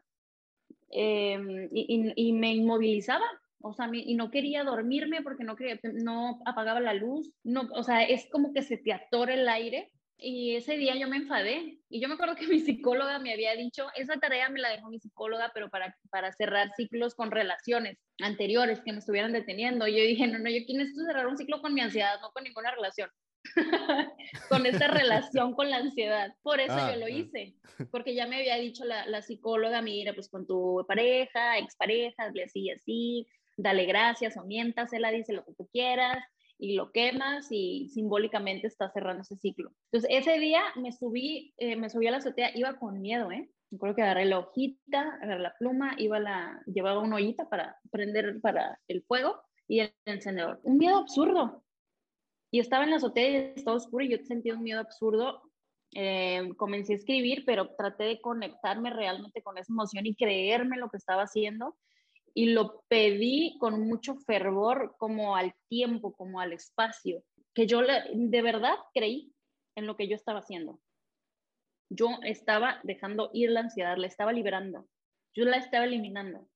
Em, 0.91 1.71
y, 1.73 2.13
y, 2.15 2.33
me 2.35 2.53
inmovilizaba, 2.55 3.25
o 3.63 3.73
sea, 3.73 3.89
y 3.91 4.15
no 4.15 4.31
quería 4.31 4.65
dormirme 4.65 5.23
porque 5.23 5.45
no, 5.45 5.57
quería, 5.57 5.81
no 5.83 6.41
apagaba 6.45 6.81
la 6.81 6.93
luz, 6.93 7.33
no, 7.45 7.63
o 7.75 7.83
sea, 7.83 8.03
es 8.03 8.29
como 8.31 8.53
que 8.53 8.63
se 8.63 8.77
te 8.77 8.93
atora 8.93 9.33
el 9.33 9.49
aire 9.49 9.91
y 10.19 10.55
ese 10.55 10.77
día 10.77 10.95
yo 10.97 11.09
me 11.09 11.17
enfadé 11.17 11.79
y 11.89 12.01
yo 12.01 12.09
me 12.09 12.15
acuerdo 12.15 12.37
que 12.37 12.47
mi 12.47 12.61
psicóloga 12.61 13.19
me 13.19 13.33
había 13.33 13.55
dicho, 13.57 13.89
esa 13.97 14.19
tarea 14.19 14.49
me 14.49 14.61
la 14.61 14.71
dejó 14.71 14.89
mi 14.89 15.01
psicóloga, 15.01 15.51
pero 15.53 15.69
para, 15.69 15.97
para 16.11 16.33
cerrar 16.33 16.71
ciclos 16.77 17.15
con 17.15 17.31
relaciones 17.31 17.99
anteriores 18.21 18.81
que 18.81 18.93
me 18.93 18.99
estuvieran 18.99 19.33
deteniendo. 19.33 19.87
Y 19.87 19.97
yo 19.97 20.05
dije, 20.05 20.27
no, 20.29 20.39
no, 20.39 20.49
yo 20.49 20.61
necesito 20.69 21.05
cerrar 21.05 21.27
un 21.27 21.37
ciclo 21.37 21.61
con 21.61 21.75
mi 21.75 21.81
ansiedad, 21.81 22.21
no 22.21 22.31
con 22.31 22.45
ninguna 22.45 22.71
relación. 22.71 23.11
con 24.49 24.65
esta 24.67 24.87
relación 24.87 25.55
con 25.55 25.69
la 25.69 25.79
ansiedad. 25.79 26.33
Por 26.43 26.61
eso 26.61 26.77
yo 26.93 26.97
lo 26.97 27.07
ah, 27.07 27.11
hice, 27.11 27.57
porque 27.91 28.15
ya 28.15 28.29
me 28.29 28.37
había 28.37 28.55
dicho 28.57 28.85
la, 28.85 29.05
la 29.07 29.23
psicóloga, 29.23 29.83
mira, 29.83 30.15
pues 30.15 30.29
con 30.29 30.47
tu 30.47 30.85
pareja, 30.87 31.59
expareja, 31.59 32.31
así 32.45 32.61
y 32.61 32.71
así, 32.71 33.27
dale 33.57 33.87
gracias 33.87 34.37
o 34.37 34.45
miéntasela, 34.45 35.11
dice 35.11 35.33
lo 35.33 35.45
que 35.45 35.55
tú 35.55 35.69
quieras 35.73 36.25
y 36.59 36.75
lo 36.75 36.93
quemas 36.93 37.49
y 37.51 37.89
simbólicamente 37.89 38.67
está 38.67 38.91
cerrando 38.91 39.23
ese 39.23 39.37
ciclo. 39.37 39.73
Entonces, 39.91 40.11
ese 40.11 40.39
día 40.39 40.63
me 40.77 40.93
subí, 40.93 41.55
eh, 41.57 41.77
me 41.77 41.91
subí 41.91 42.07
a 42.07 42.13
la 42.13 42.19
azotea, 42.19 42.57
iba 42.57 42.79
con 42.79 43.01
miedo, 43.01 43.31
¿eh? 43.33 43.51
Recuerdo 43.71 43.97
que 43.97 44.03
agarré 44.03 44.27
la 44.27 44.39
hojita, 44.39 45.19
agarré 45.23 45.43
la 45.43 45.55
pluma, 45.59 45.95
iba 45.99 46.21
la, 46.21 46.63
llevaba 46.67 47.01
una 47.01 47.17
ollita 47.17 47.49
para 47.49 47.79
prender 47.91 48.41
para 48.41 48.79
el 48.87 49.03
fuego 49.03 49.41
y 49.67 49.81
el 49.81 49.95
encendedor. 50.05 50.61
Un 50.63 50.79
miedo 50.79 50.99
absurdo. 50.99 51.65
Y 52.51 52.61
estaba 52.61 52.85
en 52.85 52.91
la 52.91 52.97
azotea 52.97 53.31
y 53.31 53.37
estaba 53.57 53.79
oscuro 53.79 54.05
y 54.05 54.11
yo 54.11 54.19
sentía 54.25 54.55
un 54.55 54.63
miedo 54.63 54.81
absurdo. 54.81 55.43
Eh, 55.95 56.51
comencé 56.59 56.93
a 56.93 56.97
escribir, 56.97 57.45
pero 57.47 57.75
traté 57.77 58.05
de 58.05 58.21
conectarme 58.21 58.91
realmente 58.91 59.43
con 59.43 59.57
esa 59.57 59.73
emoción 59.73 60.05
y 60.07 60.15
creerme 60.15 60.77
lo 60.77 60.91
que 60.91 60.99
estaba 60.99 61.23
haciendo 61.23 61.77
y 62.35 62.47
lo 62.47 62.83
pedí 62.89 63.57
con 63.59 63.87
mucho 63.87 64.17
fervor 64.17 64.95
como 64.99 65.37
al 65.37 65.55
tiempo, 65.69 66.15
como 66.15 66.41
al 66.41 66.53
espacio, 66.53 67.23
que 67.55 67.67
yo 67.67 67.81
de 67.83 68.43
verdad 68.43 68.75
creí 68.95 69.33
en 69.77 69.87
lo 69.87 69.97
que 69.97 70.09
yo 70.09 70.17
estaba 70.17 70.41
haciendo. 70.41 70.81
Yo 71.91 72.09
estaba 72.23 72.81
dejando 72.85 73.31
ir 73.35 73.51
la 73.51 73.61
ansiedad, 73.61 73.97
la 73.99 74.07
estaba 74.07 74.33
liberando, 74.33 74.89
yo 75.35 75.45
la 75.45 75.59
estaba 75.59 75.85
eliminando. 75.85 76.49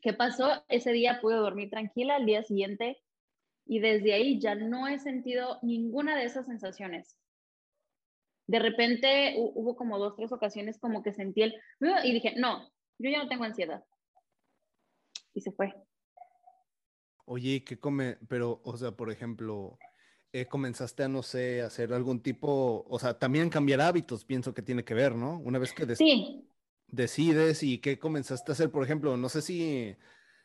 ¿Qué 0.00 0.12
pasó? 0.12 0.64
Ese 0.68 0.92
día 0.92 1.20
pude 1.20 1.36
dormir 1.36 1.70
tranquila, 1.70 2.16
al 2.16 2.26
día 2.26 2.42
siguiente, 2.44 3.02
y 3.66 3.80
desde 3.80 4.14
ahí 4.14 4.40
ya 4.40 4.54
no 4.54 4.88
he 4.88 4.98
sentido 4.98 5.58
ninguna 5.62 6.16
de 6.16 6.24
esas 6.24 6.46
sensaciones. 6.46 7.16
De 8.48 8.58
repente 8.58 9.34
hubo 9.36 9.76
como 9.76 9.98
dos, 9.98 10.16
tres 10.16 10.32
ocasiones 10.32 10.78
como 10.78 11.02
que 11.02 11.12
sentí 11.12 11.42
el... 11.42 11.54
Y 12.04 12.12
dije, 12.12 12.34
no, 12.36 12.68
yo 12.98 13.10
ya 13.10 13.22
no 13.22 13.28
tengo 13.28 13.44
ansiedad 13.44 13.84
y 15.34 15.40
se 15.40 15.52
fue. 15.52 15.72
Oye, 17.24 17.64
¿qué 17.64 17.78
come? 17.78 18.18
Pero, 18.28 18.60
o 18.64 18.76
sea, 18.76 18.92
por 18.92 19.10
ejemplo, 19.10 19.78
eh, 20.32 20.46
comenzaste 20.46 21.04
a, 21.04 21.08
no 21.08 21.22
sé, 21.22 21.62
hacer 21.62 21.92
algún 21.92 22.20
tipo, 22.20 22.84
o 22.88 22.98
sea, 22.98 23.18
también 23.18 23.50
cambiar 23.50 23.80
hábitos, 23.80 24.24
pienso 24.24 24.54
que 24.54 24.62
tiene 24.62 24.84
que 24.84 24.94
ver, 24.94 25.14
¿no? 25.14 25.38
Una 25.38 25.58
vez 25.58 25.72
que 25.72 25.86
decides 26.88 27.62
y 27.62 27.78
qué 27.78 27.98
comenzaste 27.98 28.50
a 28.50 28.54
hacer, 28.54 28.70
por 28.70 28.82
ejemplo, 28.82 29.16
no 29.16 29.28
sé 29.28 29.42
si, 29.42 29.94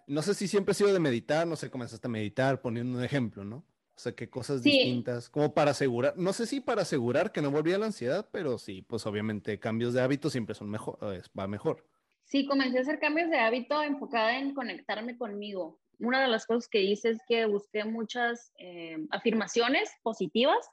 no 0.06 0.22
sé 0.22 0.34
si 0.34 0.48
siempre 0.48 0.72
ha 0.72 0.76
sido 0.76 0.94
de 0.94 1.00
meditar, 1.00 1.48
no 1.48 1.56
sé, 1.56 1.72
comenzaste 1.72 2.08
a 2.08 2.12
meditar, 2.12 2.62
poniendo 2.62 2.98
un 2.98 3.04
ejemplo, 3.04 3.44
¿no? 3.44 3.58
O 3.58 4.00
sea, 4.00 4.12
qué 4.12 4.30
cosas 4.30 4.62
distintas, 4.62 5.28
como 5.30 5.56
para 5.56 5.72
asegurar, 5.72 6.16
no 6.18 6.32
sé 6.32 6.46
si 6.46 6.60
para 6.60 6.84
asegurar 6.84 7.32
que 7.32 7.42
no 7.42 7.50
volvía 7.50 7.80
la 7.80 7.88
ansiedad, 7.88 8.30
pero 8.32 8.60
sí, 8.60 8.84
pues 8.84 9.08
obviamente 9.08 9.58
cambios 9.58 9.94
de 9.96 10.02
hábito 10.02 10.30
siempre 10.30 10.54
son 10.54 10.70
mejor, 10.70 11.00
va 11.38 11.48
mejor. 11.48 11.84
Sí, 12.28 12.46
comencé 12.46 12.78
a 12.78 12.82
hacer 12.82 13.00
cambios 13.00 13.30
de 13.30 13.40
hábito 13.40 13.82
enfocada 13.82 14.38
en 14.38 14.54
conectarme 14.54 15.18
conmigo. 15.18 15.80
Una 16.00 16.22
de 16.22 16.28
las 16.28 16.46
cosas 16.46 16.68
que 16.68 16.82
hice 16.82 17.12
es 17.12 17.20
que 17.26 17.46
busqué 17.46 17.86
muchas 17.86 18.52
eh, 18.60 18.98
afirmaciones 19.12 19.90
positivas 20.04 20.70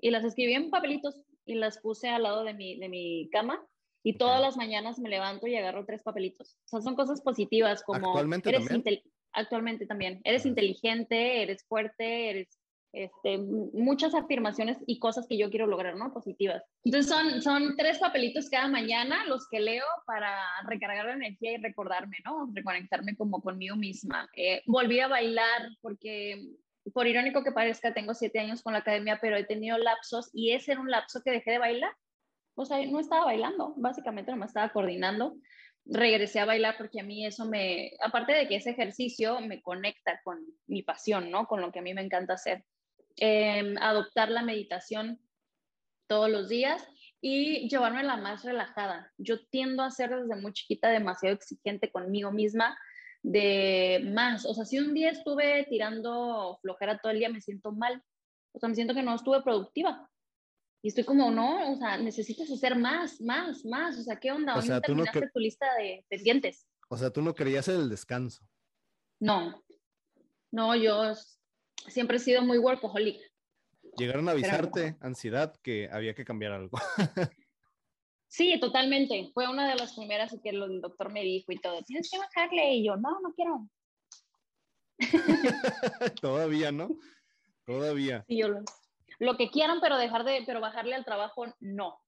y 0.00 0.10
las 0.10 0.24
escribí 0.24 0.54
en 0.54 0.68
papelitos 0.68 1.14
y 1.44 1.54
las 1.54 1.78
puse 1.78 2.08
al 2.08 2.24
lado 2.24 2.42
de 2.42 2.54
mi, 2.54 2.76
de 2.78 2.88
mi 2.88 3.30
cama 3.30 3.64
y 4.02 4.18
todas 4.18 4.40
las 4.40 4.56
mañanas 4.56 4.98
me 4.98 5.08
levanto 5.08 5.46
y 5.46 5.54
agarro 5.54 5.86
tres 5.86 6.02
papelitos. 6.02 6.56
O 6.64 6.68
sea, 6.68 6.80
son 6.80 6.96
cosas 6.96 7.20
positivas 7.20 7.84
como... 7.84 8.08
Actualmente 8.08 8.52
también. 8.52 9.02
Actualmente 9.32 9.86
también. 9.86 10.20
Eres 10.24 10.44
inteligente, 10.44 11.42
eres 11.42 11.64
fuerte, 11.68 12.30
eres 12.30 12.58
este, 12.96 13.36
muchas 13.36 14.14
afirmaciones 14.14 14.78
y 14.86 14.98
cosas 14.98 15.26
que 15.28 15.36
yo 15.36 15.50
quiero 15.50 15.66
lograr, 15.66 15.96
¿no? 15.96 16.14
Positivas. 16.14 16.62
Entonces 16.82 17.12
son, 17.12 17.42
son 17.42 17.76
tres 17.76 17.98
papelitos 17.98 18.48
cada 18.48 18.68
mañana 18.68 19.26
los 19.26 19.46
que 19.50 19.60
leo 19.60 19.84
para 20.06 20.34
recargar 20.66 21.04
la 21.04 21.12
energía 21.12 21.52
y 21.52 21.56
recordarme, 21.58 22.16
¿no? 22.24 22.48
Reconectarme 22.54 23.14
como 23.14 23.42
conmigo 23.42 23.76
misma. 23.76 24.30
Eh, 24.34 24.62
volví 24.64 25.00
a 25.00 25.08
bailar 25.08 25.68
porque, 25.82 26.42
por 26.94 27.06
irónico 27.06 27.44
que 27.44 27.52
parezca, 27.52 27.92
tengo 27.92 28.14
siete 28.14 28.38
años 28.38 28.62
con 28.62 28.72
la 28.72 28.78
academia, 28.78 29.18
pero 29.20 29.36
he 29.36 29.44
tenido 29.44 29.76
lapsos 29.76 30.30
y 30.32 30.52
ese 30.52 30.72
era 30.72 30.80
un 30.80 30.90
lapso 30.90 31.20
que 31.22 31.32
dejé 31.32 31.50
de 31.50 31.58
bailar. 31.58 31.92
O 32.54 32.64
sea, 32.64 32.84
no 32.86 32.98
estaba 32.98 33.26
bailando, 33.26 33.74
básicamente 33.76 34.30
no 34.30 34.38
me 34.38 34.46
estaba 34.46 34.72
coordinando. 34.72 35.36
Regresé 35.84 36.40
a 36.40 36.46
bailar 36.46 36.76
porque 36.78 37.00
a 37.00 37.04
mí 37.04 37.26
eso 37.26 37.44
me, 37.44 37.90
aparte 38.02 38.32
de 38.32 38.48
que 38.48 38.56
ese 38.56 38.70
ejercicio 38.70 39.38
me 39.42 39.60
conecta 39.60 40.18
con 40.24 40.38
mi 40.66 40.82
pasión, 40.82 41.30
¿no? 41.30 41.46
Con 41.46 41.60
lo 41.60 41.70
que 41.70 41.80
a 41.80 41.82
mí 41.82 41.92
me 41.92 42.00
encanta 42.00 42.32
hacer. 42.32 42.64
Em, 43.18 43.76
adoptar 43.78 44.30
la 44.30 44.42
meditación 44.42 45.18
todos 46.06 46.28
los 46.28 46.50
días 46.50 46.86
y 47.22 47.66
llevarme 47.68 48.02
la 48.02 48.18
más 48.18 48.44
relajada. 48.44 49.10
Yo 49.16 49.46
tiendo 49.46 49.82
a 49.82 49.90
ser 49.90 50.10
desde 50.10 50.40
muy 50.40 50.52
chiquita 50.52 50.90
demasiado 50.90 51.34
exigente 51.34 51.90
conmigo 51.90 52.30
misma 52.30 52.78
de 53.22 54.10
más. 54.12 54.44
O 54.44 54.52
sea, 54.52 54.66
si 54.66 54.78
un 54.78 54.92
día 54.92 55.10
estuve 55.10 55.66
tirando 55.70 56.58
flojera 56.60 56.98
todo 56.98 57.10
el 57.12 57.18
día, 57.18 57.30
me 57.30 57.40
siento 57.40 57.72
mal. 57.72 58.02
O 58.52 58.58
sea, 58.58 58.68
me 58.68 58.74
siento 58.74 58.94
que 58.94 59.02
no 59.02 59.14
estuve 59.14 59.42
productiva. 59.42 60.10
Y 60.82 60.88
estoy 60.88 61.04
como, 61.04 61.30
no, 61.30 61.72
o 61.72 61.76
sea, 61.76 61.96
necesitas 61.96 62.50
hacer 62.50 62.76
más, 62.76 63.20
más, 63.22 63.64
más. 63.64 63.98
O 63.98 64.02
sea, 64.02 64.20
¿qué 64.20 64.30
onda? 64.30 64.56
O 64.56 64.62
sea, 64.62 64.80
tú 64.82 64.94
no 64.94 65.04
tu 65.04 65.38
lista 65.38 65.66
de 65.78 66.04
pendientes. 66.08 66.66
O 66.88 66.98
sea, 66.98 67.10
tú 67.10 67.22
no 67.22 67.34
querías 67.34 67.66
el 67.68 67.88
descanso. 67.88 68.46
No, 69.18 69.64
no, 70.52 70.76
yo 70.76 71.14
siempre 71.88 72.16
he 72.16 72.20
sido 72.20 72.42
muy 72.42 72.58
workaholic. 72.58 73.20
Llegaron 73.96 74.28
a 74.28 74.32
avisarte, 74.32 74.96
ansiedad, 75.00 75.54
que 75.62 75.88
había 75.90 76.14
que 76.14 76.24
cambiar 76.24 76.52
algo. 76.52 76.78
sí, 78.28 78.58
totalmente. 78.60 79.30
Fue 79.32 79.48
una 79.48 79.68
de 79.68 79.76
las 79.76 79.94
primeras 79.94 80.36
que 80.42 80.50
el 80.50 80.80
doctor 80.80 81.12
me 81.12 81.22
dijo 81.22 81.52
y 81.52 81.58
todo, 81.58 81.82
tienes 81.82 82.10
que 82.10 82.18
bajarle. 82.18 82.74
Y 82.74 82.86
yo, 82.86 82.96
no, 82.96 83.20
no 83.20 83.32
quiero. 83.34 83.68
Todavía, 86.20 86.72
¿no? 86.72 86.88
Todavía. 87.64 88.24
Sí, 88.28 88.38
yo 88.38 88.48
lo, 88.48 88.60
lo, 89.18 89.36
que 89.36 89.50
quieran, 89.50 89.80
pero 89.80 89.96
dejar 89.96 90.24
de, 90.24 90.42
pero 90.46 90.60
bajarle 90.60 90.94
al 90.94 91.04
trabajo, 91.04 91.46
no. 91.60 91.98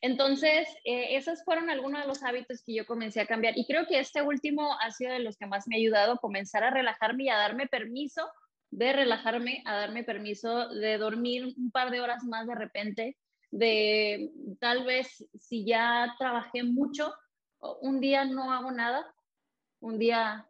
Entonces, 0.00 0.68
eh, 0.84 1.16
esos 1.16 1.44
fueron 1.44 1.70
algunos 1.70 2.00
de 2.00 2.08
los 2.08 2.24
hábitos 2.24 2.62
que 2.64 2.74
yo 2.74 2.84
comencé 2.84 3.20
a 3.20 3.26
cambiar. 3.26 3.56
Y 3.56 3.64
creo 3.66 3.86
que 3.86 4.00
este 4.00 4.20
último 4.20 4.76
ha 4.80 4.90
sido 4.90 5.12
de 5.12 5.20
los 5.20 5.36
que 5.36 5.46
más 5.46 5.68
me 5.68 5.76
ha 5.76 5.78
ayudado 5.78 6.14
a 6.14 6.18
comenzar 6.18 6.64
a 6.64 6.70
relajarme 6.70 7.24
y 7.24 7.28
a 7.28 7.36
darme 7.36 7.68
permiso 7.68 8.28
de 8.72 8.92
relajarme, 8.92 9.62
a 9.66 9.76
darme 9.76 10.02
permiso 10.02 10.70
de 10.70 10.96
dormir 10.96 11.54
un 11.56 11.70
par 11.70 11.90
de 11.90 12.00
horas 12.00 12.24
más 12.24 12.46
de 12.46 12.54
repente, 12.54 13.18
de 13.50 14.32
tal 14.60 14.84
vez 14.84 15.28
si 15.38 15.66
ya 15.66 16.14
trabajé 16.18 16.62
mucho, 16.62 17.12
un 17.82 18.00
día 18.00 18.24
no 18.24 18.50
hago 18.50 18.72
nada, 18.72 19.14
un 19.80 19.98
día 19.98 20.48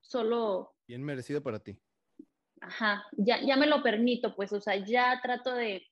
solo... 0.00 0.74
Bien 0.86 1.02
merecido 1.02 1.42
para 1.42 1.58
ti. 1.60 1.78
Ajá, 2.60 3.04
ya, 3.12 3.40
ya 3.40 3.56
me 3.56 3.66
lo 3.66 3.82
permito, 3.82 4.36
pues, 4.36 4.52
o 4.52 4.60
sea, 4.60 4.76
ya 4.76 5.18
trato 5.22 5.54
de 5.54 5.82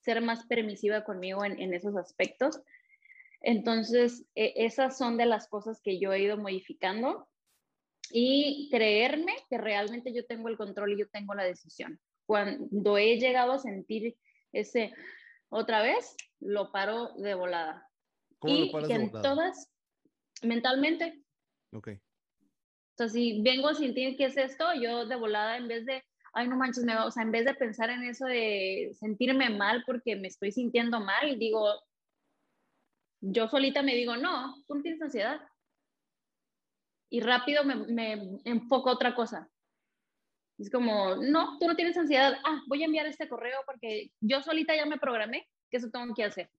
ser 0.00 0.20
más 0.20 0.44
permisiva 0.46 1.04
conmigo 1.04 1.42
en, 1.44 1.58
en 1.58 1.72
esos 1.72 1.96
aspectos. 1.96 2.60
Entonces, 3.40 4.26
e, 4.34 4.52
esas 4.56 4.98
son 4.98 5.16
de 5.16 5.24
las 5.24 5.48
cosas 5.48 5.80
que 5.82 5.98
yo 5.98 6.12
he 6.12 6.20
ido 6.20 6.36
modificando 6.36 7.28
y 8.16 8.68
creerme 8.70 9.34
que 9.50 9.58
realmente 9.58 10.12
yo 10.12 10.24
tengo 10.24 10.48
el 10.48 10.56
control 10.56 10.92
y 10.92 10.98
yo 11.00 11.08
tengo 11.08 11.34
la 11.34 11.42
decisión. 11.42 11.98
Cuando 12.26 12.96
he 12.96 13.18
llegado 13.18 13.50
a 13.50 13.58
sentir 13.58 14.16
ese 14.52 14.92
otra 15.48 15.82
vez, 15.82 16.16
lo 16.38 16.70
paro 16.70 17.12
de 17.16 17.34
volada. 17.34 17.90
¿Cómo 18.38 18.54
y 18.54 18.66
lo 18.66 18.72
paras 18.72 18.88
que 18.88 18.94
en 18.94 19.10
todas, 19.10 19.68
mentalmente. 20.42 21.24
Ok. 21.72 21.88
O 21.88 22.96
sea, 22.98 23.08
si 23.08 23.42
vengo 23.42 23.66
a 23.66 23.74
sentir 23.74 24.16
qué 24.16 24.26
es 24.26 24.36
esto, 24.36 24.64
yo 24.80 25.06
de 25.06 25.16
volada, 25.16 25.56
en 25.56 25.66
vez 25.66 25.84
de, 25.84 26.00
ay, 26.34 26.46
no 26.46 26.56
manches, 26.56 26.84
me 26.84 26.94
va, 26.94 27.06
o 27.06 27.10
sea, 27.10 27.24
en 27.24 27.32
vez 27.32 27.44
de 27.44 27.54
pensar 27.54 27.90
en 27.90 28.04
eso 28.04 28.26
de 28.26 28.92
sentirme 28.94 29.50
mal 29.50 29.82
porque 29.84 30.14
me 30.14 30.28
estoy 30.28 30.52
sintiendo 30.52 31.00
mal, 31.00 31.36
digo, 31.36 31.68
yo 33.20 33.48
solita 33.48 33.82
me 33.82 33.96
digo, 33.96 34.16
no, 34.16 34.54
tú 34.68 34.76
no 34.76 34.82
tienes 34.82 35.02
ansiedad 35.02 35.40
y 37.10 37.20
rápido 37.20 37.64
me, 37.64 37.76
me 37.76 38.40
enfoco 38.44 38.90
a 38.90 38.94
otra 38.94 39.14
cosa. 39.14 39.48
Es 40.58 40.70
como, 40.70 41.16
no, 41.16 41.58
tú 41.58 41.66
no 41.66 41.74
tienes 41.74 41.96
ansiedad. 41.96 42.34
Ah, 42.44 42.60
voy 42.66 42.82
a 42.82 42.86
enviar 42.86 43.06
este 43.06 43.28
correo 43.28 43.58
porque 43.66 44.12
yo 44.20 44.40
solita 44.42 44.74
ya 44.74 44.86
me 44.86 44.98
programé 44.98 45.48
que 45.70 45.78
eso 45.78 45.90
tengo 45.90 46.14
que 46.14 46.24
hacer. 46.24 46.50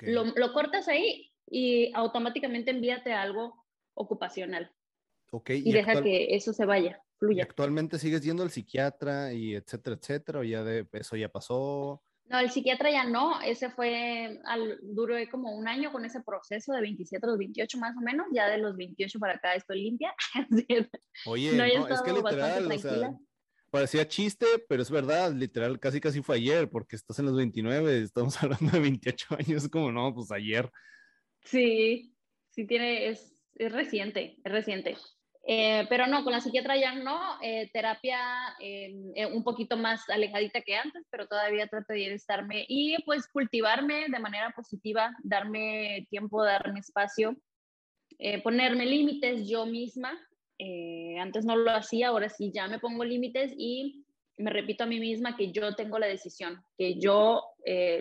Lo, 0.00 0.24
lo, 0.24 0.52
cortas 0.52 0.88
ahí 0.88 1.30
y 1.48 1.92
automáticamente 1.94 2.70
envíate 2.70 3.12
algo 3.12 3.66
ocupacional. 3.94 4.72
Okay. 5.30 5.62
Y, 5.64 5.72
deja 5.72 6.02
que 6.02 6.34
eso 6.34 6.52
se 6.52 6.64
vaya, 6.64 7.00
fluya. 7.18 7.44
actualmente 7.44 7.98
sigues 7.98 8.22
yendo 8.22 8.42
al 8.42 8.50
psiquiatra 8.50 9.32
y 9.32 9.54
etcétera, 9.54 9.96
etcétera? 9.96 10.38
¿O 10.40 10.44
ya 10.44 10.64
de 10.64 10.86
eso 10.92 11.16
ya 11.16 11.28
pasó? 11.28 12.02
No, 12.28 12.40
el 12.40 12.50
psiquiatra 12.50 12.90
ya 12.90 13.04
no, 13.04 13.40
ese 13.40 13.70
fue, 13.70 14.40
al, 14.44 14.78
duró 14.82 15.14
como 15.30 15.56
un 15.56 15.68
año 15.68 15.92
con 15.92 16.04
ese 16.04 16.20
proceso 16.22 16.72
de 16.72 16.80
27 16.80 17.24
a 17.24 17.28
los 17.28 17.38
28 17.38 17.78
más 17.78 17.96
o 17.96 18.00
menos, 18.00 18.26
ya 18.32 18.48
de 18.48 18.58
los 18.58 18.76
28 18.76 19.18
para 19.20 19.34
acá 19.34 19.54
estoy 19.54 19.82
limpia. 19.82 20.12
Oye, 21.26 21.52
no, 21.52 21.64
es 21.64 22.02
que 22.02 22.12
literal, 22.12 22.66
o 22.66 22.78
sea, 22.78 23.16
parecía 23.70 24.08
chiste, 24.08 24.46
pero 24.68 24.82
es 24.82 24.90
verdad, 24.90 25.32
literal, 25.32 25.78
casi 25.78 26.00
casi 26.00 26.20
fue 26.20 26.36
ayer, 26.36 26.68
porque 26.68 26.96
estás 26.96 27.18
en 27.20 27.26
los 27.26 27.36
29, 27.36 28.02
estamos 28.02 28.36
hablando 28.42 28.72
de 28.72 28.80
28 28.80 29.26
años, 29.38 29.68
como 29.68 29.92
no, 29.92 30.12
pues 30.12 30.32
ayer. 30.32 30.68
Sí, 31.44 32.12
sí 32.50 32.66
tiene, 32.66 33.08
es, 33.08 33.36
es 33.54 33.70
reciente, 33.70 34.38
es 34.42 34.52
reciente. 34.52 34.96
Eh, 35.48 35.86
pero 35.88 36.08
no, 36.08 36.24
con 36.24 36.32
la 36.32 36.40
psiquiatra 36.40 36.76
ya 36.76 36.96
no, 36.96 37.40
eh, 37.40 37.70
terapia 37.72 38.18
em, 38.58 39.12
eh, 39.14 39.26
un 39.26 39.44
poquito 39.44 39.76
más 39.76 40.08
alejadita 40.10 40.60
que 40.60 40.74
antes, 40.74 41.06
pero 41.08 41.28
todavía 41.28 41.68
trato 41.68 41.92
de 41.92 42.14
estarme 42.14 42.66
y 42.68 43.00
pues 43.04 43.28
cultivarme 43.28 44.06
de 44.08 44.18
manera 44.18 44.50
positiva, 44.50 45.14
darme 45.22 46.08
tiempo, 46.10 46.42
darme 46.42 46.80
espacio, 46.80 47.36
ponerme 48.42 48.86
límites 48.86 49.48
yo 49.48 49.66
misma. 49.66 50.18
antes 51.20 51.44
no 51.44 51.54
lo 51.54 51.70
hacía, 51.70 52.08
ahora 52.08 52.28
sí 52.28 52.50
ya 52.52 52.66
me 52.66 52.78
pongo 52.80 53.04
límites 53.04 53.52
y 53.56 54.04
me 54.38 54.50
repito 54.50 54.84
a 54.84 54.86
mí 54.86 54.98
misma 54.98 55.36
que 55.36 55.52
yo 55.52 55.74
tengo 55.76 55.98
la 55.98 56.06
decisión, 56.06 56.60
que 56.78 56.98
yo 56.98 57.42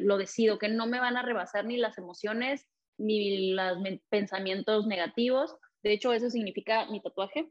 lo 0.01 0.17
decido, 0.17 0.58
que 0.58 0.69
no 0.69 0.88
me 0.88 0.99
van 0.99 1.17
a 1.17 1.21
rebasar 1.21 1.65
ni 1.65 1.77
las 1.77 1.97
emociones 1.97 2.65
ni 2.97 3.51
los 3.51 3.77
pensamientos 4.10 4.88
negativos 4.88 5.53
de 5.86 5.93
hecho, 5.93 6.12
eso 6.13 6.32
significa 6.32 6.88
mi 6.88 7.00
tatuaje. 7.00 7.48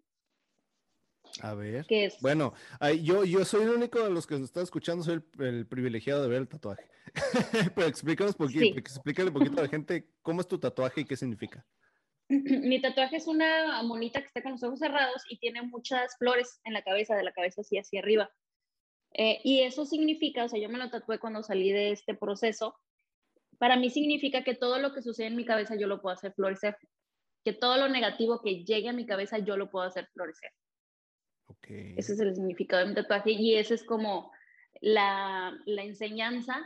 A 1.41 1.55
ver. 1.55 1.87
¿Qué 1.87 2.07
es? 2.07 2.21
Bueno, 2.21 2.53
yo, 3.01 3.25
yo 3.25 3.45
soy 3.45 3.63
el 3.63 3.71
único 3.71 4.03
de 4.03 4.11
los 4.11 4.27
que 4.27 4.35
nos 4.35 4.47
están 4.47 4.65
escuchando, 4.65 5.05
soy 5.05 5.23
el, 5.39 5.67
privilegiado 5.69 6.21
de 6.25 6.29
ver 6.29 6.39
el 6.39 6.49
tatuaje. 6.49 6.85
Pero 7.77 7.87
explícanos 7.87 8.35
poquito, 8.35 8.77
explícale 8.77 9.29
un 9.29 9.35
poquito 9.35 9.61
a 9.61 9.63
la 9.63 9.69
gente 9.69 10.09
cómo 10.21 10.41
es 10.41 10.49
tu 10.49 10.59
tatuaje 10.59 11.03
y 11.03 11.05
qué 11.05 11.17
significa. 11.17 11.65
Mi 12.29 12.83
tatuaje 12.83 13.19
es 13.19 13.29
una 13.29 13.81
monita 13.85 14.21
que 14.21 14.27
está 14.27 14.43
con 14.43 14.53
los 14.53 14.63
ojos 14.65 14.81
cerrados 14.81 15.23
y 15.29 15.39
tiene 15.39 15.63
muchas 15.63 16.17
flores 16.19 16.61
en 16.65 16.73
la 16.73 16.83
cabeza, 16.83 17.15
de 17.15 17.23
la 17.23 17.33
cabeza 17.33 17.61
así 17.61 17.79
hacia 17.79 18.01
arriba. 18.01 18.33
Eh, 19.13 19.41
y 19.45 19.61
eso 19.61 19.87
significa, 19.87 20.45
o 20.45 20.49
sea, 20.49 20.61
yo 20.61 20.69
me 20.69 20.79
lo 20.79 20.91
tatué 20.91 21.21
cuando 21.21 21.45
salí 21.45 21.71
de 21.71 21.93
este 21.93 22.15
proceso. 22.17 22.75
Para 23.59 23.77
mí 23.77 23.91
significa 23.91 24.43
que 24.43 24.57
todo 24.57 24.81
lo 24.81 24.93
que 24.93 25.03
sucede 25.03 25.29
en 25.29 25.37
mi 25.37 25.45
cabeza 25.45 25.77
yo 25.77 25.87
lo 25.87 26.03
puedo 26.03 26.17
hacer 26.17 26.33
florecer 26.33 26.77
que 27.45 27.53
todo 27.53 27.77
lo 27.77 27.89
negativo 27.89 28.41
que 28.41 28.65
llegue 28.65 28.89
a 28.89 28.95
mi 28.95 29.07
cabeza 29.07 29.39
yo 29.39 29.57
lo 29.57 29.71
puedo 29.71 29.87
hacer 29.87 30.09
florecer. 30.13 30.51
Okay. 31.47 31.95
Ese 31.97 32.15
es 32.15 32.21
el 32.21 32.35
significado 32.35 32.83
de 32.83 32.89
mi 32.89 32.95
tatuaje 32.95 33.33
y 33.33 33.55
ese 33.55 33.75
es 33.75 33.85
como 33.85 34.33
la, 34.81 35.57
la 35.67 35.83
enseñanza 35.83 36.65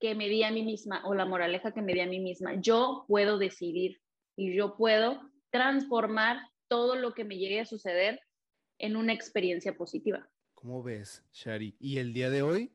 que 0.00 0.14
me 0.14 0.28
di 0.28 0.42
a 0.42 0.50
mí 0.50 0.62
misma 0.62 1.02
o 1.04 1.14
la 1.14 1.26
moraleja 1.26 1.72
que 1.72 1.82
me 1.82 1.92
di 1.92 2.00
a 2.00 2.06
mí 2.06 2.18
misma. 2.18 2.54
Yo 2.60 3.04
puedo 3.06 3.38
decidir 3.38 4.00
y 4.36 4.54
yo 4.56 4.76
puedo 4.76 5.30
transformar 5.50 6.40
todo 6.66 6.96
lo 6.96 7.12
que 7.12 7.24
me 7.24 7.36
llegue 7.36 7.60
a 7.60 7.66
suceder 7.66 8.20
en 8.78 8.96
una 8.96 9.12
experiencia 9.12 9.76
positiva. 9.76 10.28
¿Cómo 10.54 10.82
ves, 10.82 11.22
Shari? 11.32 11.76
¿Y 11.78 11.98
el 11.98 12.14
día 12.14 12.30
de 12.30 12.42
hoy, 12.42 12.72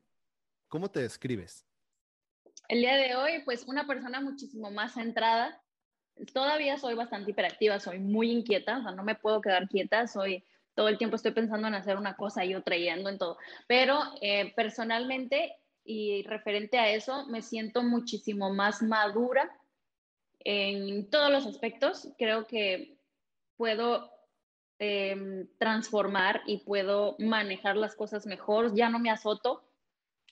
cómo 0.68 0.92
te 0.92 1.02
describes? 1.02 1.66
El 2.70 2.82
día 2.82 2.96
de 2.96 3.16
hoy, 3.16 3.42
pues 3.46 3.66
una 3.66 3.88
persona 3.88 4.22
muchísimo 4.22 4.72
más 4.72 4.94
centrada. 4.94 5.62
Todavía 6.34 6.78
soy 6.78 6.96
bastante 6.96 7.32
hiperactiva, 7.32 7.80
soy 7.80 8.00
muy 8.00 8.32
inquieta, 8.32 8.80
o 8.80 8.84
sea, 8.84 8.92
no 8.92 9.04
me 9.04 9.16
puedo 9.16 9.42
quedar 9.42 9.68
quieta, 9.68 10.08
soy 10.08 10.44
todo 10.78 10.90
el 10.90 11.00
tiempo 11.00 11.16
estoy 11.16 11.32
pensando 11.32 11.68
en 11.68 11.74
hacer 11.74 11.98
una 11.98 12.16
cosa 12.16 12.46
y 12.46 12.54
otra 12.54 12.78
y 12.78 12.88
en 12.88 13.18
todo. 13.18 13.38
Pero 13.68 14.00
eh, 14.22 14.54
personalmente 14.56 15.56
y 15.84 16.22
referente 16.24 16.78
a 16.78 16.92
eso, 16.92 17.26
me 17.28 17.42
siento 17.42 17.82
muchísimo 17.82 18.54
más 18.54 18.84
madura 18.84 19.50
en 20.42 21.10
todos 21.10 21.32
los 21.32 21.48
aspectos. 21.48 22.10
Creo 22.20 22.46
que 22.46 23.00
puedo 23.56 24.12
em, 24.78 25.48
transformar 25.58 26.42
y 26.46 26.58
puedo 26.58 27.16
manejar 27.18 27.76
las 27.76 27.96
cosas 27.96 28.28
mejor. 28.28 28.76
Ya 28.76 28.90
no 28.90 29.00
me 29.00 29.10
azoto. 29.10 29.64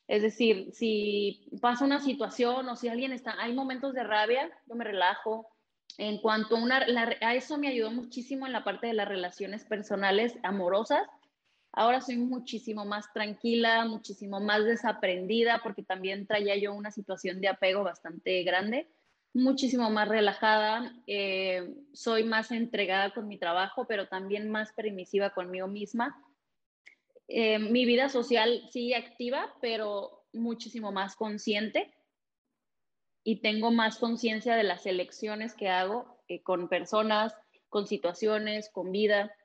Es 0.07 0.21
decir, 0.21 0.71
si 0.73 1.49
pasa 1.59 1.85
una 1.85 2.01
situación 2.01 2.69
o 2.69 2.75
si 2.75 2.87
alguien 2.87 3.13
está, 3.13 3.33
hay 3.41 3.53
momentos 3.53 3.95
de 3.95 4.03
rabia, 4.03 4.51
yo 4.67 4.75
me 4.75 4.83
relajo, 4.83 5.54
en 5.97 6.17
cuanto 6.19 6.57
a, 6.57 6.63
una, 6.63 6.85
a 7.21 7.35
eso 7.35 7.57
me 7.57 7.69
ayudó 7.69 7.91
muchísimo 7.91 8.45
en 8.45 8.53
la 8.53 8.63
parte 8.63 8.87
de 8.87 8.93
las 8.93 9.07
relaciones 9.07 9.63
personales 9.63 10.37
amorosas. 10.43 11.07
Ahora 11.71 12.01
soy 12.01 12.17
muchísimo 12.17 12.85
más 12.85 13.11
tranquila, 13.13 13.85
muchísimo 13.85 14.39
más 14.39 14.63
desaprendida, 14.65 15.59
porque 15.63 15.83
también 15.83 16.25
traía 16.25 16.55
yo 16.57 16.73
una 16.73 16.91
situación 16.91 17.41
de 17.41 17.49
apego 17.49 17.83
bastante 17.83 18.43
grande, 18.43 18.87
muchísimo 19.33 19.89
más 19.89 20.07
relajada, 20.07 20.93
eh, 21.07 21.73
soy 21.93 22.23
más 22.23 22.51
entregada 22.51 23.13
con 23.13 23.27
mi 23.27 23.37
trabajo, 23.37 23.85
pero 23.87 24.07
también 24.07 24.49
más 24.49 24.71
permisiva 24.71 25.31
conmigo 25.31 25.67
misma. 25.67 26.17
Eh, 27.27 27.59
mi 27.59 27.85
vida 27.85 28.07
social 28.07 28.61
sigue 28.71 28.95
activa, 28.95 29.53
pero 29.59 30.23
muchísimo 30.31 30.91
más 30.91 31.15
consciente 31.15 31.91
y 33.27 33.37
tengo 33.41 33.71
más 33.71 33.97
conciencia 33.97 34.55
de 34.55 34.63
las 34.63 34.85
elecciones 34.85 35.55
que 35.55 35.67
hago 35.67 36.21
eh, 36.27 36.43
con 36.43 36.69
personas, 36.69 37.33
con 37.69 37.87
situaciones, 37.87 38.69
con 38.69 38.91
vida. 38.91 39.35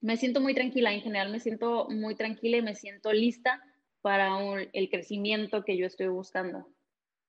Me 0.00 0.16
siento 0.16 0.40
muy 0.40 0.52
tranquila, 0.52 0.92
en 0.92 1.00
general 1.00 1.30
me 1.30 1.38
siento 1.38 1.86
muy 1.88 2.16
tranquila 2.16 2.56
y 2.56 2.62
me 2.62 2.74
siento 2.74 3.12
lista 3.12 3.62
para 4.00 4.36
el 4.72 4.90
crecimiento 4.90 5.62
que 5.62 5.76
yo 5.76 5.86
estoy 5.86 6.08
buscando, 6.08 6.66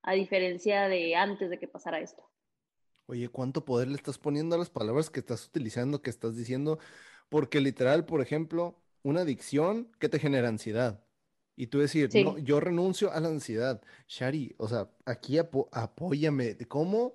a 0.02 0.14
diferencia 0.14 0.88
de 0.88 1.16
antes 1.16 1.52
de 1.52 1.60
que 1.60 1.68
pasara 1.68 2.00
esto. 2.00 2.28
Oye, 3.06 3.30
¿cuánto 3.30 3.64
poder 3.64 3.90
le 3.90 3.96
estás 3.96 4.18
poniendo 4.18 4.56
a 4.56 4.60
las 4.60 4.72
palabras 4.72 5.12
que 5.12 5.20
estás 5.20 5.46
utilizando, 5.46 6.02
que 6.02 6.10
estás 6.10 6.36
diciendo? 6.36 6.80
Porque 7.30 7.62
literal, 7.62 8.06
por 8.06 8.22
ejemplo, 8.22 8.82
una 9.04 9.22
adicción 9.22 9.92
que 10.00 10.10
te 10.10 10.18
genera 10.18 10.48
ansiedad. 10.48 11.06
Y 11.56 11.68
tú 11.68 11.80
decir, 11.80 12.10
no, 12.24 12.38
yo 12.40 12.60
renuncio 12.60 13.12
a 13.12 13.20
la 13.20 13.28
ansiedad. 13.28 13.82
Shari, 14.08 14.56
o 14.58 14.68
sea, 14.68 14.90
aquí 15.06 15.38
apóyame. 15.38 16.58
¿Cómo? 16.68 17.14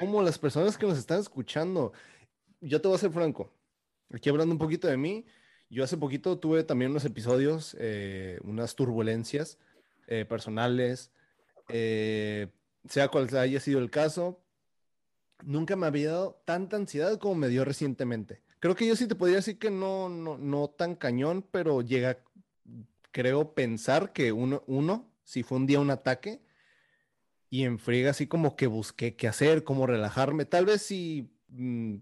¿Cómo 0.00 0.22
las 0.22 0.38
personas 0.38 0.78
que 0.78 0.86
nos 0.86 0.98
están 0.98 1.20
escuchando? 1.20 1.92
Yo 2.60 2.80
te 2.80 2.88
voy 2.88 2.96
a 2.96 3.00
ser 3.00 3.10
franco. 3.10 3.52
Aquí 4.12 4.30
hablando 4.30 4.52
un 4.52 4.58
poquito 4.58 4.88
de 4.88 4.96
mí, 4.96 5.26
yo 5.68 5.84
hace 5.84 5.96
poquito 5.96 6.38
tuve 6.38 6.64
también 6.64 6.92
unos 6.92 7.04
episodios, 7.04 7.76
eh, 7.78 8.38
unas 8.44 8.74
turbulencias 8.74 9.58
eh, 10.06 10.24
personales, 10.24 11.10
eh, 11.68 12.48
sea 12.88 13.08
cual 13.08 13.28
haya 13.36 13.60
sido 13.60 13.80
el 13.80 13.90
caso. 13.90 14.40
Nunca 15.42 15.76
me 15.76 15.86
había 15.86 16.12
dado 16.12 16.42
tanta 16.44 16.76
ansiedad 16.76 17.18
como 17.18 17.34
me 17.34 17.48
dio 17.48 17.64
recientemente. 17.64 18.40
Creo 18.60 18.74
que 18.74 18.86
yo 18.86 18.96
sí 18.96 19.06
te 19.06 19.14
podría 19.14 19.36
decir 19.36 19.58
que 19.58 19.70
no, 19.70 20.08
no, 20.08 20.38
no 20.38 20.68
tan 20.68 20.94
cañón, 20.94 21.44
pero 21.50 21.82
llega 21.82 22.18
creo 23.14 23.54
pensar 23.54 24.12
que 24.12 24.32
uno, 24.32 24.64
uno, 24.66 25.08
si 25.22 25.44
fue 25.44 25.58
un 25.58 25.66
día 25.66 25.78
un 25.78 25.92
ataque, 25.92 26.42
y 27.48 27.62
en 27.62 27.78
friega 27.78 28.10
así 28.10 28.26
como 28.26 28.56
que 28.56 28.66
busqué 28.66 29.14
qué 29.14 29.28
hacer, 29.28 29.62
cómo 29.62 29.86
relajarme. 29.86 30.46
Tal 30.46 30.66
vez 30.66 30.82
si 30.82 31.32
mm, 31.50 31.94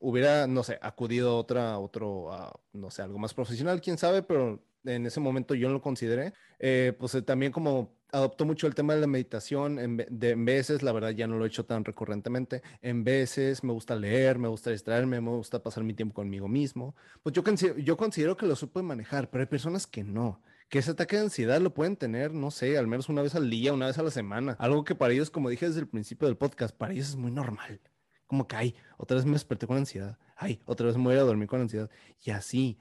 hubiera, 0.00 0.48
no 0.48 0.64
sé, 0.64 0.76
acudido 0.82 1.30
a 1.30 1.36
otra, 1.36 1.78
otro, 1.78 2.30
no 2.72 2.90
sé, 2.90 3.02
algo 3.02 3.20
más 3.20 3.32
profesional, 3.32 3.80
quién 3.80 3.96
sabe, 3.96 4.24
pero 4.24 4.60
en 4.82 5.06
ese 5.06 5.20
momento 5.20 5.54
yo 5.54 5.68
no 5.68 5.74
lo 5.74 5.82
consideré. 5.82 6.32
Eh, 6.58 6.92
pues 6.98 7.14
eh, 7.14 7.22
también 7.22 7.52
como 7.52 7.96
adoptó 8.12 8.44
mucho 8.44 8.66
el 8.66 8.74
tema 8.74 8.94
de 8.94 9.00
la 9.00 9.06
meditación, 9.06 9.78
en, 9.78 9.96
de, 9.96 10.30
en 10.30 10.44
veces, 10.44 10.82
la 10.82 10.92
verdad 10.92 11.10
ya 11.10 11.26
no 11.26 11.38
lo 11.38 11.44
he 11.44 11.48
hecho 11.48 11.64
tan 11.64 11.84
recurrentemente, 11.84 12.62
en 12.82 13.04
veces 13.04 13.62
me 13.64 13.72
gusta 13.72 13.94
leer, 13.96 14.38
me 14.38 14.48
gusta 14.48 14.70
distraerme, 14.70 15.20
me 15.20 15.30
gusta 15.30 15.62
pasar 15.62 15.84
mi 15.84 15.94
tiempo 15.94 16.14
conmigo 16.14 16.48
mismo. 16.48 16.94
Pues 17.22 17.34
yo, 17.34 17.42
yo 17.76 17.96
considero 17.96 18.36
que 18.36 18.46
lo 18.46 18.56
supe 18.56 18.82
manejar, 18.82 19.30
pero 19.30 19.42
hay 19.42 19.48
personas 19.48 19.86
que 19.86 20.04
no 20.04 20.40
que 20.68 20.78
ese 20.80 20.90
ataque 20.90 21.16
de 21.16 21.22
ansiedad 21.22 21.60
lo 21.60 21.72
pueden 21.72 21.96
tener, 21.96 22.34
no 22.34 22.50
sé, 22.50 22.76
al 22.76 22.86
menos 22.86 23.08
una 23.08 23.22
vez 23.22 23.34
al 23.34 23.48
día, 23.48 23.72
una 23.72 23.86
vez 23.86 23.98
a 23.98 24.02
la 24.02 24.10
semana. 24.10 24.54
Algo 24.58 24.84
que 24.84 24.94
para 24.94 25.12
ellos, 25.12 25.30
como 25.30 25.48
dije 25.48 25.66
desde 25.66 25.80
el 25.80 25.88
principio 25.88 26.28
del 26.28 26.36
podcast, 26.36 26.76
para 26.76 26.92
ellos 26.92 27.08
es 27.08 27.16
muy 27.16 27.30
normal. 27.30 27.80
Como 28.26 28.46
que, 28.46 28.56
ay, 28.56 28.74
otra 28.98 29.16
vez 29.16 29.24
me 29.24 29.32
desperté 29.32 29.66
con 29.66 29.78
ansiedad. 29.78 30.18
Ay, 30.36 30.60
otra 30.66 30.86
vez 30.86 30.96
me 30.98 31.04
voy 31.04 31.16
a 31.16 31.22
dormir 31.22 31.48
con 31.48 31.62
ansiedad. 31.62 31.88
Y 32.22 32.30
así. 32.30 32.78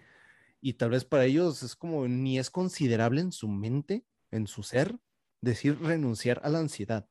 Y 0.60 0.74
tal 0.74 0.90
vez 0.90 1.06
para 1.06 1.26
ellos 1.26 1.64
es 1.64 1.76
como 1.76 2.08
ni 2.08 2.38
es 2.40 2.50
considerable 2.50 3.22
en 3.22 3.32
su 3.32 3.48
mente, 3.48 4.04
en 4.32 4.48
su 4.48 4.64
ser, 4.64 5.00
decir 5.42 5.80
renunciar 5.82 6.42
a 6.44 6.50
la 6.50 6.60
ansiedad. 6.60 7.08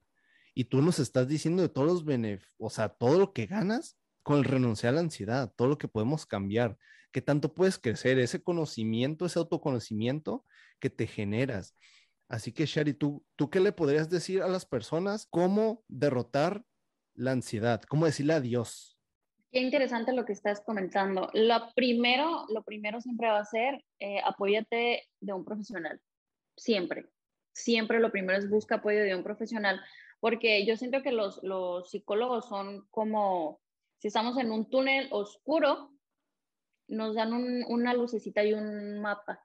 Y 0.55 0.65
tú 0.65 0.81
nos 0.81 0.99
estás 0.99 1.29
diciendo 1.29 1.63
de 1.63 1.69
todos 1.69 1.87
los 1.87 2.05
beneficios, 2.05 2.55
o 2.59 2.71
sea, 2.71 2.89
todo 2.89 3.19
lo 3.19 3.33
que 3.33 3.47
ganas 3.47 3.99
con 4.23 4.39
el 4.39 4.45
renunciar 4.45 4.93
a 4.93 4.97
la 4.97 5.01
ansiedad, 5.01 5.53
todo 5.55 5.69
lo 5.69 5.79
que 5.79 5.89
podemos 5.89 6.27
cambiar, 6.27 6.79
que 7.13 7.21
tanto 7.21 7.55
puedes 7.55 7.79
crecer, 7.79 8.19
ese 8.19 8.43
conocimiento, 8.43 9.27
ese 9.27 9.39
autoconocimiento 9.39 10.45
que 10.79 10.91
te 10.91 11.07
generas. 11.07 11.75
Así 12.29 12.53
que, 12.53 12.67
Shari, 12.67 12.95
¿tú, 12.95 13.25
¿tú 13.37 13.51
qué 13.51 13.61
le 13.61 13.73
podrías 13.73 14.11
decir 14.11 14.43
a 14.43 14.49
las 14.49 14.67
personas? 14.67 15.27
¿Cómo 15.31 15.85
derrotar 15.89 16.65
la 17.15 17.33
ansiedad? 17.33 17.83
¿Cómo 17.83 18.07
decirle 18.07 18.33
adiós? 18.33 18.99
Qué 19.53 19.61
interesante 19.61 20.13
lo 20.13 20.25
que 20.25 20.33
estás 20.33 20.61
comentando. 20.61 21.31
Lo 21.35 21.71
primero, 21.75 22.47
lo 22.49 22.63
primero 22.65 23.01
siempre 23.01 23.29
va 23.29 23.39
a 23.39 23.45
ser 23.45 23.85
eh, 24.01 24.21
apóyate 24.25 25.05
de 25.21 25.33
un 25.33 25.45
profesional, 25.45 26.01
siempre 26.57 27.07
siempre 27.57 28.01
lo 28.01 28.13
primero 28.13 28.39
es 28.39 28.51
busca 28.51 28.77
apoyo 28.77 29.03
de 29.03 29.15
un 29.15 29.23
profesional, 29.23 29.81
porque 30.21 30.67
yo 30.67 30.77
siento 30.77 31.03
que 31.03 31.11
los, 31.11 31.43
los 31.43 31.91
psicólogos 31.91 32.49
son 32.49 32.87
como, 32.91 33.61
si 33.99 34.09
estamos 34.09 34.37
en 34.39 34.51
un 34.51 34.69
túnel 34.69 35.09
oscuro, 35.11 35.91
nos 36.87 37.15
dan 37.15 37.33
una 37.33 37.95
lucecita 37.95 38.45
y 38.45 38.53
un 38.53 39.01
mapa 39.01 39.43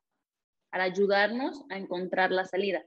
para 0.69 0.83
ayudarnos 0.83 1.63
a 1.69 1.77
encontrar 1.77 2.31
la 2.31 2.45
salida. 2.45 2.85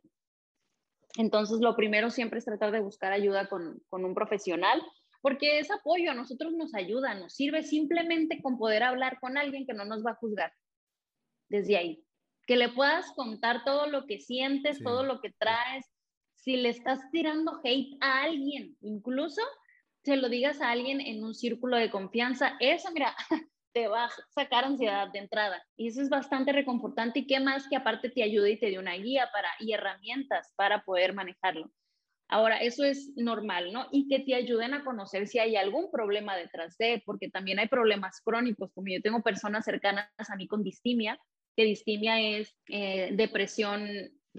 Entonces, 1.16 1.60
lo 1.60 1.74
primero 1.74 2.10
siempre 2.10 2.38
es 2.38 2.44
tratar 2.44 2.70
de 2.70 2.80
buscar 2.80 3.12
ayuda 3.12 3.48
con, 3.48 3.82
con 3.88 4.04
un 4.04 4.14
profesional, 4.14 4.82
porque 5.22 5.58
es 5.58 5.70
apoyo, 5.70 6.10
a 6.10 6.14
nosotros 6.14 6.52
nos 6.52 6.74
ayuda, 6.74 7.14
nos 7.14 7.34
sirve 7.34 7.62
simplemente 7.62 8.42
con 8.42 8.58
poder 8.58 8.82
hablar 8.82 9.18
con 9.20 9.38
alguien 9.38 9.66
que 9.66 9.72
no 9.72 9.86
nos 9.86 10.04
va 10.04 10.12
a 10.12 10.16
juzgar 10.16 10.52
desde 11.48 11.78
ahí 11.78 12.04
que 12.46 12.56
le 12.56 12.68
puedas 12.68 13.10
contar 13.12 13.64
todo 13.64 13.86
lo 13.86 14.06
que 14.06 14.18
sientes, 14.18 14.82
todo 14.82 15.04
lo 15.04 15.20
que 15.20 15.32
traes. 15.38 15.86
Si 16.34 16.56
le 16.56 16.68
estás 16.68 17.00
tirando 17.10 17.60
hate 17.64 17.96
a 18.00 18.22
alguien, 18.22 18.76
incluso 18.80 19.40
se 20.04 20.16
lo 20.16 20.28
digas 20.28 20.60
a 20.60 20.70
alguien 20.70 21.00
en 21.00 21.24
un 21.24 21.34
círculo 21.34 21.78
de 21.78 21.90
confianza, 21.90 22.56
eso, 22.60 22.90
mira, 22.92 23.16
te 23.72 23.88
va 23.88 24.04
a 24.04 24.10
sacar 24.28 24.64
ansiedad 24.64 25.08
de 25.10 25.18
entrada. 25.20 25.64
Y 25.76 25.88
eso 25.88 26.02
es 26.02 26.08
bastante 26.08 26.52
reconfortante 26.52 27.20
y 27.20 27.26
qué 27.26 27.40
más 27.40 27.66
que 27.68 27.76
aparte 27.76 28.10
te 28.10 28.22
ayude 28.22 28.52
y 28.52 28.58
te 28.58 28.70
dé 28.70 28.78
una 28.78 28.94
guía 28.94 29.30
para, 29.32 29.48
y 29.58 29.72
herramientas 29.72 30.52
para 30.56 30.84
poder 30.84 31.14
manejarlo. 31.14 31.70
Ahora, 32.28 32.58
eso 32.58 32.84
es 32.84 33.12
normal, 33.16 33.72
¿no? 33.72 33.86
Y 33.90 34.08
que 34.08 34.20
te 34.20 34.34
ayuden 34.34 34.74
a 34.74 34.84
conocer 34.84 35.26
si 35.28 35.38
hay 35.38 35.56
algún 35.56 35.90
problema 35.90 36.36
detrás 36.36 36.76
de, 36.78 37.02
porque 37.04 37.30
también 37.30 37.58
hay 37.58 37.68
problemas 37.68 38.20
crónicos, 38.22 38.72
como 38.72 38.88
yo 38.88 39.02
tengo 39.02 39.22
personas 39.22 39.64
cercanas 39.64 40.08
a 40.28 40.36
mí 40.36 40.46
con 40.46 40.62
distimia, 40.62 41.18
que 41.56 41.64
distimia 41.64 42.20
es 42.20 42.54
eh, 42.68 43.10
depresión 43.12 43.88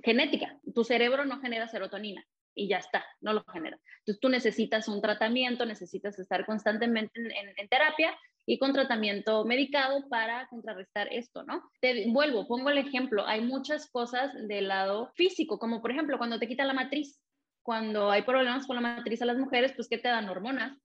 genética. 0.03 0.59
Tu 0.73 0.83
cerebro 0.83 1.25
no 1.25 1.39
genera 1.39 1.67
serotonina 1.67 2.25
y 2.55 2.67
ya 2.67 2.77
está, 2.77 3.05
no 3.21 3.33
lo 3.33 3.43
genera. 3.51 3.79
Entonces 3.99 4.19
tú 4.19 4.29
necesitas 4.29 4.87
un 4.87 5.01
tratamiento, 5.01 5.65
necesitas 5.65 6.17
estar 6.17 6.45
constantemente 6.45 7.11
en, 7.19 7.69
terapia 7.69 8.17
y 8.45 8.57
con 8.57 8.73
tratamiento 8.73 9.43
medicado 9.45 10.07
para 10.09 10.47
contrarrestar 10.47 11.09
esto, 11.11 11.43
¿no? 11.43 11.69
Te 11.81 12.05
vuelvo, 12.11 12.47
pongo 12.47 12.69
el 12.69 12.77
ejemplo, 12.77 13.25
hay 13.27 13.41
muchas 13.41 13.89
cosas 13.89 14.31
del 14.47 14.69
lado 14.69 15.11
físico, 15.15 15.59
como 15.59 15.81
por 15.81 15.91
ejemplo 15.91 16.17
cuando 16.17 16.39
te 16.39 16.47
quitan 16.47 16.67
la 16.67 16.73
matriz, 16.73 17.19
cuando 17.63 18.11
hay 18.11 18.21
problemas 18.21 18.67
con 18.67 18.75
la 18.75 18.81
matriz 18.81 19.21
a 19.21 19.25
las 19.25 19.37
mujeres, 19.37 19.73
pues 19.75 19.89
que 19.89 19.97
te 19.97 20.07
dan 20.07 20.29
hormonas, 20.29 20.77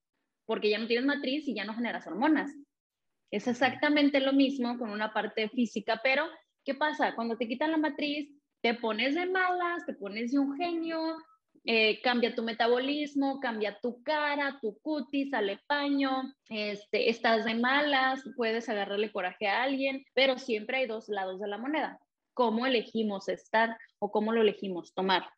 porque 0.46 0.70
ya 0.70 0.78
no 0.78 0.86
tienes 0.86 1.06
matriz 1.06 1.46
y 1.46 1.54
ya 1.54 1.64
no 1.64 1.74
generas 1.74 2.06
hormonas. 2.06 2.50
Es 3.30 3.46
exactamente 3.46 4.20
lo 4.20 4.32
mismo 4.32 4.78
con 4.78 4.90
una 4.90 5.12
parte 5.12 5.48
física, 5.48 6.00
pero 6.02 6.26
¿qué 6.64 6.74
pasa? 6.74 7.14
Cuando 7.14 7.36
te 7.36 7.46
quitan 7.46 7.70
la 7.70 7.76
matriz, 7.76 8.28
te 8.60 8.74
pones 8.74 9.14
de 9.14 9.26
malas, 9.26 9.86
te 9.86 9.94
pones 9.94 10.32
de 10.32 10.38
un 10.38 10.56
genio, 10.56 11.16
eh, 11.64 12.00
cambia 12.02 12.34
tu 12.34 12.42
metabolismo, 12.42 13.38
cambia 13.38 13.78
tu 13.80 14.02
cara, 14.02 14.58
tu 14.60 14.78
cutis, 14.80 15.30
sale 15.30 15.60
paño, 15.66 16.34
este, 16.48 17.10
estás 17.10 17.44
de 17.44 17.54
malas, 17.54 18.22
puedes 18.36 18.68
agarrarle 18.68 19.12
coraje 19.12 19.46
a 19.46 19.62
alguien, 19.62 20.04
pero 20.14 20.38
siempre 20.38 20.78
hay 20.78 20.86
dos 20.86 21.08
lados 21.08 21.40
de 21.40 21.48
la 21.48 21.58
moneda. 21.58 22.00
¿Cómo 22.34 22.66
elegimos 22.66 23.28
estar 23.28 23.76
o 23.98 24.10
cómo 24.10 24.32
lo 24.32 24.40
elegimos 24.40 24.94
tomar? 24.94 25.28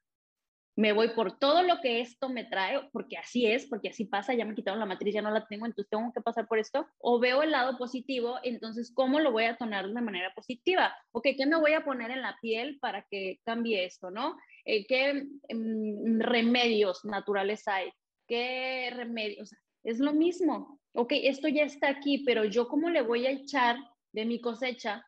Me 0.75 0.93
voy 0.93 1.09
por 1.11 1.39
todo 1.39 1.63
lo 1.63 1.81
que 1.81 2.01
esto 2.01 2.29
me 2.29 2.45
trae, 2.45 2.81
porque 2.93 3.19
así 3.19 3.47
es, 3.47 3.67
porque 3.67 3.91
así 3.91 4.07
pasa, 4.07 4.35
ya 4.35 4.45
me 4.45 4.55
quitaron 4.55 4.81
la 4.81 4.87
matriz, 4.87 5.15
ya 5.15 5.23
no 5.23 5.31
la 5.31 5.47
tengo, 5.47 5.67
entonces 5.67 5.91
tengo 5.91 6.13
que 6.13 6.21
pasar 6.21 6.47
por 6.47 6.59
esto, 6.59 6.87
o 6.99 7.19
veo 7.19 7.43
el 7.43 7.51
lado 7.51 7.77
positivo, 7.77 8.39
entonces, 8.43 8.93
¿cómo 8.95 9.21
lo 9.21 9.33
voy 9.33 9.45
a 9.45 9.57
tonar 9.57 9.87
de 9.87 10.01
manera 10.01 10.33
positiva? 10.35 10.95
Ok, 11.13 11.29
¿qué 11.37 11.47
me 11.47 11.59
voy 11.59 11.75
a 11.75 11.85
poner 11.85 12.11
en 12.11 12.23
la 12.23 12.37
piel 12.41 12.79
para 12.81 13.07
que 13.11 13.41
cambie 13.45 13.85
esto, 13.85 14.11
no? 14.11 14.37
Eh, 14.65 14.87
¿Qué 14.87 15.27
mm, 15.55 16.21
remedios 16.21 17.05
naturales 17.05 17.69
hay? 17.69 17.93
¿Qué 18.27 18.91
remedios? 18.95 19.51
es 19.85 19.99
lo 19.99 20.13
mismo. 20.13 20.81
Ok, 20.95 21.13
esto 21.13 21.49
ya 21.49 21.65
está 21.65 21.89
aquí, 21.89 22.23
pero 22.25 22.45
yo 22.45 22.69
cómo 22.69 22.91
le 22.91 23.03
voy 23.03 23.27
a 23.27 23.31
echar 23.31 23.77
de 24.13 24.25
mi 24.25 24.41
cosecha 24.41 25.07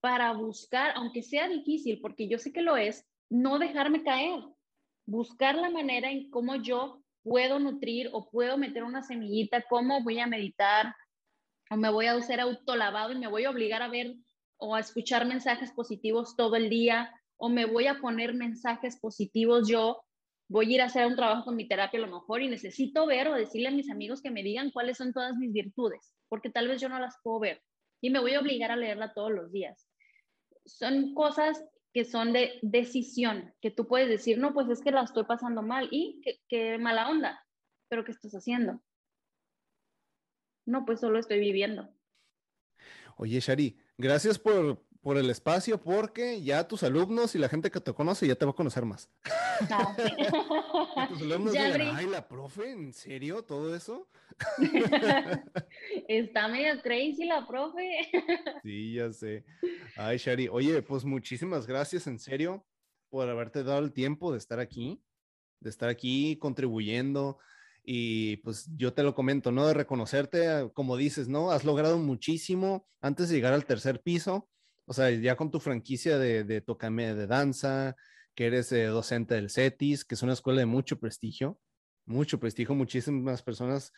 para 0.00 0.32
buscar, 0.32 0.92
aunque 0.96 1.22
sea 1.22 1.48
difícil, 1.48 2.00
porque 2.00 2.28
yo 2.28 2.38
sé 2.38 2.52
que 2.52 2.62
lo 2.62 2.76
es, 2.76 3.06
no 3.28 3.58
dejarme 3.58 4.02
caer 4.02 4.40
buscar 5.10 5.56
la 5.56 5.70
manera 5.70 6.08
en 6.08 6.30
cómo 6.30 6.54
yo 6.54 7.02
puedo 7.24 7.58
nutrir 7.58 8.08
o 8.12 8.30
puedo 8.30 8.56
meter 8.56 8.84
una 8.84 9.02
semillita, 9.02 9.64
cómo 9.68 10.04
voy 10.04 10.20
a 10.20 10.28
meditar 10.28 10.94
o 11.68 11.76
me 11.76 11.90
voy 11.90 12.06
a 12.06 12.12
hacer 12.12 12.40
autolavado 12.40 13.12
y 13.12 13.18
me 13.18 13.26
voy 13.26 13.44
a 13.44 13.50
obligar 13.50 13.82
a 13.82 13.88
ver 13.88 14.14
o 14.56 14.76
a 14.76 14.80
escuchar 14.80 15.26
mensajes 15.26 15.72
positivos 15.72 16.36
todo 16.36 16.54
el 16.54 16.70
día 16.70 17.12
o 17.36 17.48
me 17.48 17.64
voy 17.64 17.88
a 17.88 17.98
poner 17.98 18.34
mensajes 18.34 19.00
positivos 19.00 19.68
yo, 19.68 20.00
voy 20.48 20.72
a 20.72 20.74
ir 20.76 20.82
a 20.82 20.84
hacer 20.84 21.06
un 21.06 21.16
trabajo 21.16 21.44
con 21.44 21.56
mi 21.56 21.66
terapia 21.66 21.98
a 21.98 22.06
lo 22.06 22.20
mejor 22.20 22.42
y 22.42 22.48
necesito 22.48 23.04
ver 23.06 23.28
o 23.28 23.34
decirle 23.34 23.68
a 23.68 23.72
mis 23.72 23.90
amigos 23.90 24.22
que 24.22 24.30
me 24.30 24.44
digan 24.44 24.70
cuáles 24.70 24.96
son 24.96 25.12
todas 25.12 25.36
mis 25.36 25.52
virtudes, 25.52 26.14
porque 26.28 26.50
tal 26.50 26.68
vez 26.68 26.80
yo 26.80 26.88
no 26.88 27.00
las 27.00 27.16
puedo 27.24 27.40
ver 27.40 27.62
y 28.00 28.10
me 28.10 28.20
voy 28.20 28.34
a 28.34 28.40
obligar 28.40 28.70
a 28.70 28.76
leerla 28.76 29.12
todos 29.12 29.32
los 29.32 29.50
días. 29.50 29.88
Son 30.66 31.14
cosas 31.14 31.64
que 31.92 32.04
son 32.04 32.32
de 32.32 32.58
decisión, 32.62 33.52
que 33.60 33.70
tú 33.70 33.86
puedes 33.86 34.08
decir, 34.08 34.38
no, 34.38 34.54
pues 34.54 34.68
es 34.68 34.80
que 34.80 34.92
la 34.92 35.02
estoy 35.02 35.24
pasando 35.24 35.62
mal 35.62 35.88
y 35.90 36.20
qué, 36.48 36.78
mala 36.78 37.08
onda, 37.08 37.44
pero 37.88 38.04
¿qué 38.04 38.12
estás 38.12 38.32
haciendo? 38.32 38.80
No, 40.66 40.84
pues 40.84 41.00
solo 41.00 41.18
estoy 41.18 41.40
viviendo. 41.40 41.92
Oye, 43.16 43.40
Shari, 43.40 43.78
gracias 43.98 44.38
por, 44.38 44.84
por 45.02 45.16
el 45.16 45.30
espacio 45.30 45.80
porque 45.80 46.42
ya 46.42 46.68
tus 46.68 46.82
alumnos 46.82 47.34
y 47.34 47.38
la 47.38 47.48
gente 47.48 47.70
que 47.70 47.80
te 47.80 47.92
conoce 47.94 48.26
ya 48.26 48.34
te 48.34 48.44
va 48.44 48.50
a 48.50 48.54
conocer 48.54 48.84
más. 48.84 49.08
Ah, 49.70 49.96
tus 51.08 51.22
alumnos 51.22 51.52
digan, 51.52 51.80
ay, 51.96 52.06
la 52.06 52.28
profe, 52.28 52.70
¿en 52.70 52.92
serio 52.92 53.42
todo 53.42 53.74
eso? 53.74 54.08
Está 56.08 56.48
medio 56.48 56.80
crazy 56.82 57.24
la 57.24 57.46
profe. 57.46 58.10
sí, 58.62 58.94
ya 58.94 59.10
sé. 59.12 59.44
Ay, 59.96 60.18
Shari, 60.18 60.48
oye, 60.48 60.82
pues 60.82 61.04
muchísimas 61.04 61.66
gracias 61.66 62.06
en 62.06 62.18
serio 62.18 62.66
por 63.08 63.28
haberte 63.28 63.64
dado 63.64 63.80
el 63.80 63.92
tiempo 63.92 64.32
de 64.32 64.38
estar 64.38 64.60
aquí, 64.60 65.02
de 65.60 65.70
estar 65.70 65.88
aquí 65.88 66.36
contribuyendo. 66.36 67.38
Y 67.82 68.36
pues 68.38 68.68
yo 68.76 68.92
te 68.92 69.02
lo 69.02 69.14
comento, 69.14 69.50
¿no? 69.50 69.66
De 69.66 69.72
reconocerte, 69.72 70.70
como 70.74 70.98
dices, 70.98 71.28
¿no? 71.28 71.50
Has 71.50 71.64
logrado 71.64 71.98
muchísimo 71.98 72.86
antes 73.00 73.30
de 73.30 73.36
llegar 73.36 73.54
al 73.54 73.64
tercer 73.64 74.02
piso 74.02 74.50
o 74.90 74.92
sea, 74.92 75.08
ya 75.08 75.36
con 75.36 75.52
tu 75.52 75.60
franquicia 75.60 76.18
de, 76.18 76.42
de 76.42 76.60
Tocame 76.62 77.14
de 77.14 77.28
danza, 77.28 77.94
que 78.34 78.46
eres 78.46 78.72
eh, 78.72 78.86
docente 78.86 79.36
del 79.36 79.48
CETIS, 79.48 80.04
que 80.04 80.16
es 80.16 80.22
una 80.24 80.32
escuela 80.32 80.58
de 80.58 80.66
mucho 80.66 80.98
prestigio, 80.98 81.60
mucho 82.06 82.40
prestigio, 82.40 82.74
muchísimas 82.74 83.40
personas 83.40 83.92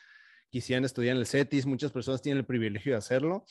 quisieran 0.51 0.85
estudiar 0.85 1.15
en 1.17 1.21
el 1.21 1.27
CETIS, 1.27 1.65
muchas 1.65 1.93
personas 1.93 2.21
tienen 2.21 2.41
el 2.41 2.45
privilegio 2.45 2.93
de 2.93 2.99
hacerlo. 2.99 3.47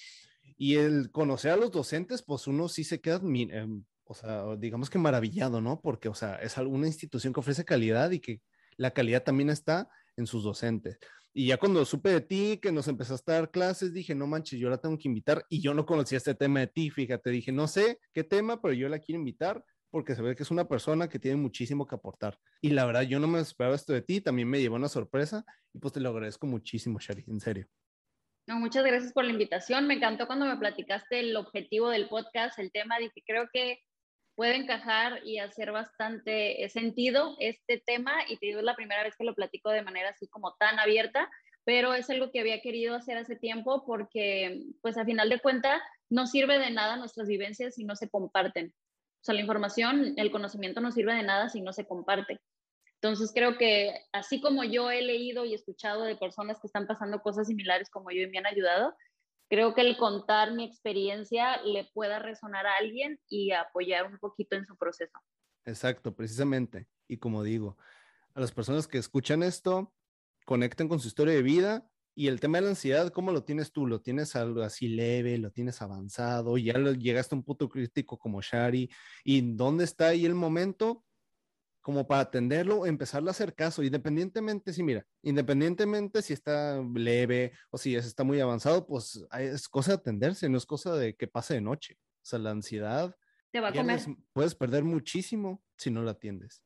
Y 0.56 0.76
el 0.76 1.10
conocer 1.10 1.50
a 1.50 1.56
los 1.56 1.72
docentes, 1.72 2.22
pues 2.22 2.46
uno 2.46 2.70
sí 2.70 2.84
se 2.84 3.02
queda, 3.02 3.20
em, 3.24 3.86
o 4.06 4.56
digamos 4.56 4.92
que 4.92 5.00
maravillado, 5.00 5.62
¿no? 5.62 5.82
Porque, 5.82 6.10
o 6.10 6.14
sea, 6.14 6.36
es 6.36 6.56
una 6.58 6.86
institución 6.86 7.34
que 7.34 7.40
ofrece 7.40 7.66
calidad 7.66 8.12
y 8.12 8.20
que 8.20 8.44
la 8.78 8.92
calidad 8.92 9.24
también 9.24 9.50
está 9.50 9.90
en 10.16 10.28
sus 10.28 10.44
docentes. 10.44 11.00
Y 11.34 11.48
ya 11.48 11.58
cuando 11.58 11.86
supe 11.86 12.10
de 12.10 12.22
ti, 12.22 12.60
que 12.62 12.72
nos 12.72 12.88
empezaste 12.88 13.32
a 13.32 13.36
dar 13.36 13.52
clases, 13.52 13.94
dije, 13.94 14.14
no 14.14 14.28
manches, 14.28 14.60
yo 14.60 14.70
la 14.70 14.78
tengo 14.78 14.98
que 14.98 15.08
invitar. 15.08 15.46
Y 15.50 15.62
yo 15.62 15.74
no 15.74 15.86
conocía 15.86 16.18
este 16.18 16.36
tema 16.36 16.60
de 16.60 16.68
ti, 16.68 16.90
fíjate, 16.90 17.30
dije, 17.30 17.52
no 17.52 17.68
sé 17.68 18.00
qué 18.14 18.24
tema, 18.24 18.62
pero 18.62 18.74
yo 18.74 18.90
la 18.90 19.00
quiero 19.00 19.20
invitar 19.20 19.64
porque 19.92 20.16
se 20.16 20.22
ve 20.22 20.36
que 20.36 20.44
es 20.44 20.52
una 20.52 20.68
persona 20.68 21.10
que 21.10 21.20
tiene 21.20 21.38
muchísimo 21.38 21.86
que 21.86 21.96
aportar. 21.96 22.40
Y 22.62 22.72
la 22.72 22.86
verdad, 22.86 23.02
yo 23.02 23.20
no 23.20 23.28
me 23.28 23.40
esperaba 23.40 23.76
esto 23.76 23.94
de 23.94 24.02
ti, 24.02 24.22
también 24.22 24.48
me 24.48 24.60
llevó 24.60 24.76
una 24.76 24.88
sorpresa 24.88 25.46
y 25.74 25.80
pues 25.80 25.94
te 25.94 26.00
lo 26.00 26.10
agradezco 26.10 26.48
muchísimo, 26.48 27.00
Shari, 27.00 27.26
en 27.28 27.40
serio. 27.40 27.68
No, 28.48 28.60
muchas 28.60 28.84
gracias 28.84 29.14
por 29.14 29.26
la 29.26 29.32
invitación. 29.32 29.88
Me 29.88 29.96
encantó 29.96 30.28
cuando 30.28 30.46
me 30.46 30.58
platicaste 30.58 31.20
el 31.20 31.36
objetivo 31.36 31.90
del 31.90 32.10
podcast, 32.10 32.58
el 32.58 32.72
tema. 32.72 32.98
Dije, 32.98 33.22
creo 33.26 33.48
que 33.54 33.80
puede 34.36 34.56
encajar 34.56 35.26
y 35.26 35.40
hacer 35.40 35.72
bastante 35.72 36.64
eh, 36.64 36.70
sentido 36.70 37.36
este 37.40 37.82
tema 37.86 38.14
y 38.28 38.38
te 38.38 38.48
digo, 38.48 38.60
es 38.60 38.66
la 38.66 38.76
primera 38.76 39.04
vez 39.04 39.16
que 39.16 39.24
lo 39.24 39.36
platico 39.36 39.70
de 39.70 39.84
manera 39.84 40.10
así 40.10 40.28
como 40.28 40.54
tan 40.56 40.80
abierta, 40.80 41.30
pero 41.64 41.94
es 41.94 42.10
algo 42.10 42.32
que 42.32 42.40
había 42.40 42.62
querido 42.62 42.96
hacer 42.96 43.18
hace 43.18 43.36
tiempo 43.36 43.86
porque 43.86 44.64
pues 44.82 44.98
a 44.98 45.06
final 45.06 45.30
de 45.30 45.40
cuentas 45.40 45.82
no 46.10 46.28
sirve 46.28 46.58
de 46.60 46.72
nada 46.72 46.98
nuestras 46.98 47.28
vivencias 47.28 47.76
si 47.76 47.84
no 47.84 47.96
se 47.96 48.10
comparten. 48.10 48.74
O 49.22 49.24
sea, 49.24 49.36
la 49.36 49.42
información, 49.42 50.14
el 50.18 50.32
conocimiento 50.32 50.82
no 50.82 50.92
sirve 50.92 51.14
de 51.14 51.24
nada 51.24 51.50
si 51.50 51.62
no 51.62 51.74
se 51.74 51.86
comparte. 51.86 52.40
Entonces 52.96 53.32
creo 53.34 53.58
que 53.58 53.94
así 54.12 54.42
como 54.42 54.64
yo 54.64 54.92
he 54.92 55.02
leído 55.02 55.46
y 55.46 55.54
escuchado 55.54 56.04
de 56.04 56.16
personas 56.16 56.60
que 56.60 56.68
están 56.68 56.88
pasando 56.88 57.22
cosas 57.22 57.48
similares 57.48 57.90
como 57.90 58.12
yo 58.12 58.22
y 58.22 58.28
me 58.28 58.38
han 58.38 58.46
ayudado, 58.46 58.96
creo 59.52 59.74
que 59.74 59.82
el 59.82 59.98
contar 59.98 60.54
mi 60.54 60.64
experiencia 60.64 61.62
le 61.64 61.84
pueda 61.94 62.20
resonar 62.20 62.66
a 62.66 62.78
alguien 62.78 63.20
y 63.28 63.52
apoyar 63.52 64.06
un 64.06 64.18
poquito 64.18 64.56
en 64.56 64.66
su 64.66 64.78
proceso. 64.78 65.20
Exacto, 65.66 66.16
precisamente. 66.16 66.88
Y 67.10 67.18
como 67.18 67.44
digo, 67.44 67.78
a 68.34 68.40
las 68.40 68.54
personas 68.54 68.88
que 68.88 68.98
escuchan 68.98 69.44
esto, 69.44 69.94
conecten 70.46 70.88
con 70.88 71.02
su 71.02 71.10
historia 71.10 71.34
de 71.34 71.42
vida 71.42 71.86
y 72.16 72.30
el 72.30 72.40
tema 72.40 72.60
de 72.60 72.62
la 72.64 72.70
ansiedad, 72.70 73.12
¿cómo 73.12 73.34
lo 73.34 73.44
tienes 73.44 73.74
tú? 73.74 73.88
¿Lo 73.88 74.00
tienes 74.00 74.38
algo 74.38 74.62
así 74.62 74.88
leve? 74.88 75.38
¿Lo 75.38 75.52
tienes 75.52 75.82
avanzado? 75.82 76.58
¿Ya 76.58 76.78
llegaste 76.78 77.36
a 77.36 77.40
un 77.40 77.44
punto 77.44 77.68
crítico 77.68 78.18
como 78.18 78.42
Shari? 78.42 78.90
¿Y 79.26 79.54
dónde 79.56 79.84
está 79.84 80.08
ahí 80.08 80.26
el 80.26 80.34
momento 80.34 81.04
como 81.82 82.08
para 82.08 82.22
atenderlo, 82.22 82.86
empezarle 82.86 83.30
a 83.30 83.32
hacer 83.32 83.56
caso, 83.56 83.84
independientemente, 83.84 84.72
si 84.72 84.84
mira, 84.84 85.06
independientemente 85.24 86.22
si 86.22 86.34
está 86.34 86.82
leve 86.94 87.54
o 87.72 87.78
si 87.78 87.96
está 87.96 88.24
muy 88.24 88.40
avanzado, 88.40 88.86
pues 88.86 89.26
es 89.40 89.68
cosa 89.68 89.92
de 89.92 89.98
atenderse, 89.98 90.48
no 90.48 90.58
es 90.58 90.66
cosa 90.66 90.96
de 90.96 91.16
que 91.16 91.28
pase 91.28 91.56
de 91.56 91.62
noche. 91.62 91.98
O 92.00 92.26
sea, 92.26 92.40
la 92.40 92.52
ansiedad. 92.52 93.16
Te 93.52 93.60
va 93.60 93.70
a 93.70 93.74
comer. 93.74 94.00
puedes 94.32 94.54
perder 94.54 94.84
muchísimo 94.84 95.64
si 95.76 95.90
no 95.90 96.04
la 96.04 96.12
atiendes. 96.12 96.64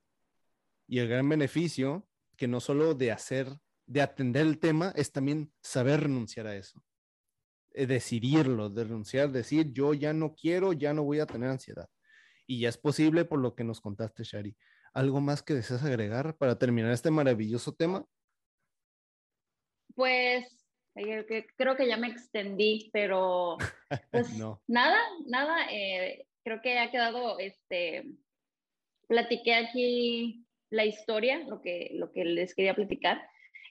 Y 0.88 0.99
el 0.99 1.07
gran 1.07 1.28
beneficio, 1.28 2.07
que 2.36 2.47
no 2.47 2.59
solo 2.59 2.93
de 2.93 3.11
hacer, 3.11 3.47
de 3.88 4.01
atender 4.01 4.45
el 4.45 4.59
tema, 4.59 4.91
es 4.95 5.11
también 5.11 5.51
saber 5.61 6.01
renunciar 6.01 6.47
a 6.47 6.55
eso. 6.55 6.84
Eh, 7.72 7.88
decidirlo, 7.88 8.70
de 8.70 8.84
renunciar, 8.84 9.32
decir, 9.32 9.72
yo 9.72 9.93
ya 9.93 10.13
no 10.13 10.36
quiero, 10.36 10.74
ya 10.74 10.93
no 10.93 11.03
voy 11.03 11.20
a 11.20 11.26
tener 11.26 11.49
ansiedad. 11.49 11.89
Y 12.45 12.59
ya 12.59 12.70
es 12.70 12.78
posible 12.78 13.26
por 13.26 13.39
lo 13.39 13.55
que 13.55 13.63
nos 13.63 13.82
contaste, 13.82 14.24
Shari. 14.24 14.55
¿Algo 14.96 15.20
más 15.20 15.43
que 15.43 15.54
deseas 15.54 15.84
agregar 15.84 16.38
para 16.38 16.58
terminar 16.58 16.91
este 16.91 17.12
maravilloso 17.12 17.74
tema? 17.74 18.06
Pues 19.93 20.66
creo 21.58 21.76
que 21.76 21.88
ya 21.88 21.98
me 21.98 22.08
extendí, 22.08 22.89
pero 22.93 23.58
pues 24.12 24.30
nada, 24.68 24.98
nada, 25.26 25.68
eh, 25.70 26.26
creo 26.46 26.62
que 26.62 26.80
ha 26.80 26.91
quedado, 26.91 27.38
este, 27.39 28.06
platiqué 29.10 29.56
aquí 29.56 30.46
la 30.70 30.86
historia, 30.86 31.39
lo 31.39 31.62
que, 31.62 31.91
lo 31.93 32.14
que 32.14 32.24
les 32.24 32.56
quería 32.56 32.74
platicar. 32.74 33.22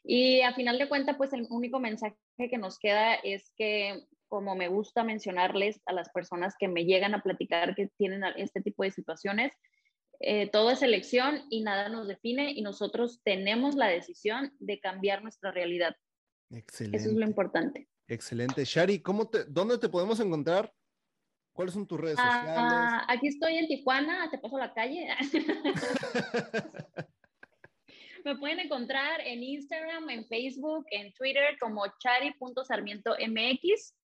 Y 0.03 0.43
a 0.43 0.53
final 0.53 0.79
de 0.79 0.89
cuentas, 0.91 1.17
pues 1.17 1.33
el 1.33 1.47
único 1.49 1.81
mensaje 1.81 2.17
que 2.37 2.59
nos 2.59 2.79
queda 2.79 3.15
es 3.15 3.51
que, 3.57 4.05
como 4.29 4.55
me 4.55 4.69
gusta 4.69 5.05
mencionarles 5.05 5.81
a 5.87 5.95
las 5.95 6.11
personas 6.11 6.55
que 6.59 6.69
me 6.69 6.85
llegan 6.85 7.15
a 7.15 7.23
platicar 7.23 7.75
que 7.75 7.89
tienen 7.97 8.23
este 8.37 8.61
tipo 8.61 8.83
de 8.83 8.91
situaciones, 8.91 9.55
eh, 10.21 10.49
todo 10.51 10.71
es 10.71 10.83
elección 10.83 11.43
y 11.51 11.63
nada 11.63 11.89
nos 11.89 12.09
define 12.09 12.53
y 12.53 12.63
nosotros 12.63 13.21
tenemos 13.23 13.75
la 13.75 13.89
decisión 13.89 14.53
de 14.59 14.81
cambiar 14.81 15.23
nuestra 15.23 15.51
realidad. 15.51 15.97
Excelente. 16.51 16.97
Eso 16.97 17.11
es 17.11 17.17
lo 17.17 17.27
importante. 17.27 17.89
Excelente. 18.07 18.65
Shari, 18.65 19.01
¿cómo 19.01 19.29
te, 19.29 19.45
¿dónde 19.45 19.79
te 19.79 19.89
podemos 19.89 20.21
encontrar? 20.21 20.73
¿Cuáles 21.53 21.75
son 21.75 21.87
tus 21.87 22.01
redes 22.01 22.17
ah, 22.19 22.41
sociales? 22.41 23.05
aquí 23.09 23.29
estoy 23.29 23.57
en 23.57 23.69
Tijuana, 23.69 24.29
te 24.31 24.39
paso 24.39 24.59
la 24.59 24.75
calle. 24.75 25.07
Me 28.25 28.37
pueden 28.37 28.59
encontrar 28.61 29.21
en 29.21 29.43
Instagram, 29.43 30.09
en 30.11 30.27
Facebook, 30.27 30.87
en 30.91 31.13
Twitter 31.13 31.59
como 31.61 31.85
chari.sarmientomx 31.99 33.95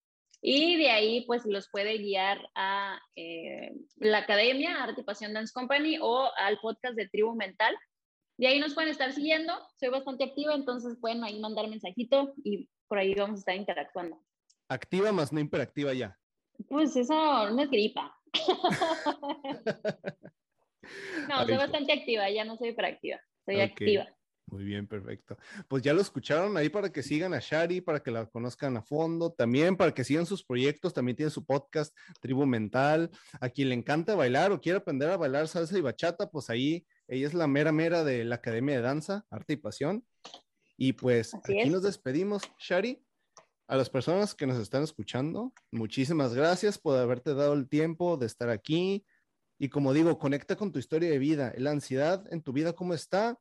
y 0.43 0.77
de 0.77 0.91
ahí, 0.91 1.25
pues, 1.27 1.45
los 1.45 1.69
puede 1.69 1.99
guiar 1.99 2.41
a 2.55 2.99
eh, 3.15 3.75
la 3.97 4.19
academia, 4.19 4.83
Arte 4.83 5.05
Pasión 5.05 5.35
Dance 5.35 5.53
Company, 5.53 5.99
o 6.01 6.31
al 6.37 6.59
podcast 6.61 6.97
de 6.97 7.09
Tribu 7.09 7.35
Mental. 7.35 7.77
Y 8.39 8.47
ahí 8.47 8.59
nos 8.59 8.73
pueden 8.73 8.91
estar 8.91 9.13
siguiendo. 9.13 9.53
Soy 9.79 9.91
bastante 9.91 10.25
activa, 10.25 10.55
entonces 10.55 10.97
pueden 10.99 11.23
ahí 11.25 11.39
mandar 11.41 11.69
mensajito 11.69 12.33
y 12.43 12.71
por 12.89 12.99
ahí 12.99 13.15
vamos 13.15 13.37
a 13.37 13.41
estar 13.41 13.55
interactuando. 13.55 14.19
Activa 14.69 15.13
más 15.13 15.33
no 15.33 15.41
hiperactiva 15.41 15.93
ya. 15.93 16.17
Pues 16.69 16.97
eso 16.97 17.51
no 17.51 17.63
es 17.63 17.71
gripa. 17.71 18.17
no, 21.29 21.45
soy 21.45 21.57
bastante 21.57 21.93
activa, 21.93 22.31
ya 22.31 22.45
no 22.45 22.57
soy 22.57 22.71
hiperactiva, 22.71 23.21
soy 23.45 23.61
activa. 23.61 24.09
Muy 24.51 24.65
bien, 24.65 24.87
perfecto. 24.87 25.39
Pues 25.69 25.83
ya 25.83 25.93
lo 25.93 26.01
escucharon 26.01 26.57
ahí 26.57 26.69
para 26.69 26.91
que 26.91 27.03
sigan 27.03 27.35
a 27.35 27.39
Shari, 27.39 27.81
para 27.81 28.03
que 28.03 28.11
la 28.11 28.27
conozcan 28.27 28.77
a 28.77 28.83
fondo, 28.83 29.33
también 29.33 29.77
para 29.77 29.95
que 29.95 30.03
sigan 30.03 30.27
sus 30.27 30.45
proyectos, 30.45 30.93
también 30.93 31.17
tiene 31.17 31.31
su 31.31 31.45
podcast 31.45 31.97
Tribu 32.21 32.47
Mental. 32.47 33.11
A 33.41 33.49
quien 33.49 33.69
le 33.69 33.77
encanta 33.77 34.17
bailar 34.17 34.51
o 34.51 34.61
quiere 34.61 34.79
aprender 34.79 35.11
a 35.11 35.17
bailar 35.17 35.47
salsa 35.47 35.79
y 35.79 35.81
bachata, 35.81 36.31
pues 36.31 36.51
ahí 36.51 36.85
ella 37.07 37.27
es 37.27 37.35
la 37.35 37.47
mera 37.47 37.71
mera 37.71 38.03
de 38.03 38.25
la 38.25 38.37
Academia 38.37 38.77
de 38.77 38.83
Danza, 38.83 39.25
Arte 39.31 39.53
y 39.53 39.57
Pasión. 39.57 40.05
Y 40.77 40.95
pues 40.95 41.35
aquí 41.35 41.69
nos 41.71 41.83
despedimos, 41.83 42.43
Shari. 42.59 43.05
A 43.69 43.77
las 43.77 43.89
personas 43.89 44.35
que 44.35 44.49
nos 44.49 44.59
están 44.59 44.83
escuchando, 44.83 45.53
muchísimas 45.71 46.35
gracias 46.35 46.77
por 46.77 46.99
haberte 46.99 47.35
dado 47.35 47.53
el 47.53 47.69
tiempo 47.69 48.17
de 48.17 48.27
estar 48.27 48.51
aquí. 48.51 49.05
Y 49.61 49.69
como 49.69 49.93
digo, 49.93 50.19
conecta 50.19 50.57
con 50.57 50.73
tu 50.73 50.81
historia 50.81 51.11
de 51.11 51.19
vida. 51.19 51.53
La 51.57 51.71
ansiedad 51.71 52.25
en 52.33 52.43
tu 52.43 52.53
vida, 52.53 52.73
¿cómo 52.73 52.95
está? 52.95 53.39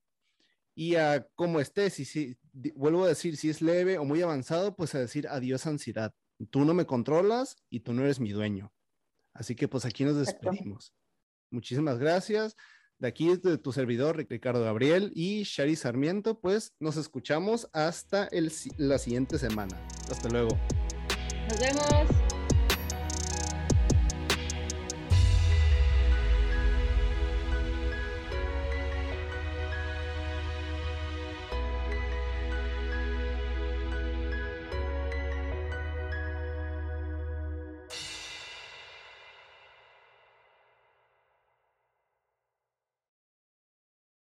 Y 0.79 0.95
a 0.95 1.27
cómo 1.35 1.59
estés. 1.59 1.99
Y 1.99 2.05
si, 2.05 2.37
vuelvo 2.73 3.03
a 3.03 3.09
decir, 3.09 3.35
si 3.35 3.49
es 3.49 3.61
leve 3.61 3.97
o 3.97 4.05
muy 4.05 4.21
avanzado, 4.21 4.77
pues 4.77 4.95
a 4.95 4.99
decir 4.99 5.27
adiós 5.27 5.67
ansiedad. 5.67 6.13
Tú 6.51 6.63
no 6.63 6.73
me 6.73 6.85
controlas 6.85 7.57
y 7.69 7.81
tú 7.81 7.91
no 7.91 8.03
eres 8.03 8.21
mi 8.21 8.29
dueño. 8.29 8.71
Así 9.33 9.55
que 9.55 9.67
pues 9.67 9.83
aquí 9.83 10.05
nos 10.05 10.15
despedimos. 10.15 10.93
Muchísimas 11.51 11.99
gracias. 11.99 12.55
De 12.97 13.09
aquí 13.09 13.35
de 13.35 13.57
tu 13.57 13.73
servidor, 13.73 14.25
Ricardo 14.29 14.63
Gabriel 14.63 15.11
y 15.15 15.43
Shari 15.43 15.75
Sarmiento, 15.75 16.39
pues 16.39 16.73
nos 16.79 16.95
escuchamos 16.95 17.69
hasta 17.73 18.27
el, 18.27 18.49
la 18.77 18.99
siguiente 18.99 19.37
semana. 19.37 19.85
Hasta 20.09 20.29
luego. 20.29 20.57
Nos 21.49 21.59
vemos. 21.59 22.28